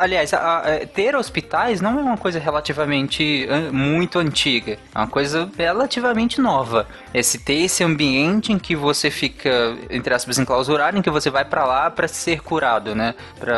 [0.00, 5.06] Aliás, a- a- ter hospitais não é uma coisa relativamente ah, muito antiga, é uma
[5.06, 6.86] coisa relativamente nova.
[7.12, 9.50] Esse ter esse ambiente em que você fica,
[9.90, 13.14] entre aspas, enclausurado, em que você vai pra lá pra ser curado, né?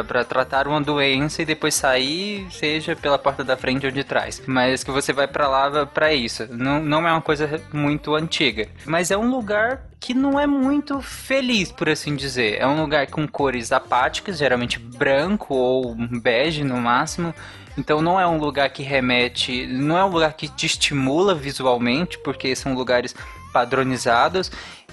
[0.07, 4.43] Pra tratar uma doença e depois sair, seja pela porta da frente ou de trás.
[4.45, 6.49] Mas que você vai pra lá pra isso.
[6.51, 8.67] Não, não é uma coisa muito antiga.
[8.85, 12.61] Mas é um lugar que não é muito feliz, por assim dizer.
[12.61, 17.33] É um lugar com cores apáticas, geralmente branco ou bege no máximo.
[17.79, 22.19] Então não é um lugar que remete, não é um lugar que te estimula visualmente,
[22.19, 23.15] porque são lugares
[23.53, 24.51] padronizados.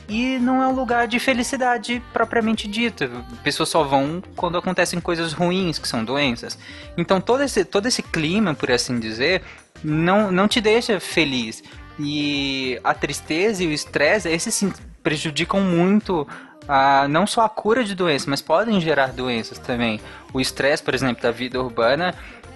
[0.07, 3.09] E não é um lugar de felicidade propriamente dita.
[3.43, 6.55] Pessoas só vão quando acontecem coisas ruins, que são doenças.
[6.95, 9.41] Então todo esse, todo esse clima, por assim dizer,
[9.83, 11.63] não, não te deixa feliz.
[11.99, 14.53] E a tristeza e o estresse, esses
[15.03, 16.27] prejudicam muito
[16.67, 19.99] a, não só a cura de doenças, mas podem gerar doenças também.
[20.33, 22.13] O estresse, por exemplo, da vida urbana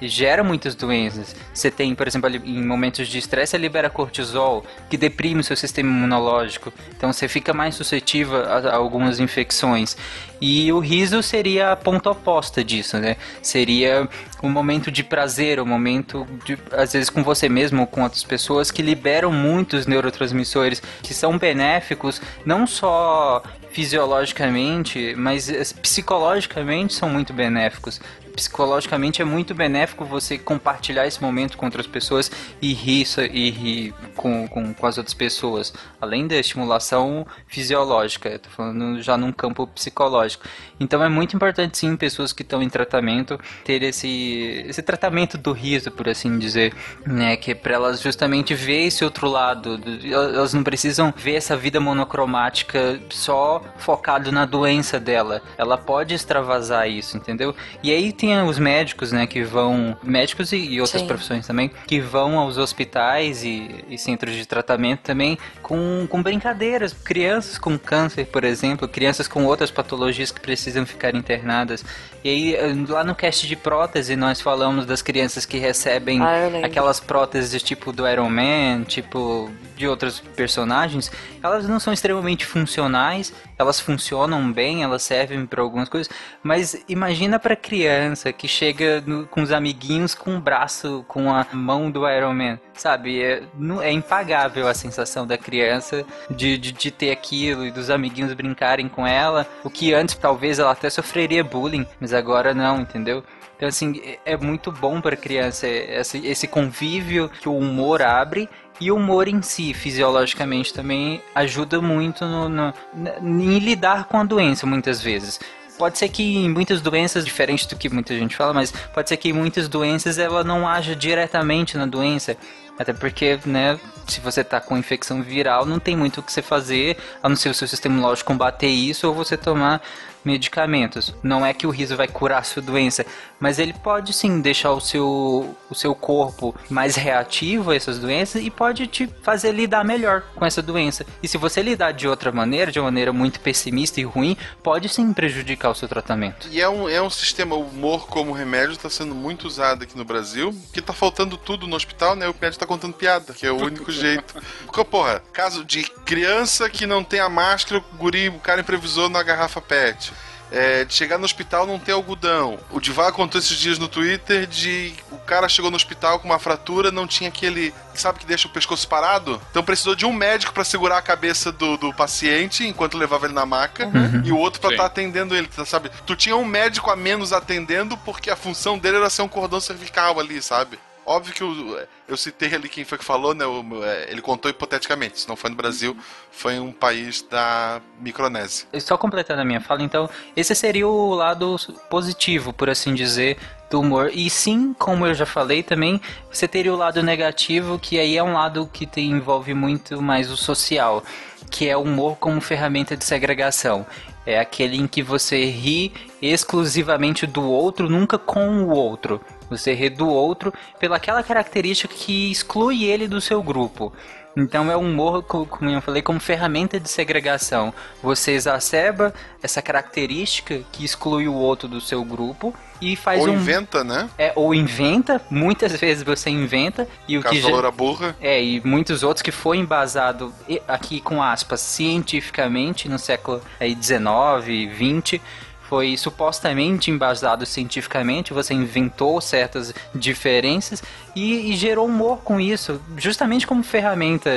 [0.07, 1.35] gera muitas doenças.
[1.53, 5.55] Você tem, por exemplo, em momentos de estresse, você libera cortisol, que deprime o seu
[5.55, 6.73] sistema imunológico.
[6.95, 9.95] Então você fica mais suscetível a, a algumas infecções.
[10.41, 13.15] E o riso seria a ponta oposta disso, né?
[13.41, 14.09] Seria
[14.41, 18.25] um momento de prazer, um momento, de, às vezes, com você mesmo ou com outras
[18.25, 27.09] pessoas, que liberam muitos neurotransmissores que são benéficos, não só fisiologicamente, mas eh, psicologicamente são
[27.09, 27.99] muito benéficos.
[28.35, 32.31] Psicologicamente é muito benéfico você compartilhar esse momento com outras pessoas
[32.61, 35.73] e rir, e rir com, com, com as outras pessoas.
[36.01, 40.45] Além da estimulação fisiológica, tô falando já num campo psicológico.
[40.79, 45.51] Então é muito importante sim pessoas que estão em tratamento ter esse, esse tratamento do
[45.51, 46.73] riso, por assim dizer,
[47.05, 47.37] né?
[47.37, 49.77] Que é para elas justamente ver esse outro lado.
[49.77, 55.41] do- Elas não precisam ver essa vida monocromática só focado na doença dela.
[55.57, 57.55] Ela pode extravasar isso, entendeu?
[57.81, 61.07] E aí tem os médicos, né, que vão médicos e, e outras Sim.
[61.07, 66.93] profissões também que vão aos hospitais e, e centros de tratamento também com, com brincadeiras.
[66.93, 71.83] Crianças com câncer, por exemplo, crianças com outras patologias que precisam ficar internadas.
[72.23, 77.01] E aí, lá no cast de prótese, nós falamos das crianças que recebem Ah, aquelas
[77.01, 81.11] próteses tipo do Iron Man, tipo de outros personagens.
[81.41, 83.33] Elas não são extremamente funcionais,
[83.63, 86.13] elas funcionam bem, elas servem para algumas coisas,
[86.43, 91.45] mas imagina para criança que chega no- com os amiguinhos com o braço, com a
[91.53, 93.21] mão do Iron Man, sabe?
[93.21, 93.43] É,
[93.81, 98.87] é impagável a sensação da criança de, de, de ter aquilo e dos amiguinhos brincarem
[98.87, 103.23] com ela, o que antes talvez ela até sofreria bullying, mas agora não, entendeu?
[103.55, 108.49] Então, assim, é- é muito bom para criança esse, esse convívio que o humor abre
[108.79, 112.73] e o humor em si, fisiologicamente, também ajuda muito no, no-
[113.21, 115.39] em lidar com a doença, muitas vezes.
[115.77, 119.17] Pode ser que em muitas doenças, diferente do que muita gente fala, mas pode ser
[119.17, 122.37] que em muitas doenças ela não haja diretamente na doença.
[122.77, 126.41] Até porque, né, se você tá com infecção viral, não tem muito o que você
[126.41, 129.81] fazer, a não ser o seu sistema imunológico combater isso ou você tomar
[130.23, 131.13] medicamentos.
[131.21, 133.05] Não é que o riso vai curar a sua doença,
[133.39, 138.41] mas ele pode sim deixar o seu, o seu corpo mais reativo a essas doenças
[138.41, 141.05] e pode te fazer lidar melhor com essa doença.
[141.21, 144.87] E se você lidar de outra maneira, de uma maneira muito pessimista e ruim, pode
[144.89, 146.47] sim prejudicar o seu tratamento.
[146.49, 149.97] E é um, é um sistema, o humor como remédio está sendo muito usado aqui
[149.97, 152.27] no Brasil, que tá faltando tudo no hospital, né?
[152.29, 154.35] O médico tá contando piada, que é o único jeito.
[154.65, 159.09] Porque, porra, caso de criança que não tem a máscara, o guri, o cara improvisou
[159.09, 160.12] na garrafa PET.
[160.51, 162.59] É, de chegar no hospital não ter algodão.
[162.69, 166.37] O Divar contou esses dias no Twitter de o cara chegou no hospital com uma
[166.37, 167.73] fratura, não tinha aquele.
[167.95, 169.41] Sabe que deixa o pescoço parado?
[169.49, 173.33] Então precisou de um médico pra segurar a cabeça do, do paciente enquanto levava ele
[173.33, 173.89] na maca
[174.23, 174.75] e o outro pra Sim.
[174.75, 175.89] estar atendendo ele, tá, sabe?
[176.05, 179.59] Tu tinha um médico a menos atendendo porque a função dele era ser um cordão
[179.59, 180.77] cervical ali, sabe?
[181.05, 181.77] Óbvio que o-
[182.07, 183.43] eu citei ali quem foi que falou, né?
[183.83, 185.19] é, ele contou hipoteticamente.
[185.21, 185.95] Se não foi no Brasil,
[186.31, 188.67] foi em um país da Micronésia.
[188.79, 191.57] Só completando a minha fala, então, esse seria o lado
[191.89, 193.37] positivo, por assim dizer,
[193.69, 194.11] do humor.
[194.13, 195.99] E sim, como eu já falei também,
[196.31, 200.29] você teria o lado negativo, que aí é um lado que tem, envolve muito mais
[200.31, 201.03] o social,
[201.49, 203.85] que é o humor como ferramenta de segregação.
[204.25, 209.19] É aquele em que você ri exclusivamente do outro, nunca com o outro.
[209.49, 213.93] Você ri do outro pelaquela característica que exclui ele do seu grupo.
[214.35, 217.71] Então é um humor, co- como eu falei, como ferramenta de segregação.
[218.01, 219.13] Você exacerba
[219.43, 222.51] essa característica que exclui o outro do seu grupo
[222.81, 224.09] e faz Ou um inventa, né?
[224.17, 228.15] é, ou inventa, muitas vezes você inventa e o Caso que já- burra.
[228.19, 230.33] é, e muitos outros que foi embasado,
[230.67, 235.21] aqui com aspas, cientificamente no século aí, 19, 20,
[235.69, 240.83] foi supostamente embasado cientificamente, você inventou certas diferenças
[241.15, 244.29] e, e gerou humor com isso, justamente como ferramenta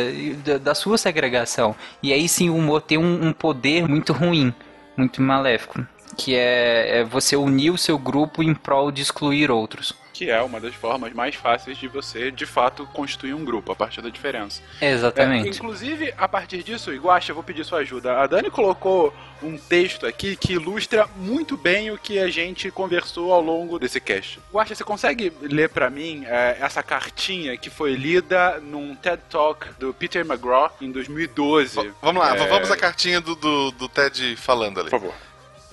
[0.44, 1.74] da, da sua segregação.
[2.02, 4.54] E aí sim o humor tem um, um poder muito ruim,
[4.96, 5.86] muito maléfico,
[6.16, 9.94] que é, é você unir o seu grupo em prol de excluir outros.
[10.16, 13.76] Que é uma das formas mais fáceis de você, de fato, constituir um grupo, a
[13.76, 14.62] partir da diferença.
[14.80, 15.46] Exatamente.
[15.46, 18.18] É, inclusive, a partir disso, Iguacha, eu vou pedir sua ajuda.
[18.22, 23.30] A Dani colocou um texto aqui que ilustra muito bem o que a gente conversou
[23.30, 24.40] ao longo desse cast.
[24.48, 29.66] Iguacha, você consegue ler pra mim é, essa cartinha que foi lida num TED Talk
[29.78, 31.92] do Peter McGraw em 2012?
[32.00, 34.88] Vamos lá, É, vamos à cartinha do, do, do Ted falando ali.
[34.88, 35.14] Por favor.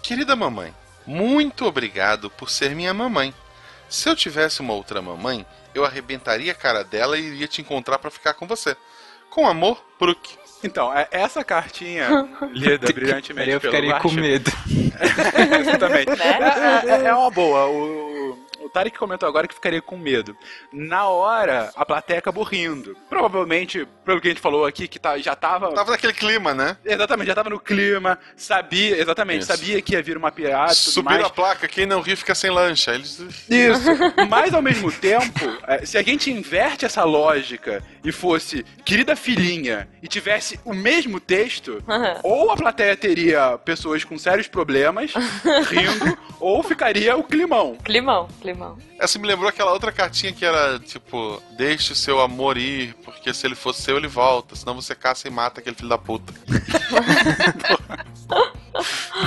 [0.01, 0.73] Querida mamãe,
[1.07, 3.33] muito obrigado por ser minha mamãe.
[3.93, 5.45] Se eu tivesse uma outra mamãe,
[5.75, 8.75] eu arrebentaria a cara dela e iria te encontrar pra ficar com você.
[9.29, 10.35] Com amor, Brook.
[10.63, 12.09] Então, é- essa cartinha
[12.53, 14.49] lida brilhantemente Eu pelo ficaria com medo.
[15.59, 16.09] Exatamente.
[16.19, 17.67] É, é- é uma boa.
[17.67, 20.35] O, o Tarek comentou agora que ficaria com medo.
[20.71, 22.95] Na hora, a plateia acabou rindo.
[23.09, 25.71] Provavelmente, pelo que a gente falou aqui, que tá, já tava.
[25.73, 26.77] Tava naquele clima, né?
[26.85, 29.51] Exatamente, já tava no clima, sabia, exatamente, Isso.
[29.55, 31.25] sabia que ia vir uma piada Subiram mais.
[31.25, 32.93] a placa, quem não ri fica sem lancha.
[32.93, 33.19] Eles...
[33.49, 33.89] Isso.
[34.29, 39.87] Mas ao mesmo tempo, eh, se a gente inverte essa lógica e fosse querida filhinha
[40.01, 41.83] e tivesse o mesmo texto,
[42.23, 45.13] ou a plateia teria pessoas com sérios problemas
[45.67, 47.77] rindo, ou ficaria o climão.
[47.83, 48.52] Climão, climão.
[48.99, 53.33] Essa me lembrou aquela outra cartinha que era tipo: Deixe o seu amor ir, porque
[53.33, 54.55] se ele for seu, ele volta.
[54.55, 56.33] Senão você caça e mata aquele filho da puta.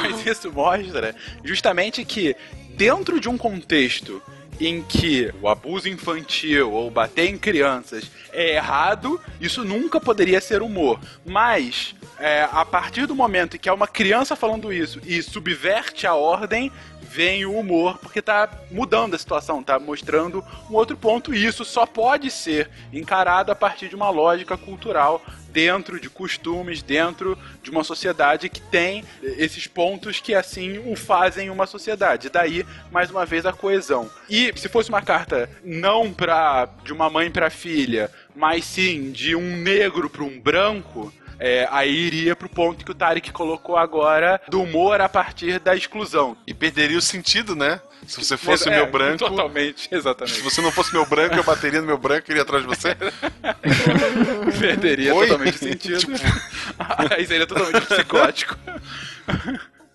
[0.03, 2.37] Mas isso mostra justamente que
[2.77, 4.23] dentro de um contexto
[4.61, 10.63] em que o abuso infantil ou bater em crianças é errado, isso nunca poderia ser
[10.63, 10.99] humor.
[11.25, 16.07] Mas é, a partir do momento em que é uma criança falando isso e subverte
[16.07, 16.73] a ordem,
[17.03, 21.65] vem o humor, porque tá mudando a situação, tá mostrando um outro ponto, e isso
[21.65, 27.71] só pode ser encarado a partir de uma lógica cultural dentro de costumes, dentro de
[27.71, 32.29] uma sociedade que tem esses pontos que assim o fazem uma sociedade.
[32.29, 34.11] Daí, mais uma vez, a coesão.
[34.29, 39.35] E se fosse uma carta não pra, de uma mãe para filha, mas sim de
[39.35, 44.41] um negro para um branco, é, aí iria pro ponto que o Tarek colocou agora
[44.49, 46.37] do humor a partir da exclusão.
[46.47, 47.81] E perderia o sentido, né?
[48.07, 49.19] Se você fosse É, meu branco.
[49.19, 50.37] Totalmente, exatamente.
[50.37, 52.69] Se você não fosse meu branco, eu bateria no meu branco e iria atrás de
[52.69, 52.97] você.
[54.61, 55.27] Perderia Oi?
[55.27, 55.99] totalmente o sentido.
[55.99, 56.13] Tipo-
[57.17, 58.57] Aí seria totalmente psicótico.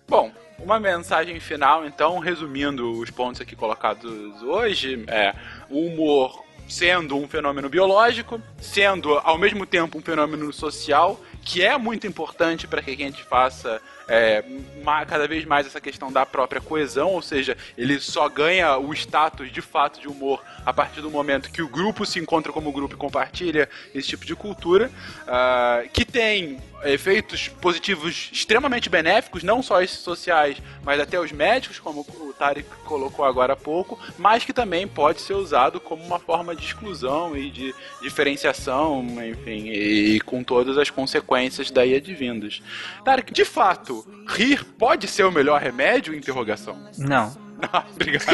[0.08, 5.34] Bom, uma mensagem final, então, resumindo os pontos aqui colocados hoje, é
[5.70, 11.76] o humor sendo um fenômeno biológico, sendo ao mesmo tempo um fenômeno social, que é
[11.76, 14.44] muito importante para que a gente faça é,
[15.08, 19.50] cada vez mais essa questão da própria coesão, ou seja, ele só ganha o status
[19.50, 22.94] de fato de humor a partir do momento que o grupo se encontra como grupo
[22.94, 24.90] e compartilha esse tipo de cultura,
[25.26, 31.78] ah, que tem efeitos positivos extremamente benéficos, não só esses sociais, mas até os médicos,
[31.78, 36.18] como o Tarek colocou agora há pouco, mas que também pode ser usado como uma
[36.18, 42.60] forma de exclusão e de diferenciação, enfim, e, com todas as consequências daí advindas.
[43.04, 43.91] Tarek, de fato,
[44.28, 46.14] rir pode ser o melhor remédio?
[46.14, 46.76] Interrogação.
[46.98, 47.32] Não.
[47.72, 48.24] Ah, obrigado.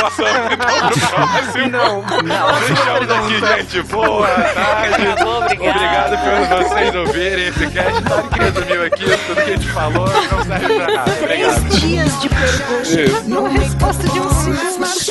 [0.00, 1.68] Passando então pro próximo.
[1.70, 2.54] Não, não.
[2.56, 3.82] Fechamos aqui, gente.
[3.90, 5.08] Boa tarde.
[5.08, 6.12] Acabou, obrigado.
[6.12, 8.02] Obrigado por vocês ouvirem esse cast.
[8.02, 10.06] Tarek resumiu aqui tudo que a gente falou.
[10.06, 11.10] Não serve pra nada.
[11.10, 11.70] Obrigado.
[11.70, 15.10] Três dias de perguntas numa resposta de um simples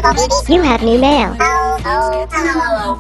[0.01, 1.37] You have new mail.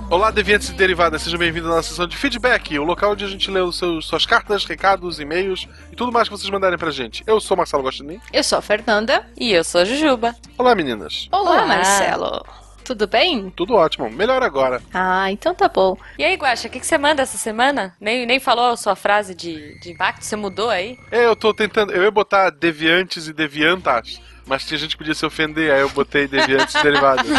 [0.07, 3.27] Olá, deviantes e derivadas, sejam bem-vindos à nossa sessão de feedback, o local onde a
[3.27, 6.91] gente lê os seus, suas cartas, recados, e-mails e tudo mais que vocês mandarem pra
[6.91, 7.23] gente.
[7.25, 8.21] Eu sou Marcelo Gostinin.
[8.31, 9.25] Eu sou a Fernanda.
[9.35, 10.35] E eu sou a Jujuba.
[10.59, 11.27] Olá, meninas.
[11.31, 11.65] Olá, Olá.
[11.65, 12.45] Marcelo.
[12.83, 13.49] Tudo bem?
[13.55, 14.79] Tudo ótimo, melhor agora.
[14.93, 15.97] Ah, então tá bom.
[16.19, 17.95] E aí, Guaxa, o que, que você manda essa semana?
[17.99, 20.23] Nem, nem falou a sua frase de, de impacto?
[20.23, 20.99] Você mudou aí?
[21.11, 25.13] É, eu tô tentando, eu ia botar deviantes e deviantas, mas tinha gente que podia
[25.13, 27.25] se ofender, aí eu botei deviantes e derivadas.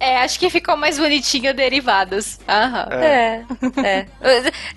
[0.00, 2.38] É, acho que ficou mais bonitinho derivados.
[2.48, 2.88] Aham.
[2.92, 3.44] É.
[3.84, 4.06] é.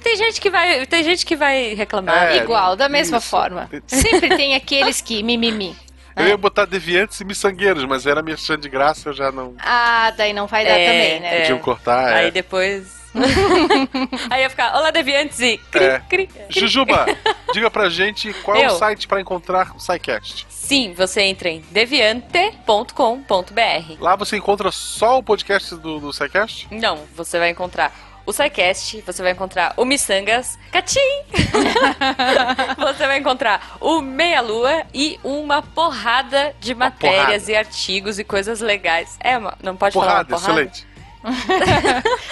[0.01, 2.31] Tem gente que vai, tem gente que vai reclamar.
[2.31, 3.27] É, Igual, da mesma isso.
[3.27, 3.69] forma.
[3.88, 5.76] Sempre tem aqueles que mimimi.
[6.15, 9.55] Eu ia botar deviantes e miçangueiros, mas era merchan de graça, eu já não.
[9.57, 11.38] Ah, daí não vai dar É, também, né?
[11.38, 11.39] é.
[11.41, 12.11] Podiam cortar.
[12.11, 12.15] é.
[12.26, 13.01] Aí depois.
[14.29, 15.99] aí ia ficar, olá, deviantes e cri, É.
[16.07, 16.45] cri, cri.
[16.49, 17.05] Jujuba,
[17.53, 20.45] diga pra gente qual é o site pra encontrar o SciCast.
[20.49, 23.97] Sim, você entra em deviante.com.br.
[23.99, 26.67] Lá você encontra só o podcast do, do SciCast?
[26.71, 27.93] Não, você vai encontrar
[28.25, 30.99] o SciCast, você vai encontrar o Missangas, Catim!
[32.77, 37.51] você vai encontrar o Meia Lua e uma porrada de matérias porrada.
[37.51, 39.17] e artigos e coisas legais.
[39.19, 40.61] É, uma- não pode falar Porrada, uma porrada?
[40.61, 40.90] excelente.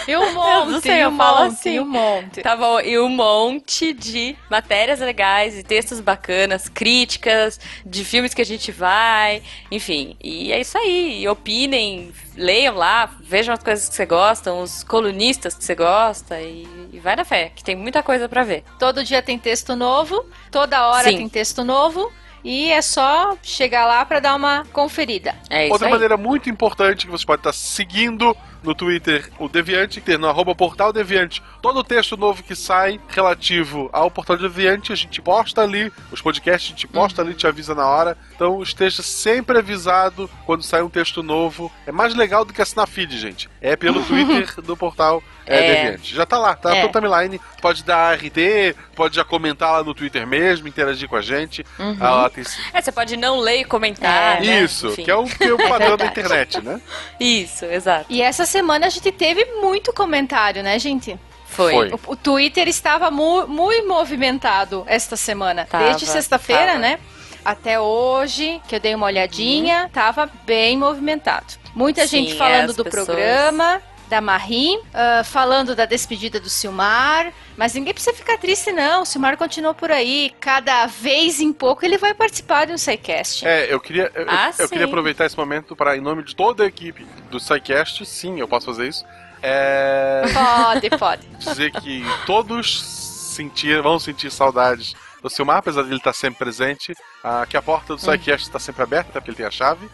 [0.08, 1.80] E um Eu monte, sei, eu um falo monte, assim.
[1.80, 2.42] um monte.
[2.42, 8.42] Tá bom, e um monte de matérias legais e textos bacanas, críticas de filmes que
[8.42, 9.42] a gente vai,
[9.72, 10.16] enfim.
[10.24, 11.22] E é isso aí.
[11.22, 16.42] E opinem, leiam lá, vejam as coisas que você gosta, os colunistas que você gosta
[16.42, 18.64] e, e vai na fé, que tem muita coisa pra ver.
[18.80, 21.18] Todo dia tem texto novo, toda hora Sim.
[21.18, 22.12] tem texto novo.
[22.44, 25.36] E é só chegar lá pra dar uma conferida.
[25.50, 25.92] É isso Outra aí.
[25.92, 30.54] maneira muito importante que você pode estar seguindo no Twitter o Deviante, ter no arroba
[30.54, 31.42] portal Deviante.
[31.62, 36.22] Todo o texto novo que sai relativo ao portal Deviante, a gente posta ali, os
[36.22, 38.18] podcasts a gente posta ali, te avisa na hora.
[38.36, 41.72] Então esteja sempre avisado quando sai um texto novo.
[41.86, 43.50] É mais legal do que assinar feed, gente.
[43.62, 45.76] É pelo Twitter do portal é, É.
[45.84, 46.16] Deviante.
[46.16, 46.88] Já tá lá, tá É.
[46.88, 47.40] tua timeline.
[47.62, 51.66] Pode dar RT, pode já comentar lá no Twitter mesmo, interagir com a gente.
[51.78, 51.98] Uhum.
[52.00, 52.44] Ah, tem...
[52.74, 54.40] É, você pode não ler e comentar.
[54.42, 54.64] né?
[54.64, 55.04] Isso, Enfim.
[55.04, 56.80] que é o, que é o padrão da internet, né?
[57.20, 58.06] Isso, exato.
[58.10, 61.20] E essa semana a gente teve muito comentário, né, gente?
[61.46, 61.74] Foi.
[61.74, 61.90] Foi.
[61.90, 65.66] O, o Twitter estava mu- muito movimentado esta semana.
[65.66, 67.00] Tava, Desde sexta-feira, né?
[67.44, 71.46] Até hoje, que eu dei uma olhadinha, tava bem movimentado.
[71.74, 72.08] Muita Uhum.
[72.08, 77.32] Sim, gente falando as do pessoas- programa, da Marie, ah, falando da despedida do Silmar.
[77.56, 79.04] Mas ninguém precisa ficar triste, não.
[79.04, 80.34] O Silmar continua por aí.
[80.40, 83.46] Cada vez em pouco ele vai participar de um SciCast.
[83.46, 84.70] É, eu queria, eu, Ah, eu sim.
[84.74, 88.48] queria aproveitar esse momento para, em nome de toda a equipe do SciCast, sim, eu
[88.48, 89.06] posso fazer isso,
[89.42, 91.28] é, Pode, pode.
[91.40, 96.94] dizer que todos sentir, vão sentir saudades do Silmar, apesar de ele estar sempre presente,
[97.24, 99.90] ah, que a porta do SciCast está sempre aberta, até porque ele tem a chave,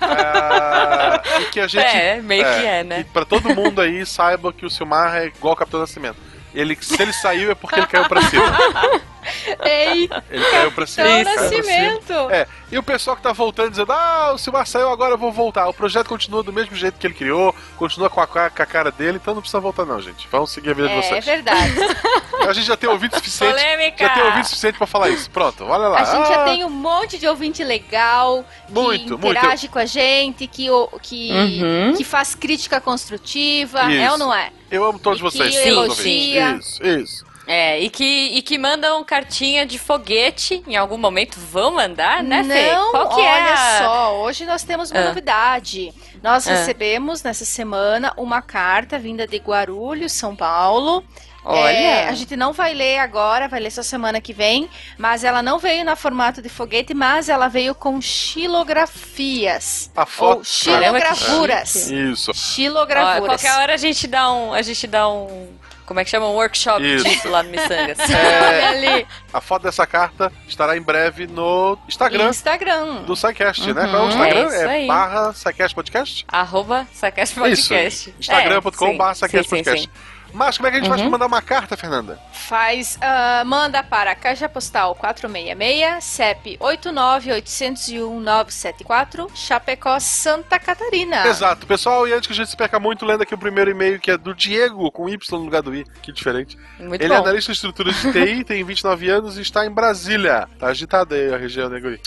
[0.00, 1.84] Ah, e que a gente...
[1.86, 3.00] É, meio que é, né?
[3.00, 6.16] E pra todo mundo aí, saiba que o Silmar é igual o Capitão Nascimento.
[6.54, 8.46] Ele, se ele saiu é porque ele caiu pra cima.
[9.64, 11.06] Ei, Ele caiu pra cima.
[11.06, 11.62] Capitão caiu pra cima.
[11.62, 12.30] Nascimento.
[12.30, 15.32] É, e o pessoal que tá voltando dizendo, ah, o Silmar saiu, agora eu vou
[15.32, 15.68] voltar.
[15.68, 18.90] O projeto continua do mesmo jeito que ele criou, continua com a, com a cara
[18.90, 20.26] dele, então não precisa voltar não, gente.
[20.30, 21.24] Vamos seguir a vida de É, é vocês.
[21.24, 21.74] verdade.
[22.46, 23.54] A gente já tem ouvido suficiente.
[23.54, 24.04] Polêmica!
[24.06, 25.28] Já tem ouvido suficiente pra falar isso.
[25.30, 26.00] Pronto, olha lá.
[26.00, 29.84] A gente já Ah, tem um monte de ouvinte legal, Muito, que interage com a
[29.86, 30.68] gente, que,
[31.02, 31.94] que, Uhum.
[31.96, 34.00] que faz crítica construtiva, Isso.
[34.02, 34.50] é ou não é?
[34.70, 35.56] Eu amo todos E vocês.
[35.58, 36.44] que elogia.
[36.46, 36.74] ouvintes.
[36.74, 37.26] Isso, isso.
[37.46, 38.04] É, e que,
[38.34, 41.38] e que mandam cartinha de foguete em algum momento.
[41.38, 42.72] Vão mandar, né, Fê?
[42.72, 43.52] Não, Qual que olha é?
[43.52, 45.04] a- só, hoje nós temos uma Ah.
[45.04, 45.94] novidade.
[46.22, 46.50] Nós Ah.
[46.52, 51.04] recebemos nessa semana uma carta vinda de Guarulhos, São Paulo.
[51.48, 51.70] Olha.
[51.70, 54.68] É, a gente não vai ler agora, vai ler só semana que vem,
[54.98, 59.90] mas ela não veio na formato de foguete, mas ela veio com xilografias.
[59.96, 60.38] A foto.
[60.38, 61.88] Ou xilogravuras.
[61.90, 62.32] Isso.
[62.32, 63.40] Ó, Xilogravuras.
[63.40, 64.52] qualquer hora a gente dá um.
[64.52, 65.48] A gente dá um.
[65.86, 66.26] Como é que chama?
[66.28, 67.04] Um workshop Isso.
[67.04, 67.96] disso lá no Missangas.
[68.10, 69.06] É, Ali.
[69.32, 73.02] a foto dessa carta estará em breve no Instagram Instagram.
[73.02, 73.84] do SciCast, né?
[73.84, 73.90] Uhum.
[73.90, 74.52] Qual é o Instagram?
[74.52, 74.86] É aí.
[74.86, 76.24] barra SciCast Podcast?
[76.28, 78.10] Arroba Sacast Podcast.
[78.10, 78.14] Isso.
[78.18, 79.86] Instagram.com É, barra SciCast sim, sim, Podcast.
[79.86, 80.15] sim.
[80.36, 81.08] Mas como é que a gente faz Uhum.
[81.08, 82.18] pra mandar uma carta, Fernanda?
[82.32, 91.26] Faz, ah, manda para Caixa Postal 466, CEP 89801-974, Chapecó, Santa Catarina.
[91.26, 93.98] Exato, pessoal, e antes que a gente se perca muito, lendo aqui o primeiro e-mail
[93.98, 96.58] que é do Diego, com Y no lugar do I, que diferente.
[96.78, 97.22] Muito Ele é bom.
[97.22, 100.48] analista de estrutura de TI, tem 29 anos e está em Brasília.
[100.58, 102.00] Tá agitada aí a região, né, Guri?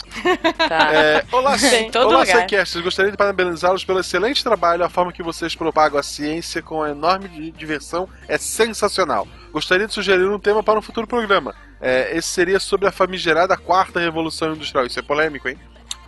[0.68, 0.93] Tá.
[0.93, 2.23] É, olá, Em todo olá.
[2.26, 2.84] Psycasters.
[2.84, 4.84] Gostaria de parabenizá-los pelo excelente trabalho.
[4.84, 9.28] A forma que vocês propagam a ciência com enorme di- diversão é sensacional.
[9.52, 11.56] Gostaria de sugerir um tema para um futuro programa.
[11.82, 14.86] É, esse seria sobre a famigerada quarta revolução industrial.
[14.86, 15.58] Isso é polêmico, hein?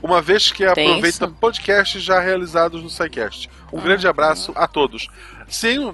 [0.04, 1.36] uma vez que Tem aproveita isso?
[1.40, 3.50] podcasts já realizados no SciCast.
[3.72, 5.08] Um grande abraço a todos.
[5.48, 5.94] Sim,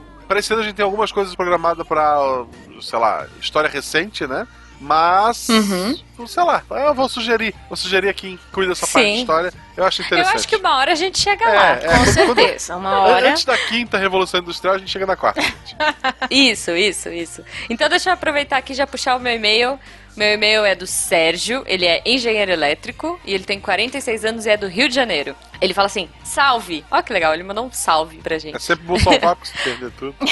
[0.53, 2.45] ano a gente tem algumas coisas programadas para,
[2.81, 4.47] sei lá, história recente, né?
[4.79, 5.97] Mas, Uhum.
[6.25, 7.53] Sei lá, eu vou sugerir.
[7.67, 9.19] Vou sugerir a quem cuida dessa parte Sim.
[9.19, 9.53] história.
[9.75, 10.35] Eu acho Eu interessante.
[10.35, 11.69] acho que uma hora a gente chega É, lá.
[11.73, 13.29] é, Com quando- certeza, uma hora.
[13.31, 15.41] Antes da quinta revolução industrial, a gente chega na quarta.
[16.31, 17.43] Isso, isso, isso.
[17.69, 19.79] Então deixa eu aproveitar aqui e já puxar o meu e-mail.
[20.15, 24.49] Meu e-mail é do Sérgio, ele é engenheiro elétrico e ele tem 46 anos e
[24.49, 25.35] é do Rio de Janeiro.
[25.61, 26.83] Ele fala assim: salve!
[26.89, 28.55] Ó que legal, ele mandou um salve pra gente.
[28.55, 30.15] É sempre bom salvar porque se perder tudo.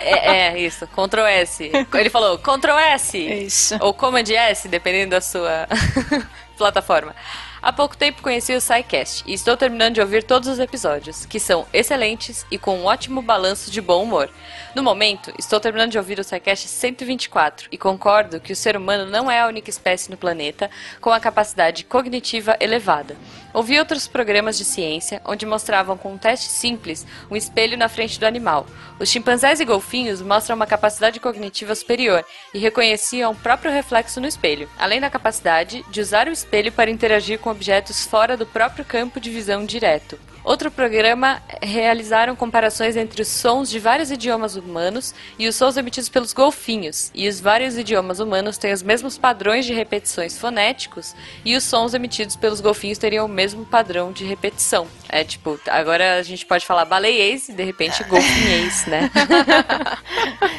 [0.00, 1.70] É, é, isso, Ctrl S.
[1.94, 3.18] Ele falou Ctrl S.
[3.18, 3.76] Isso.
[3.80, 5.68] Ou Command S, dependendo da sua
[6.56, 7.14] plataforma.
[7.60, 11.38] Há pouco tempo conheci o SciCast e estou terminando de ouvir todos os episódios, que
[11.38, 14.30] são excelentes e com um ótimo balanço de bom humor.
[14.78, 19.10] No momento, estou terminando de ouvir o SciCast 124 e concordo que o ser humano
[19.10, 23.16] não é a única espécie no planeta com a capacidade cognitiva elevada.
[23.52, 28.20] Ouvi outros programas de ciência onde mostravam com um teste simples um espelho na frente
[28.20, 28.66] do animal.
[29.00, 32.24] Os chimpanzés e golfinhos mostram uma capacidade cognitiva superior
[32.54, 36.88] e reconheciam o próprio reflexo no espelho, além da capacidade de usar o espelho para
[36.88, 40.16] interagir com objetos fora do próprio campo de visão direto.
[40.48, 46.08] Outro programa realizaram comparações entre os sons de vários idiomas humanos e os sons emitidos
[46.08, 51.14] pelos golfinhos, e os vários idiomas humanos têm os mesmos padrões de repetições fonéticos,
[51.44, 54.86] e os sons emitidos pelos golfinhos teriam o mesmo padrão de repetição.
[55.06, 59.10] É tipo, agora a gente pode falar baleiês e de repente golfinhês, né?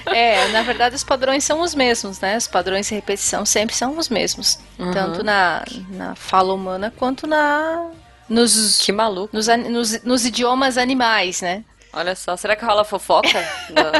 [0.06, 2.36] É, na verdade os padrões são os mesmos, né?
[2.36, 4.60] Os padrões de repetição sempre são os mesmos.
[4.78, 4.92] Uhum.
[4.92, 7.92] Tanto na, na fala humana quanto na.
[8.30, 9.36] Nos, Que maluco.
[9.36, 11.64] nos, nos, nos idiomas animais, né?
[11.92, 13.40] Olha só, será que rola fofoca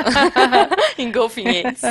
[0.98, 1.82] em golfinhês?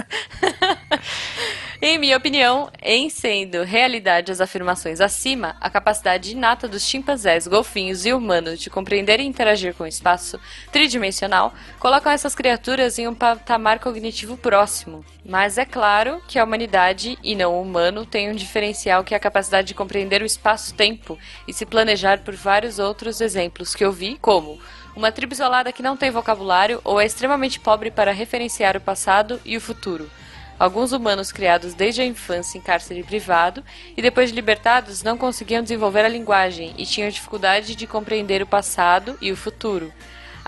[1.82, 8.06] em minha opinião, em sendo realidade as afirmações acima, a capacidade inata dos chimpanzés, golfinhos
[8.06, 10.38] e humanos de compreender e interagir com o espaço
[10.70, 15.04] tridimensional colocam essas criaturas em um patamar cognitivo próximo.
[15.24, 19.16] Mas é claro que a humanidade e não o humano tem um diferencial que é
[19.16, 23.92] a capacidade de compreender o espaço-tempo e se planejar por vários outros exemplos que eu
[23.92, 24.58] vi, como
[24.94, 29.40] uma tribo isolada que não tem vocabulário ou é extremamente pobre para referenciar o passado
[29.44, 30.10] e o futuro.
[30.58, 33.62] Alguns humanos criados desde a infância em cárcere privado
[33.96, 38.46] e depois de libertados não conseguiam desenvolver a linguagem e tinham dificuldade de compreender o
[38.46, 39.92] passado e o futuro.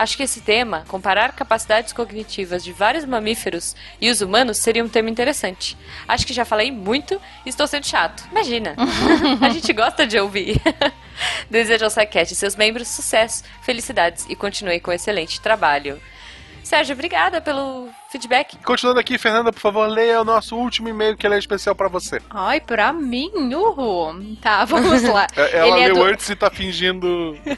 [0.00, 4.88] Acho que esse tema, comparar capacidades cognitivas de vários mamíferos e os humanos, seria um
[4.88, 5.76] tema interessante.
[6.08, 8.26] Acho que já falei muito e estou sendo chato.
[8.30, 8.76] Imagina!
[9.42, 10.58] a gente gosta de ouvir.
[11.50, 16.00] Desejo ao SciCast e seus membros sucesso, felicidades e continue com excelente trabalho.
[16.62, 18.56] Sérgio, obrigada pelo feedback.
[18.64, 21.88] Continuando aqui, Fernanda, por favor, leia o nosso último e-mail que ele é especial pra
[21.88, 22.20] você.
[22.30, 24.36] Ai, pra mim, uhul.
[24.40, 25.26] Tá, vamos lá.
[25.36, 27.36] É, Ela Ele é leu do- antes e tá fingindo.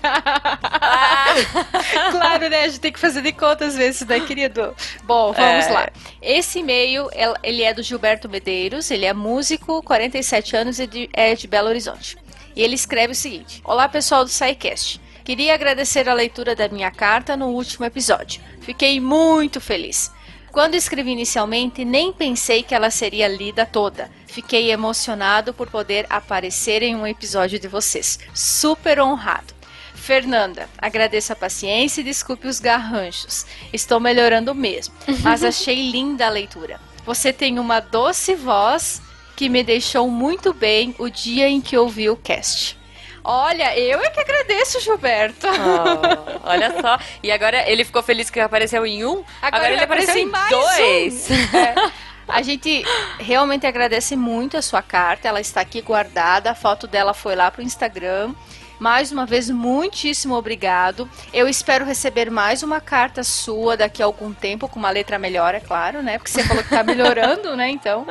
[2.10, 2.64] claro, né?
[2.64, 4.74] A gente tem que fazer de conta às vezes, né, querido?
[5.04, 5.70] Bom, vamos É.
[5.72, 5.88] lá.
[6.20, 11.34] Esse e-mail, el- ele é do Gilberto Medeiros, ele é músico, 47 anos e é
[11.34, 12.16] de Belo Horizonte.
[12.54, 15.00] E ele escreve o seguinte: Olá, pessoal do SciCast.
[15.24, 18.42] Queria agradecer a leitura da minha carta no último episódio.
[18.60, 20.10] Fiquei muito feliz.
[20.50, 24.10] Quando escrevi inicialmente, nem pensei que ela seria lida toda.
[24.26, 28.18] Fiquei emocionado por poder aparecer em um episódio de vocês.
[28.34, 29.54] Super honrado.
[29.94, 33.46] Fernanda, agradeço a paciência e desculpe os garranchos.
[33.72, 34.92] Estou melhorando mesmo,
[35.22, 36.80] mas achei linda a leitura.
[37.06, 39.00] Você tem uma doce voz
[39.36, 42.81] que me deixou muito bem o dia em que ouvi o cast.
[43.24, 45.46] Olha, eu é que agradeço, Gilberto.
[45.46, 46.98] Oh, olha só.
[47.22, 51.28] E agora ele ficou feliz que apareceu em um, agora, ele apareceu em dois.
[51.30, 51.56] um.
[51.56, 51.92] É.
[52.26, 52.84] A gente
[53.18, 57.50] realmente agradece muito a sua carta, ela está aqui guardada, a foto dela foi lá
[57.50, 58.32] pro Instagram.
[58.78, 61.08] Mais uma vez, muitíssimo obrigado.
[61.32, 65.54] Eu espero receber mais uma carta sua daqui a algum tempo, com uma letra melhor,
[65.54, 66.18] é claro, né?
[66.18, 67.70] Porque você falou que tá melhorando, né?
[67.70, 68.04] Então.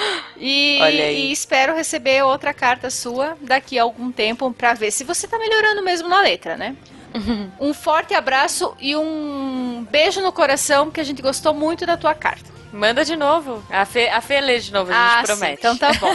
[0.42, 5.28] E, e espero receber outra carta sua daqui a algum tempo pra ver se você
[5.28, 6.74] tá melhorando mesmo na letra, né?
[7.60, 12.14] Um forte abraço e um beijo no coração, porque a gente gostou muito da tua
[12.14, 12.50] carta.
[12.72, 13.64] Manda de novo.
[13.68, 15.52] A Fê, a Fê lê de novo, a gente ah, promete.
[15.54, 16.14] sim, então tá bom.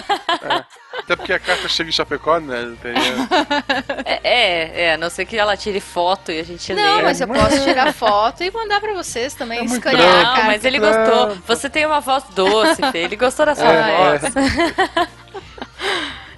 [1.00, 2.74] Até porque a carta chega em Chapecó, né?
[2.82, 2.94] Tem,
[4.06, 7.04] É, é, é, a não ser que ela tire foto e a gente Não, lê.
[7.04, 10.18] mas eu posso tirar foto e mandar pra vocês também, muito escanear trampo.
[10.18, 10.48] a Não, carta.
[10.48, 11.36] mas ele gostou.
[11.46, 13.00] Você tem uma voz doce, Fê.
[13.00, 14.34] Ele gostou da sua É, voz.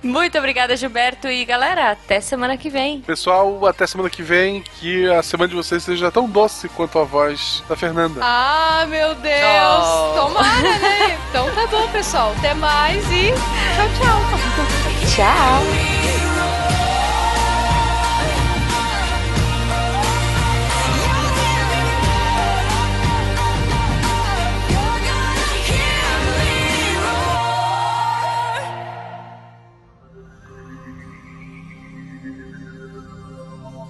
[0.04, 1.28] Muito obrigada, Gilberto.
[1.28, 3.02] E galera, até semana que vem.
[3.02, 7.04] Pessoal, até semana que vem, que a semana de vocês seja tão doce quanto a
[7.04, 8.20] voz da Fernanda.
[8.24, 9.88] Ah, meu Deus!
[9.88, 10.14] Oh.
[10.16, 11.20] Tomara, né?
[11.30, 12.34] Então tá bom, pessoal.
[12.38, 14.22] Até mais e tchau, tchau.
[15.16, 16.27] Tchau.